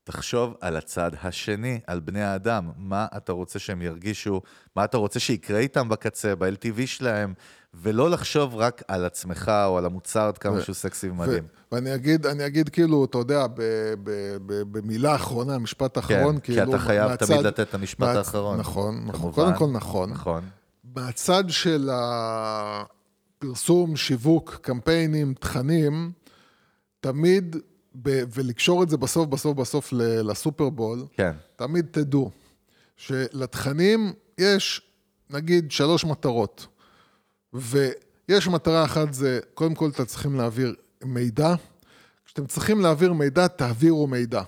תחשוב 0.05 0.55
על 0.61 0.77
הצד 0.77 1.11
השני, 1.23 1.81
על 1.87 2.01
בני 2.01 2.23
האדם, 2.23 2.71
מה 2.77 3.07
אתה 3.17 3.33
רוצה 3.33 3.59
שהם 3.59 3.83
ירגישו, 3.83 4.43
מה 4.77 4.85
אתה 4.85 4.97
רוצה 4.97 5.21
שיקרה 5.21 5.59
איתם 5.59 5.89
בקצה, 5.89 6.35
ב-LTV 6.35 6.87
שלהם, 6.87 7.35
ולא 7.83 8.11
לחשוב 8.11 8.55
רק 8.57 8.83
על 8.89 9.05
עצמך 9.05 9.53
או 9.67 9.79
על 9.79 9.85
המוצר, 9.87 10.21
עד 10.21 10.39
כמה 10.39 10.61
שהוא 10.61 10.75
סקסי 10.75 11.09
ומדהים. 11.09 11.45
ואני 11.73 11.95
אגיד, 11.95 12.27
אני 12.27 12.47
אגיד 12.47 12.69
כאילו, 12.69 13.05
אתה 13.05 13.19
יודע, 13.19 13.47
במילה 14.47 15.15
אחרונה, 15.15 15.59
משפט 15.59 15.99
אחרון, 15.99 16.39
כי 16.41 16.55
כאילו... 16.55 16.71
אתה 16.75 16.83
חייב 16.83 17.11
מהצד- 17.11 17.27
תמיד 17.27 17.41
לתת 17.47 17.61
את 17.69 17.75
המשפט 17.75 18.03
מהצ- 18.15 18.17
האחרון. 18.17 18.59
נכון, 18.59 19.05
נכון. 19.07 19.33
קודם 19.33 19.55
כל 19.55 19.67
נכון. 19.73 20.11
נכון. 20.11 20.45
מהצד 20.97 21.45
של 21.49 21.89
הפרסום, 23.39 23.97
שיווק, 23.97 24.59
קמפיינים, 24.63 25.35
תכנים, 25.35 26.13
תמיד, 27.01 27.57
ב- 28.03 28.23
ולקשור 28.35 28.83
את 28.83 28.89
זה 28.89 28.97
בסוף, 28.97 29.27
בסוף, 29.29 29.57
בסוף 29.57 29.89
לסופרבול, 29.93 31.05
כן. 31.17 31.33
תמיד 31.57 31.87
תדעו 31.91 32.31
שלתכנים 32.97 34.13
יש, 34.39 34.83
נגיד, 35.31 35.71
שלוש 35.73 36.05
מטרות. 36.05 36.67
ויש 37.55 38.49
מטרה 38.49 38.85
אחת 38.85 39.13
זה, 39.13 39.41
קודם 39.55 39.75
כל 39.75 39.89
אתם 39.89 40.05
צריכים 40.05 40.37
להעביר 40.37 40.75
מידע. 41.05 41.55
כשאתם 42.27 42.47
צריכים 42.47 42.81
להעביר 42.81 43.13
מידע, 43.13 43.47
תעבירו 43.47 44.07
מידע. 44.07 44.43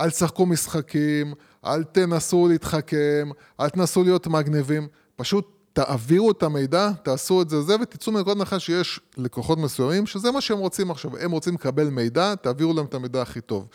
אל 0.00 0.10
תשחקו 0.10 0.46
משחקים, 0.46 1.34
אל 1.66 1.84
תנסו 1.84 2.48
להתחכם, 2.48 3.30
אל 3.60 3.68
תנסו 3.68 4.04
להיות 4.04 4.26
מגניבים, 4.26 4.88
פשוט 5.16 5.60
תעבירו 5.72 6.30
את 6.30 6.42
המידע, 6.42 6.90
תעשו 7.02 7.42
את 7.42 7.50
זה 7.50 7.62
זה, 7.62 7.76
ותצאו 7.82 8.12
מנקודת 8.12 8.36
הנחה 8.36 8.58
שיש 8.58 9.00
לקוחות 9.16 9.58
מסוימים, 9.58 10.06
שזה 10.06 10.30
מה 10.30 10.40
שהם 10.40 10.58
רוצים 10.58 10.90
עכשיו. 10.90 11.16
הם 11.16 11.30
רוצים 11.30 11.54
לקבל 11.54 11.88
מידע, 11.88 12.34
תעבירו 12.34 12.72
להם 12.72 12.84
את 12.84 12.94
המידע 12.94 13.22
הכי 13.22 13.40
טוב. 13.40 13.68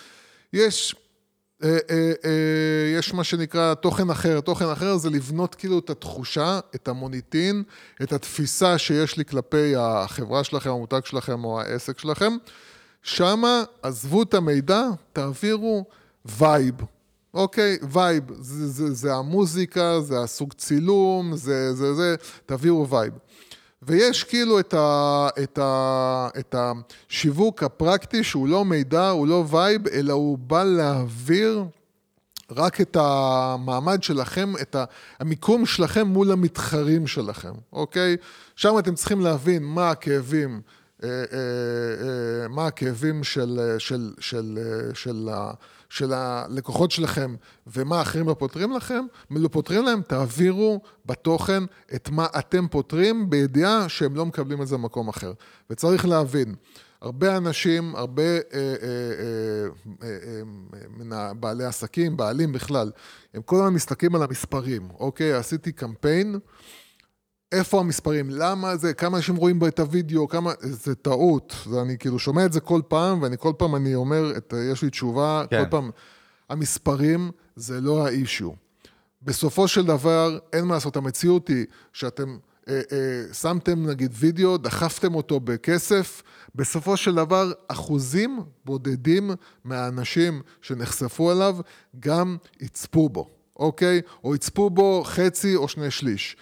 יש 0.54 0.96
יש 2.98 3.14
מה 3.14 3.24
שנקרא 3.24 3.74
תוכן 3.74 4.10
אחר. 4.10 4.42
תוכן 4.42 4.66
אחר 4.66 4.98
זה 4.98 5.10
לבנות 5.10 5.56
כאילו 5.56 5.80
את 5.80 5.90
התחושה, 5.90 6.60
את 6.76 6.88
המוניטין, 6.88 7.64
את 8.04 8.14
התפיסה 8.14 8.78
שיש 8.78 9.18
לי 9.18 9.26
כלפי 9.26 9.76
החברה 9.78 10.44
שלכם, 10.44 10.70
המותג 10.70 11.02
שלכם 11.06 11.44
או 11.44 11.62
העסק 11.62 12.00
שלכם. 12.00 12.38
שמה, 13.04 13.64
עזבו 13.82 14.24
את 14.24 14.34
המידע, 14.34 14.82
תעבירו 15.14 15.86
vibe. 16.26 16.76
אוקיי, 17.34 17.78
vibe, 17.92 18.24
זה, 18.40 18.68
זה, 18.68 18.94
זה 18.94 19.14
המוזיקה, 19.14 20.02
זה 20.02 20.20
הסוג 20.20 20.54
צילום, 20.54 21.36
זה 21.36 21.74
זה 21.74 21.94
זה, 21.94 22.16
תעבירו 22.46 22.90
vibe. 22.90 23.14
ויש 23.86 24.24
כאילו 24.24 24.60
את, 24.60 24.74
ה, 24.74 25.28
את, 25.44 25.58
ה, 25.58 26.28
את 26.40 26.56
השיווק 26.58 27.64
הפרקטי 27.64 28.24
שהוא 28.24 28.48
לא 28.48 28.66
מידע, 28.66 29.10
הוא 29.10 29.28
לא 29.28 29.46
vibe, 29.50 29.88
אלא 29.88 30.14
הוא 30.14 30.38
בא 30.38 30.64
להעביר 30.64 31.64
רק 32.52 32.82
את 32.82 32.98
המעמד 33.00 34.04
שלכם, 34.04 34.54
את 34.62 34.76
המיקום 35.20 35.66
שלכם 35.66 36.08
מול 36.08 36.32
המתחרים 36.32 37.08
שלכם, 37.08 37.54
אוקיי? 37.74 38.18
שם 38.56 38.80
אתם 38.80 38.96
צריכים 38.96 39.22
להבין 39.22 39.64
מה 39.64 39.90
הכאבים, 39.90 40.62
אה, 41.04 41.10
אה, 41.10 41.16
אה, 42.44 42.48
מה 42.48 42.68
הכאבים 42.68 43.24
של, 43.24 43.76
של, 43.78 44.14
של, 44.20 44.60
של, 44.94 45.30
של, 45.30 45.30
של 45.90 46.14
הלקוחות 46.14 46.92
שלכם 46.92 47.36
ומה 47.68 48.02
אחרים 48.02 48.28
לא 48.28 48.34
פותרים 48.34 48.72
לכם, 48.72 49.06
לא 49.32 49.48
פותרים 49.48 49.86
להם, 49.86 50.02
תעבירו 50.02 50.82
בתוכן 51.06 51.64
את 51.96 52.10
מה 52.10 52.28
אתם 52.40 52.68
פותרים 52.68 53.30
בידיעה 53.30 53.90
שהם 53.90 54.16
לא 54.16 54.26
מקבלים 54.26 54.62
את 54.62 54.68
זה 54.68 54.78
במקום 54.78 55.08
אחר. 55.08 55.34
וצריך 55.70 56.06
להבין, 56.06 56.56
הרבה 57.02 57.38
אנשים, 57.38 57.96
הרבה 57.96 58.24
אה, 58.24 58.40
אה, 58.54 58.66
אה, 60.04 60.08
אה, 61.12 61.18
אה, 61.18 61.34
בעלי 61.34 61.66
עסקים, 61.66 62.18
בעלים 62.18 62.52
בכלל, 62.52 62.92
הם 63.34 63.42
כל 63.42 63.56
הזמן 63.56 63.74
מסתכלים 63.74 64.16
על 64.16 64.24
המספרים, 64.24 64.90
אוקיי? 65.00 65.34
עשיתי 65.34 65.72
קמפיין, 65.72 66.40
איפה 67.52 67.80
המספרים? 67.80 68.30
למה 68.30 68.78
זה? 68.78 68.94
כמה 68.94 69.18
אנשים 69.18 69.36
רואים 69.36 69.60
את 69.68 69.80
הוידאו? 69.80 70.28
כמה... 70.28 70.52
זה 70.60 70.96
טעות. 70.96 71.56
זה, 71.70 71.82
אני 71.82 71.98
כאילו 71.98 72.20
שומע 72.20 72.46
את 72.46 72.54
זה 72.54 72.60
כל 72.60 72.82
פעם, 72.88 73.22
ואני 73.22 73.38
כל 73.38 73.54
פעם 73.58 73.76
אני 73.76 73.96
אומר, 73.96 74.38
את, 74.38 74.54
יש 74.72 74.82
לי 74.82 74.90
תשובה, 74.90 75.44
כן. 75.50 75.64
כל 75.64 75.70
פעם, 75.70 75.92
המספרים 76.50 77.32
זה 77.56 77.82
לא 77.82 78.08
האישיו. 78.08 78.52
בסופו 79.22 79.68
של 79.68 79.86
דבר, 79.86 80.40
אין 80.54 80.66
מה 80.66 80.74
לעשות, 80.74 80.98
המציאות 80.98 81.48
היא 81.48 81.66
שאתם 81.94 82.38
אה, 82.68 82.82
אה, 82.92 83.34
שמתם 83.34 83.90
נגיד 83.90 84.12
וידאו, 84.16 84.58
דחפתם 84.58 85.16
אותו 85.16 85.40
בכסף, 85.40 86.24
בסופו 86.56 86.98
של 86.98 87.16
דבר 87.16 87.52
אחוזים 87.68 88.40
בודדים 88.66 89.32
מהאנשים 89.64 90.42
שנחשפו 90.62 91.32
אליו 91.32 91.58
גם 92.00 92.38
יצפו 92.60 93.10
בו, 93.10 93.30
אוקיי? 93.56 94.02
או 94.24 94.36
יצפו 94.36 94.70
בו 94.70 95.04
חצי 95.06 95.56
או 95.56 95.68
שני 95.68 95.92
שליש. 95.92 96.38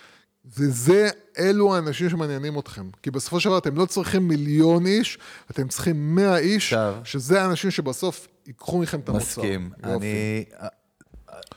וזה, 0.46 1.10
אלו 1.40 1.76
האנשים 1.76 2.10
שמעניינים 2.10 2.60
אתכם. 2.60 2.90
כי 3.04 3.12
בסופו 3.12 3.40
של 3.40 3.50
דבר 3.50 3.58
אתם 3.58 3.76
לא 3.76 3.86
צריכים 3.86 4.28
מיליון 4.28 4.86
איש, 4.86 5.18
אתם 5.52 5.68
צריכים 5.68 6.16
מאה 6.16 6.38
איש, 6.38 6.64
עכשיו, 6.74 6.96
שזה 7.04 7.42
האנשים 7.42 7.72
שבסוף 7.72 8.28
ייקחו 8.48 8.80
מכם 8.80 9.00
את 9.00 9.10
המוצר. 9.10 9.26
מסכים. 9.26 9.70
אני... 9.84 10.46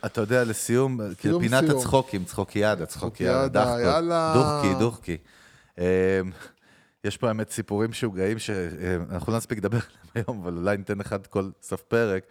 אתה 0.07 0.21
יודע, 0.21 0.45
לסיום, 0.45 1.01
כאילו 1.19 1.41
פינת 1.41 1.65
סיום. 1.65 1.79
הצחוקים, 1.79 2.25
צחוק 2.25 2.57
יד, 2.57 2.83
הצחוק 2.83 3.21
יד, 3.21 3.53
דחקות. 3.53 3.81
יאללה. 3.81 4.33
דוחקי, 4.35 4.79
דוחקי. 4.79 5.17
אמ, 5.79 5.85
יש 7.05 7.17
פה 7.17 7.29
האמת 7.29 7.51
סיפורים 7.51 7.91
משוגעים 7.91 8.39
שאנחנו 8.39 9.33
לא 9.33 9.39
נספיק 9.39 9.59
לדבר 9.59 9.79
עליהם 9.79 10.27
היום, 10.29 10.43
אבל 10.43 10.57
אולי 10.57 10.77
ניתן 10.77 11.01
אחד 11.01 11.27
כל 11.27 11.51
סוף 11.63 11.83
פרק. 11.83 12.23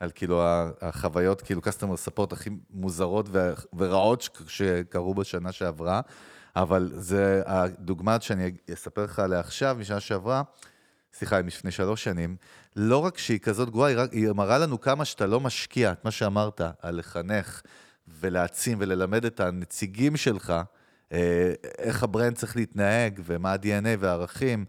על 0.00 0.10
כאילו 0.14 0.42
החוויות, 0.80 1.42
כאילו 1.42 1.60
customer 1.60 2.08
support 2.08 2.32
הכי 2.32 2.50
מוזרות 2.70 3.28
ורעות 3.76 4.28
שקרו 4.46 5.14
בשנה 5.14 5.52
שעברה, 5.52 6.00
אבל 6.56 6.90
זה 6.94 7.42
הדוגמה 7.46 8.20
שאני 8.20 8.52
אספר 8.72 9.04
לך 9.04 9.18
עליה 9.18 9.40
עכשיו, 9.40 9.76
משנה 9.78 10.00
שעברה, 10.00 10.42
סליחה, 11.12 11.42
מלפני 11.42 11.70
שלוש 11.70 12.04
שנים, 12.04 12.36
לא 12.76 12.98
רק 12.98 13.18
שהיא 13.18 13.38
כזאת 13.38 13.70
גרועה, 13.70 13.92
היא 14.12 14.28
מראה 14.32 14.58
לנו 14.58 14.80
כמה 14.80 15.04
שאתה 15.04 15.26
לא 15.26 15.40
משקיע, 15.40 15.92
את 15.92 16.04
מה 16.04 16.10
שאמרת, 16.10 16.60
על 16.80 16.98
לחנך 16.98 17.62
ולהעצים 18.20 18.78
וללמד 18.80 19.24
את 19.24 19.40
הנציגים 19.40 20.16
שלך, 20.16 20.54
אה, 21.12 21.52
איך 21.78 22.02
הברנד 22.02 22.36
צריך 22.36 22.56
להתנהג 22.56 23.20
ומה 23.24 23.52
ה-DNA 23.52 23.96
והערכים. 23.98 24.64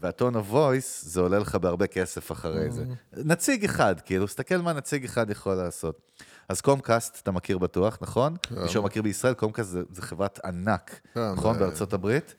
וה 0.00 0.12
tone 0.12 0.36
of 0.36 0.52
voice, 0.52 1.02
זה 1.02 1.20
עולה 1.20 1.38
לך 1.38 1.54
בהרבה 1.54 1.86
כסף 1.86 2.32
אחרי 2.32 2.70
זה. 2.70 2.82
Mm. 2.82 3.18
נציג 3.24 3.64
אחד, 3.64 4.00
כאילו, 4.00 4.26
תסתכל 4.26 4.56
מה 4.56 4.72
נציג 4.72 5.04
אחד 5.04 5.30
יכול 5.30 5.54
לעשות. 5.54 6.00
אז 6.48 6.60
קומקאסט, 6.60 7.18
אתה 7.22 7.30
מכיר 7.30 7.58
בטוח, 7.58 7.98
נכון? 8.00 8.36
כן. 8.42 8.62
מישהו 8.62 8.82
מכיר 8.82 9.02
בישראל, 9.02 9.34
קומקאסט 9.34 9.70
זה, 9.70 9.82
זה 9.92 10.02
חברת 10.02 10.40
ענק, 10.44 11.00
כן, 11.14 11.32
נכון? 11.32 11.58
בארצות 11.58 11.92
הברית? 11.92 12.34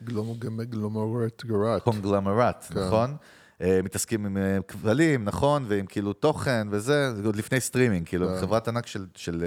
קונגלומרט. 0.66 1.84
קונגלומרט, 1.84 2.66
כן. 2.70 2.80
נכון? 2.80 3.16
Uh, 3.62 3.66
מתעסקים 3.84 4.26
עם 4.26 4.38
uh, 4.38 4.64
כבלים, 4.64 5.24
נכון? 5.24 5.66
ועם 5.68 5.86
כאילו 5.86 6.14
תוכן 6.14 6.68
וזה, 6.72 7.16
זה 7.16 7.26
עוד 7.26 7.36
לפני 7.36 7.60
סטרימינג, 7.60 8.08
כאילו, 8.08 8.28
כן. 8.28 8.41
חברת 8.41 8.68
ענק 8.68 8.88
של, 8.88 9.05
של 9.16 9.43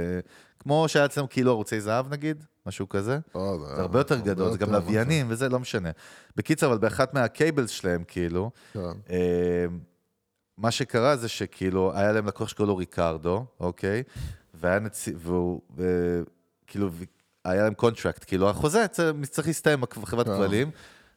כמו 0.61 0.89
שהיה 0.89 1.05
אצלנו 1.05 1.29
כאילו 1.29 1.51
ערוצי 1.51 1.81
זהב 1.81 2.13
נגיד, 2.13 2.45
משהו 2.67 2.89
כזה. 2.89 3.19
אה, 3.37 3.41
זה 3.77 3.83
הרבה 3.83 4.01
יותר 4.01 4.21
גדול, 4.21 4.53
זה 4.53 4.59
גם 4.59 4.73
לוויינים 4.73 5.27
וזה, 5.31 5.49
לא 5.49 5.61
משנה. 5.61 5.91
בקיצר, 6.37 6.67
אבל 6.67 6.79
באחת 6.79 7.15
מה 7.15 7.29
cables 7.29 7.71
שלהם, 7.71 8.05
כאילו, 8.09 8.51
כן. 8.73 8.81
אה, 9.11 9.67
מה 10.59 10.71
שקרה 10.71 11.17
זה 11.17 11.29
שכאילו, 11.29 11.93
היה 11.95 12.13
להם 12.13 12.27
לקוח 12.27 12.49
שקוראים 12.49 12.69
לו 12.69 12.77
ריקרדו, 12.77 13.45
אוקיי? 13.61 14.03
והיה 14.55 14.79
נציג, 14.79 15.19
והוא, 15.23 15.61
כאילו, 16.67 16.91
היה 17.45 17.63
להם 17.63 17.75
contract, 17.75 18.25
כאילו, 18.27 18.51
החוזה 18.51 18.87
צריך 19.23 19.47
להסתיים 19.47 19.81
בחברת. 19.81 20.27
כבלים. 20.27 20.71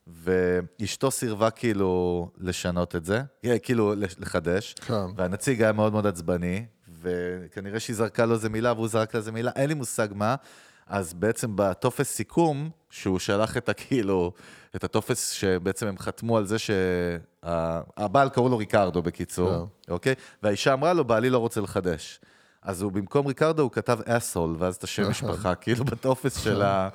ואשתו 0.07 1.11
סירבה 1.11 1.49
כאילו 1.49 2.29
לשנות 2.37 2.95
את 2.95 3.05
זה, 3.05 3.21
אה, 3.45 3.59
כאילו 3.59 3.93
לחדש, 4.19 4.73
כן. 4.73 5.05
והנציג 5.15 5.61
היה 5.61 5.71
מאוד 5.71 5.91
מאוד 5.93 6.07
עצבני, 6.07 6.65
וכנראה 7.01 7.79
שהיא 7.79 7.95
זרקה 7.95 8.25
לו 8.25 8.33
איזה 8.33 8.49
מילה 8.49 8.73
והוא 8.73 8.87
זרק 8.87 9.13
לה 9.13 9.17
איזה 9.17 9.31
מילה, 9.31 9.51
אין 9.55 9.69
לי 9.69 9.73
מושג 9.73 10.07
מה, 10.15 10.35
אז 10.87 11.13
בעצם 11.13 11.51
בטופס 11.55 12.09
סיכום, 12.09 12.69
שהוא 12.89 13.19
שלח 13.19 13.57
את 13.57 13.69
הכאילו, 13.69 14.31
את 14.75 14.83
הטופס 14.83 15.29
שבעצם 15.29 15.87
הם 15.87 15.97
חתמו 15.97 16.37
על 16.37 16.45
זה 16.45 16.57
שהבעל 16.59 18.29
קראו 18.29 18.49
לו 18.49 18.57
ריקרדו 18.57 19.01
בקיצור, 19.01 19.49
yeah. 19.49 19.85
כן. 19.87 19.93
אוקיי? 19.93 20.15
והאישה 20.43 20.73
אמרה 20.73 20.93
לו, 20.93 21.03
בעלי 21.03 21.29
לא 21.29 21.37
רוצה 21.37 21.61
לחדש. 21.61 22.19
אז 22.61 22.81
הוא 22.81 22.91
במקום 22.91 23.27
ריקרדו 23.27 23.61
הוא 23.61 23.71
כתב 23.71 23.99
אסול, 24.05 24.55
ואז 24.59 24.75
את 24.75 24.83
השם 24.83 25.09
משפחה, 25.11 25.55
כאילו 25.55 25.85
בטופס 25.85 26.43
של 26.43 26.61
ה... 26.61 26.89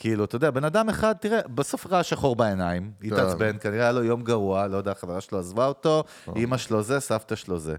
כאילו, 0.00 0.24
אתה 0.24 0.36
יודע, 0.36 0.50
בן 0.50 0.64
אדם 0.64 0.88
אחד, 0.88 1.14
תראה, 1.20 1.40
בסוף 1.54 1.86
ראה 1.86 2.02
שחור 2.02 2.36
בעיניים, 2.36 2.92
כן. 3.00 3.06
התעצבן, 3.06 3.56
כנראה 3.60 3.82
היה 3.82 3.92
לו 3.92 4.04
יום 4.04 4.22
גרוע, 4.22 4.66
לא 4.66 4.76
יודע, 4.76 4.90
החברה 4.90 5.20
שלו 5.20 5.38
עזבה 5.38 5.66
אותו, 5.66 6.04
אימא 6.36 6.56
שלו 6.56 6.82
זה, 6.82 7.00
סבתא 7.00 7.34
שלו 7.34 7.58
זה. 7.58 7.76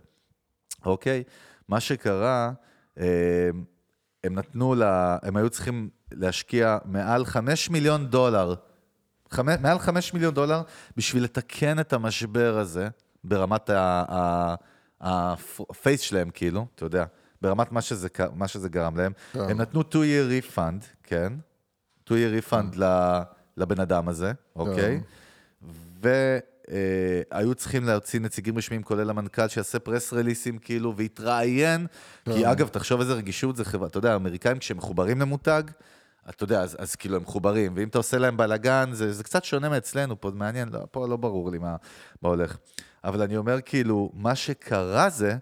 אוקיי? 0.86 1.24
מה 1.70 1.80
שקרה, 1.80 2.52
אה, 3.00 3.50
הם 4.24 4.36
נתנו 4.36 4.76
לה, 4.76 5.18
הם 5.24 5.38
היו 5.38 5.50
צריכים 5.50 5.90
להשקיע 6.12 6.78
מעל 6.86 7.26
5 7.26 7.70
מיליון 7.70 8.08
דולר, 8.08 8.56
חמש, 9.32 9.58
מעל 9.62 9.80
5 9.80 10.14
מיליון 10.14 10.34
דולר 10.34 10.62
בשביל 10.98 11.24
לתקן 11.24 11.80
את 11.80 11.94
המשבר 11.94 12.58
הזה 12.58 12.88
ברמת 13.24 13.70
הפייס 15.02 16.02
שלהם, 16.02 16.30
כאילו, 16.30 16.66
אתה 16.76 16.86
יודע, 16.86 17.06
ברמת 17.42 17.72
מה 17.72 17.82
שזה, 17.82 18.08
מה 18.34 18.48
שזה 18.48 18.70
גרם 18.70 18.98
להם. 18.98 19.12
כן. 19.34 19.40
הם 19.40 19.62
נתנו 19.62 19.82
2-year 19.82 20.56
refund, 20.56 20.86
כן? 21.04 21.34
2-year 22.10 22.50
refund 22.50 22.74
yeah. 22.74 22.78
כן. 22.78 22.82
לבן 23.58 23.80
אדם 23.80 24.08
הזה, 24.08 24.32
אוקיי? 24.56 25.00
Yeah. 25.00 25.68
ו... 26.04 26.38
אה, 26.72 27.22
היו 27.32 27.56
צריכים 27.56 27.84
להוציא 27.84 28.20
נציגים 28.20 28.58
רשמיים, 28.58 28.84
כולל 28.84 29.10
המנכ"ל, 29.10 29.48
שיעשה 29.48 29.80
פרס 29.80 30.14
רליסים, 30.14 30.58
כאילו, 30.58 30.96
ויתראיין. 30.96 31.88
כי 32.26 32.52
אגב, 32.52 32.68
תחשוב 32.68 33.00
איזה 33.00 33.14
רגישות 33.14 33.56
זה 33.56 33.66
חברה, 33.66 33.88
אתה 33.88 33.98
יודע, 33.98 34.14
האמריקאים 34.14 34.60
כשהם 34.60 34.78
מחוברים 34.78 35.20
למותג, 35.20 35.64
אתה 36.30 36.44
יודע, 36.44 36.62
אז, 36.62 36.76
אז 36.80 36.96
כאילו 36.96 37.16
הם 37.16 37.22
מחוברים, 37.22 37.74
ואם 37.76 37.88
אתה 37.88 37.98
עושה 37.98 38.18
להם 38.18 38.38
בלאגן, 38.38 38.90
זה, 38.94 39.14
זה 39.14 39.24
קצת 39.24 39.44
שונה 39.44 39.70
מאצלנו, 39.70 40.22
פה 40.22 40.32
מעניין, 40.34 40.70
לא, 40.70 40.80
פה 40.92 41.08
לא 41.08 41.18
ברור 41.18 41.52
לי 41.52 41.58
מה, 41.58 41.76
מה 42.22 42.30
הולך. 42.30 42.58
אבל 43.04 43.22
אני 43.22 43.38
אומר, 43.38 43.62
כאילו, 43.62 44.12
מה 44.14 44.36
שקרה 44.36 45.10
זה, 45.10 45.38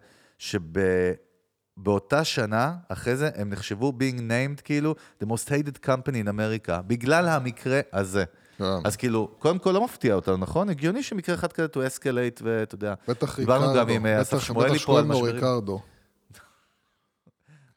שבאותה 1.80 2.24
שנה, 2.24 2.76
אחרי 2.90 3.16
זה, 3.16 3.30
הם 3.36 3.50
נחשבו 3.50 3.94
being 4.00 4.20
named, 4.20 4.62
כאילו, 4.62 4.96
the 5.24 5.26
most 5.26 5.50
hated 5.50 5.86
company 5.86 6.26
in 6.26 6.28
America, 6.28 6.82
בגלל 6.88 7.28
המקרה 7.28 7.80
הזה. 7.94 8.24
כן. 8.58 8.64
אז 8.84 8.96
כאילו, 8.96 9.28
קודם 9.40 9.60
כל 9.60 9.72
לא 9.72 9.84
מפתיע 9.84 10.16
אותנו, 10.16 10.38
נכון? 10.38 10.70
הגיוני 10.70 11.04
שמקרה 11.04 11.36
אחד 11.36 11.54
כזה 11.54 11.68
to 11.74 11.78
escalate, 11.78 12.42
ואתה 12.44 12.76
יודע, 12.76 12.94
בטח 13.08 13.40
ריקרדו, 13.40 13.60
דיברנו 13.60 13.80
גם 13.80 13.90
עם 13.90 14.06
אה, 14.06 14.22
אסף 14.22 14.40
שמואלי 14.40 14.80
פה 14.80 15.00
על 15.00 15.06
משברים. 15.06 15.36
ריקרדו. 15.36 15.82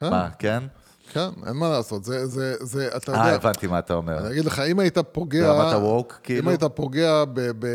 מה, 0.01 0.29
כן? 0.39 0.63
כן, 1.13 1.29
אין 1.47 1.55
מה 1.55 1.69
לעשות, 1.69 2.03
זה, 2.03 2.25
זה, 2.25 2.55
זה, 2.59 2.87
אתה 2.97 3.11
יודע... 3.11 3.21
אה, 3.21 3.35
הבנתי 3.35 3.67
מה 3.67 3.79
אתה 3.79 3.93
אומר. 3.93 4.17
אני 4.17 4.31
אגיד 4.31 4.45
לך, 4.45 4.59
אם 4.59 4.79
היית 4.79 4.97
פוגע... 4.97 5.53
ברמת 5.53 5.73
ה-woke, 5.73 6.13
כאילו? 6.23 6.41
אם 6.41 6.47
היית 6.47 6.63
פוגע 6.63 7.25
ב... 7.25 7.51
ב... 7.59 7.67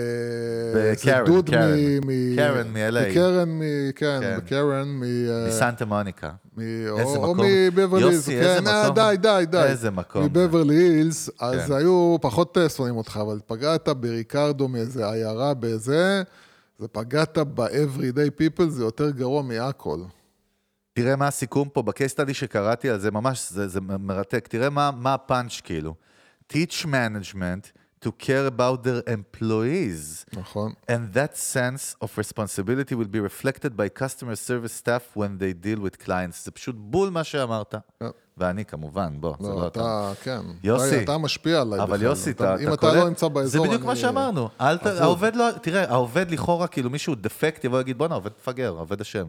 בקרן, 0.77 1.25
דוד 1.25 1.51
קרן. 1.51 1.75
מ... 2.07 2.37
קרן 2.37 2.69
מ-LA. 2.69 3.11
בקרן, 3.11 3.49
מ... 3.49 3.63
כן, 3.97 4.19
כן. 4.21 4.39
בקרן 4.39 4.89
מ... 4.89 5.03
מסנטה 5.49 5.85
מוניקה. 5.85 6.31
מ... 6.57 6.61
איזה 6.61 7.19
או, 7.19 7.25
או 7.25 7.35
מקום. 7.35 7.47
מבברלי 7.47 8.05
הילס, 8.05 8.15
יוסי, 8.15 8.39
איזה 8.39 8.61
כן, 8.61 8.67
אה, 8.67 8.85
מקום. 8.85 8.95
די, 8.95 9.17
די, 9.21 9.45
די. 9.51 9.63
איזה 9.63 9.91
מקום. 9.91 10.25
מבברלי 10.25 10.75
הילס, 10.75 11.31
אז 11.41 11.67
כן. 11.67 11.73
היו 11.73 12.17
פחות 12.21 12.59
אה, 12.59 12.69
שונאים 12.69 12.97
אותך, 12.97 13.19
אבל 13.23 13.39
פגעת 13.47 13.89
בריקרדו 13.89 14.69
מאיזה 14.69 15.11
עיירה 15.11 15.55
בזה, 15.55 16.23
זה 16.79 16.89
פגעת 16.89 17.39
ב-everyday 17.39 18.41
people, 18.41 18.69
זה 18.69 18.85
יותר 18.85 19.11
גרוע 19.11 19.43
מהכל. 19.43 19.99
תראה 21.03 21.17
מה 21.17 21.27
הסיכום 21.27 21.69
פה, 21.69 21.83
בקייס 21.83 22.13
סטאדי 22.13 22.35
שקראתי 22.35 22.91
על 22.91 22.99
זה, 22.99 23.11
ממש, 23.11 23.51
זה, 23.53 23.69
זה 23.69 23.81
מרתק. 23.81 24.49
תראה 24.49 24.71
מה, 24.71 24.91
מה 24.97 25.15
הפאנץ' 25.15 25.61
כאילו. 25.65 25.95
teach 26.53 26.85
management 26.85 27.73
to 28.05 28.09
care 28.21 28.47
about 28.59 28.85
their 28.85 29.11
employees. 29.11 30.25
נכון. 30.39 30.73
And 30.91 31.15
that 31.17 31.37
sense 31.37 32.05
of 32.05 32.09
responsibility 32.19 32.95
will 32.95 33.11
be 33.15 33.21
reflected 33.21 33.71
by 33.77 33.89
customer 34.03 34.35
service 34.37 34.73
staff 34.73 35.17
when 35.17 35.39
they 35.39 35.53
deal 35.67 35.81
with 35.85 36.05
clients. 36.07 36.45
זה 36.45 36.51
פשוט 36.51 36.77
בול 36.79 37.11
מה 37.11 37.25
שאמרת. 37.25 37.75
כן. 38.01 38.07
ואני 38.37 38.65
כמובן, 38.65 39.21
בוא, 39.21 39.35
זה 39.41 39.49
לא, 39.49 39.55
לא 39.61 39.67
אתה. 39.67 39.81
אתה, 39.81 40.13
כן. 40.23 40.41
יוסי. 40.63 40.95
אתה, 40.95 41.03
אתה 41.03 41.19
משפיע 41.19 41.61
עליי 41.61 41.81
אבל 41.81 41.93
בכלל. 41.97 42.03
יוסי, 42.09 42.31
אתה, 42.31 42.55
אם 42.57 42.61
אתה 42.67 42.69
אתה 42.75 42.77
קולט? 42.81 42.95
לא 42.95 43.09
נמצא 43.09 43.29
באזור, 43.29 43.63
זה 43.63 43.69
בדיוק 43.69 43.85
מה 43.85 43.93
אני- 43.93 44.01
שאמרנו. 44.01 44.49
אל 44.61 44.79
ת... 44.79 44.87
העובד 44.87 45.37
לא... 45.37 45.45
תראה, 45.63 45.91
העובד 45.91 46.31
לכאורה, 46.31 46.67
כאילו 46.67 46.91
מישהו 46.91 47.15
דפקט 47.15 47.65
יבוא 47.65 47.79
ויגיד, 47.79 47.99
בואנה, 47.99 48.15
העובד 48.15 48.31
מפגר, 48.41 48.75
העובד 48.77 49.01
אשם. 49.01 49.27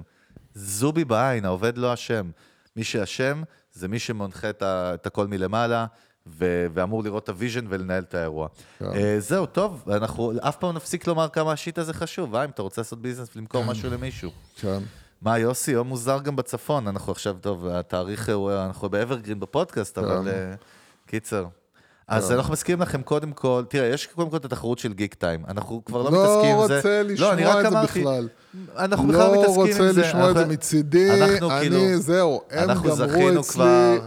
זובי 0.54 1.06
בעין, 1.06 1.46
העובד 1.46 1.78
לא 1.78 1.94
אשם. 1.94 2.30
מי 2.76 2.84
שאשם 2.84 3.44
זה 3.74 3.88
מי 3.88 4.00
שמונחה 4.00 4.50
את, 4.50 4.62
ה... 4.62 4.94
את 4.94 5.08
הכל 5.08 5.28
מלמעלה. 5.28 5.86
ו- 6.28 6.68
ואמור 6.74 7.04
לראות 7.04 7.24
את 7.24 7.30
ה 7.30 7.35
vision 7.35 7.66
ולנהל 7.70 8.04
את 8.04 8.16
האירוע. 8.16 8.48
כן. 8.80 8.86
אה, 8.86 9.16
זהו, 9.20 9.46
טוב, 9.46 9.84
אנחנו 9.92 10.34
אף 10.42 10.58
פעם 10.58 10.70
לא 10.70 10.76
נפסיק 10.76 11.08
לומר 11.08 11.30
כמה 11.30 11.52
ה 11.52 11.57
shit 11.57 11.78
הזה 11.78 11.94
חשוב, 11.94 12.36
אה, 12.36 12.46
אם 12.46 12.50
אתה 12.50 12.62
רוצה 12.62 12.82
לעשות 12.82 13.02
business 13.02 13.30
ולמכור 13.36 13.64
משהו 13.66 13.90
למישהו. 13.90 14.32
כן. 14.56 14.80
מה, 15.22 15.40
יוסי, 15.40 15.72
יום 15.72 15.88
מוזר 15.88 16.20
גם 16.20 16.36
בצפון, 16.36 16.88
אנחנו 16.88 17.12
עכשיו, 17.12 17.36
טוב, 17.42 17.68
התאריך 17.68 18.30
הוא, 18.30 18.52
אנחנו 18.52 18.90
באברגרין 18.90 19.40
בפודקאסט, 19.40 19.98
אבל 19.98 20.28
אה, 20.28 20.54
קיצר. 21.06 21.46
אז 22.08 22.32
אנחנו 22.32 22.54
מזכירים 22.54 22.82
לכם 22.82 23.02
קודם 23.02 23.32
כל, 23.32 23.64
תראה, 23.70 23.88
יש 23.88 24.08
קודם 24.08 24.30
כל 24.30 24.38
את 24.38 24.46
התחרות 24.46 24.80
של 24.80 24.94
גיק 24.94 25.14
טיים, 25.14 25.46
אנחנו 25.48 25.86
כבר 25.86 26.04
לא 26.04 26.12
לא 26.12 26.24
מתעסקים 26.24 26.56
עם 26.56 26.68
זה. 26.68 26.76
רוצה 26.76 27.04
לשמוע 27.04 27.56
רק 27.56 27.66
את 27.66 27.72
זה 27.72 27.78
בכלל. 27.84 28.28
אנחנו 28.78 29.08
בכלל 29.08 29.20
לא 29.28 29.42
מתעסקים 29.42 29.62
עם 29.62 29.68
רוצה 29.68 29.92
זה. 29.94 30.02
לשמוע 30.02 30.30
את 30.30 30.36
זה 30.36 30.40
אנחנו- 30.42 30.54
מצידי, 30.54 31.10
אנחנו 31.12 31.52
אני, 31.52 31.60
כאילו- 31.70 31.98
זהו, 32.00 32.42
הם 32.52 32.70
אנחנו 32.70 32.90
גמרו 32.90 33.40
אצלי, 33.40 33.64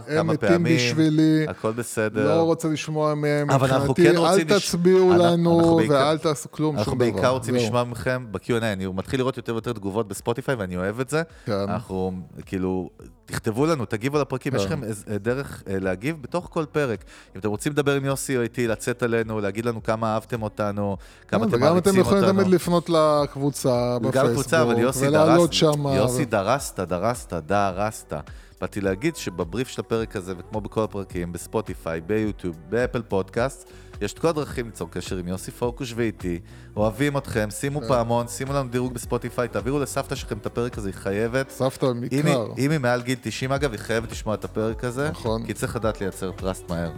הם 0.07 0.27
מתים 0.27 0.49
פעמים, 0.49 0.75
בשבילי, 0.77 1.45
הכל 1.47 1.71
בסדר. 1.71 2.35
לא 2.37 2.41
רוצה 2.43 2.67
לשמוע 2.67 3.15
מהם, 3.15 3.51
אנחנו 3.51 3.67
מבחינתי, 3.67 4.03
כן. 4.03 4.17
אל 4.17 4.35
לש- 4.55 4.67
תצביעו 4.67 5.11
אנחנו- 5.13 5.23
לנו, 5.27 5.59
אנחנו 5.59 5.75
בעיקר- 5.75 5.93
ואל 5.93 6.17
תעשו 6.17 6.51
כלום, 6.51 6.75
אנחנו 6.77 6.91
שום 6.91 6.99
דבר. 6.99 7.11
בעיקר 7.11 7.29
רוצים. 7.29 7.55
לשמוע 7.55 7.83
מכם 7.83 8.25
ב-Q&A, 8.31 8.63
אני 8.63 8.87
מתחיל 8.87 9.19
לראות 9.19 9.37
יותר 9.37 9.53
ויותר 9.53 9.73
תגובות 9.73 10.07
בספוטיפיי 10.07 10.55
ואני 10.55 10.77
אוהב 10.77 10.99
את 10.99 11.09
זה. 11.09 11.21
כן. 11.45 11.51
אנחנו, 11.53 12.11
כאילו, 12.45 12.89
תכתבו 13.25 13.65
לנו, 13.65 13.85
תגיבו 13.85 14.19
לפרקים, 14.21 14.55
יש 14.55 14.65
לכם 14.65 14.83
איז- 14.83 15.05
דרך 15.21 15.63
אה, 15.69 15.79
להגיב 15.79 16.15
בתוך 16.21 16.47
כל 16.51 16.65
פרק. 16.71 17.03
אם 17.35 17.39
אתם 17.39 17.49
רוצים 17.49 17.71
לדבר 17.71 17.95
עם 17.95 18.05
יוסי 18.05 18.37
או 18.37 18.41
איתי, 18.41 18.67
לצאת 18.67 19.03
עלינו, 19.03 19.39
להגיד 19.41 19.65
לנו 19.65 19.83
כמה 19.83 20.13
אהבתם 20.13 20.43
אותנו, 20.43 20.97
כמה 21.27 21.39
כן, 21.39 21.47
אתם 21.47 21.57
וגם 21.57 21.63
אתם 21.63 21.69
מעריצים 21.73 21.99
יכולים 22.01 22.23
אותנו. 22.23 22.41
תמיד 22.41 22.53
לפנות 22.53 22.89
לקבוצה 22.89 23.97
גם 24.11 24.32
קבוצה, 24.33 24.61
אבל 24.61 24.79
יוסי 24.79 25.09
דרסת, 25.09 25.53
שם. 25.53 25.87
יוסי 25.87 26.25
דרסת, 26.25 26.79
דרסת, 26.79 27.33
דרסת. 27.33 28.13
באתי 28.61 28.81
להגיד 28.81 29.15
שבבריף 29.15 29.67
של 29.67 29.81
הפרק 29.81 30.15
הזה, 30.15 30.33
וכמו 30.37 30.61
בכל 30.61 30.83
הפרקים, 30.83 31.33
בספוטיפיי, 31.33 32.01
ביוטיוב, 32.01 32.55
באפל 32.69 33.01
פודקאסט, 33.01 33.69
יש 34.01 34.13
את 34.13 34.19
כל 34.19 34.27
הדרכים 34.27 34.65
ליצור 34.65 34.89
קשר 34.91 35.17
עם 35.17 35.27
יוסי 35.27 35.51
פוקוש 35.51 35.93
ואיתי. 35.95 36.39
אוהבים 36.77 37.17
אתכם, 37.17 37.49
שימו 37.49 37.81
כן. 37.81 37.87
פעמון, 37.87 38.27
שימו 38.27 38.53
לנו 38.53 38.69
דירוג 38.69 38.93
בספוטיפיי, 38.93 39.47
תעבירו 39.47 39.79
לסבתא 39.79 40.15
שלכם 40.15 40.37
את 40.37 40.45
הפרק 40.45 40.77
הזה, 40.77 40.89
היא 40.89 40.95
חייבת. 40.95 41.49
סבתא 41.49 41.85
אם 41.85 42.25
היא. 42.25 42.35
אם 42.57 42.71
היא 42.71 42.79
מעל 42.79 43.01
גיל 43.01 43.17
90 43.21 43.51
אגב, 43.51 43.71
היא 43.71 43.79
חייבת 43.79 44.11
לשמוע 44.11 44.35
את 44.35 44.45
הפרק 44.45 44.83
הזה. 44.83 45.09
נכון. 45.09 45.45
כי 45.45 45.53
צריך 45.53 45.75
לדעת 45.75 46.01
לייצר 46.01 46.31
trust 46.31 46.69
מהר. 46.69 46.91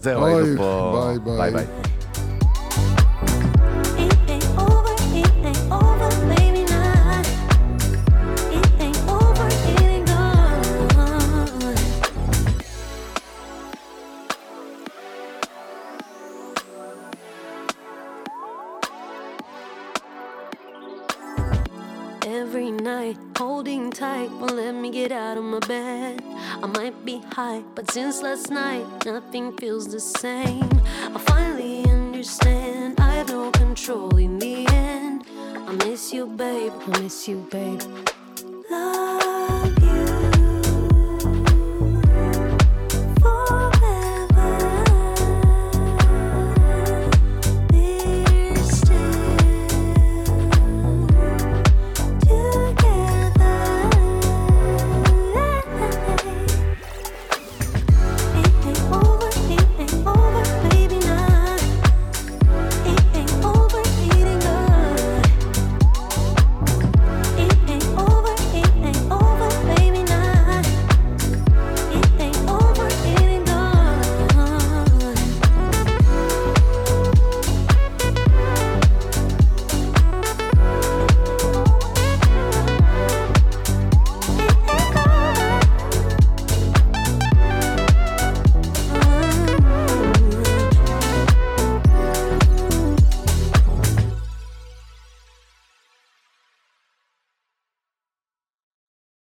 זהו, 0.00 0.22
אוי, 0.22 0.32
היינו 0.32 0.56
פה. 0.56 1.06
ביי, 1.06 1.18
ביי. 1.18 1.36
ביי 1.36 1.50
ביי. 1.52 2.25
Night, 22.86 23.18
holding 23.36 23.90
tight, 23.90 24.30
won't 24.38 24.54
let 24.54 24.72
me 24.72 24.90
get 24.92 25.10
out 25.10 25.36
of 25.36 25.42
my 25.42 25.58
bed. 25.58 26.22
I 26.62 26.66
might 26.66 27.04
be 27.04 27.20
high, 27.32 27.64
but 27.74 27.90
since 27.90 28.22
last 28.22 28.48
night, 28.48 28.86
nothing 29.04 29.56
feels 29.56 29.88
the 29.88 29.98
same. 29.98 30.70
I 31.12 31.18
finally 31.26 31.82
understand 31.90 33.00
I 33.00 33.10
have 33.14 33.28
no 33.28 33.50
control 33.50 34.16
in 34.16 34.38
the 34.38 34.68
end. 34.68 35.24
I 35.66 35.72
miss 35.84 36.12
you, 36.12 36.28
babe. 36.28 36.72
I 36.86 37.00
miss 37.00 37.26
you, 37.26 37.44
babe. 37.50 37.82
Love. 38.70 39.75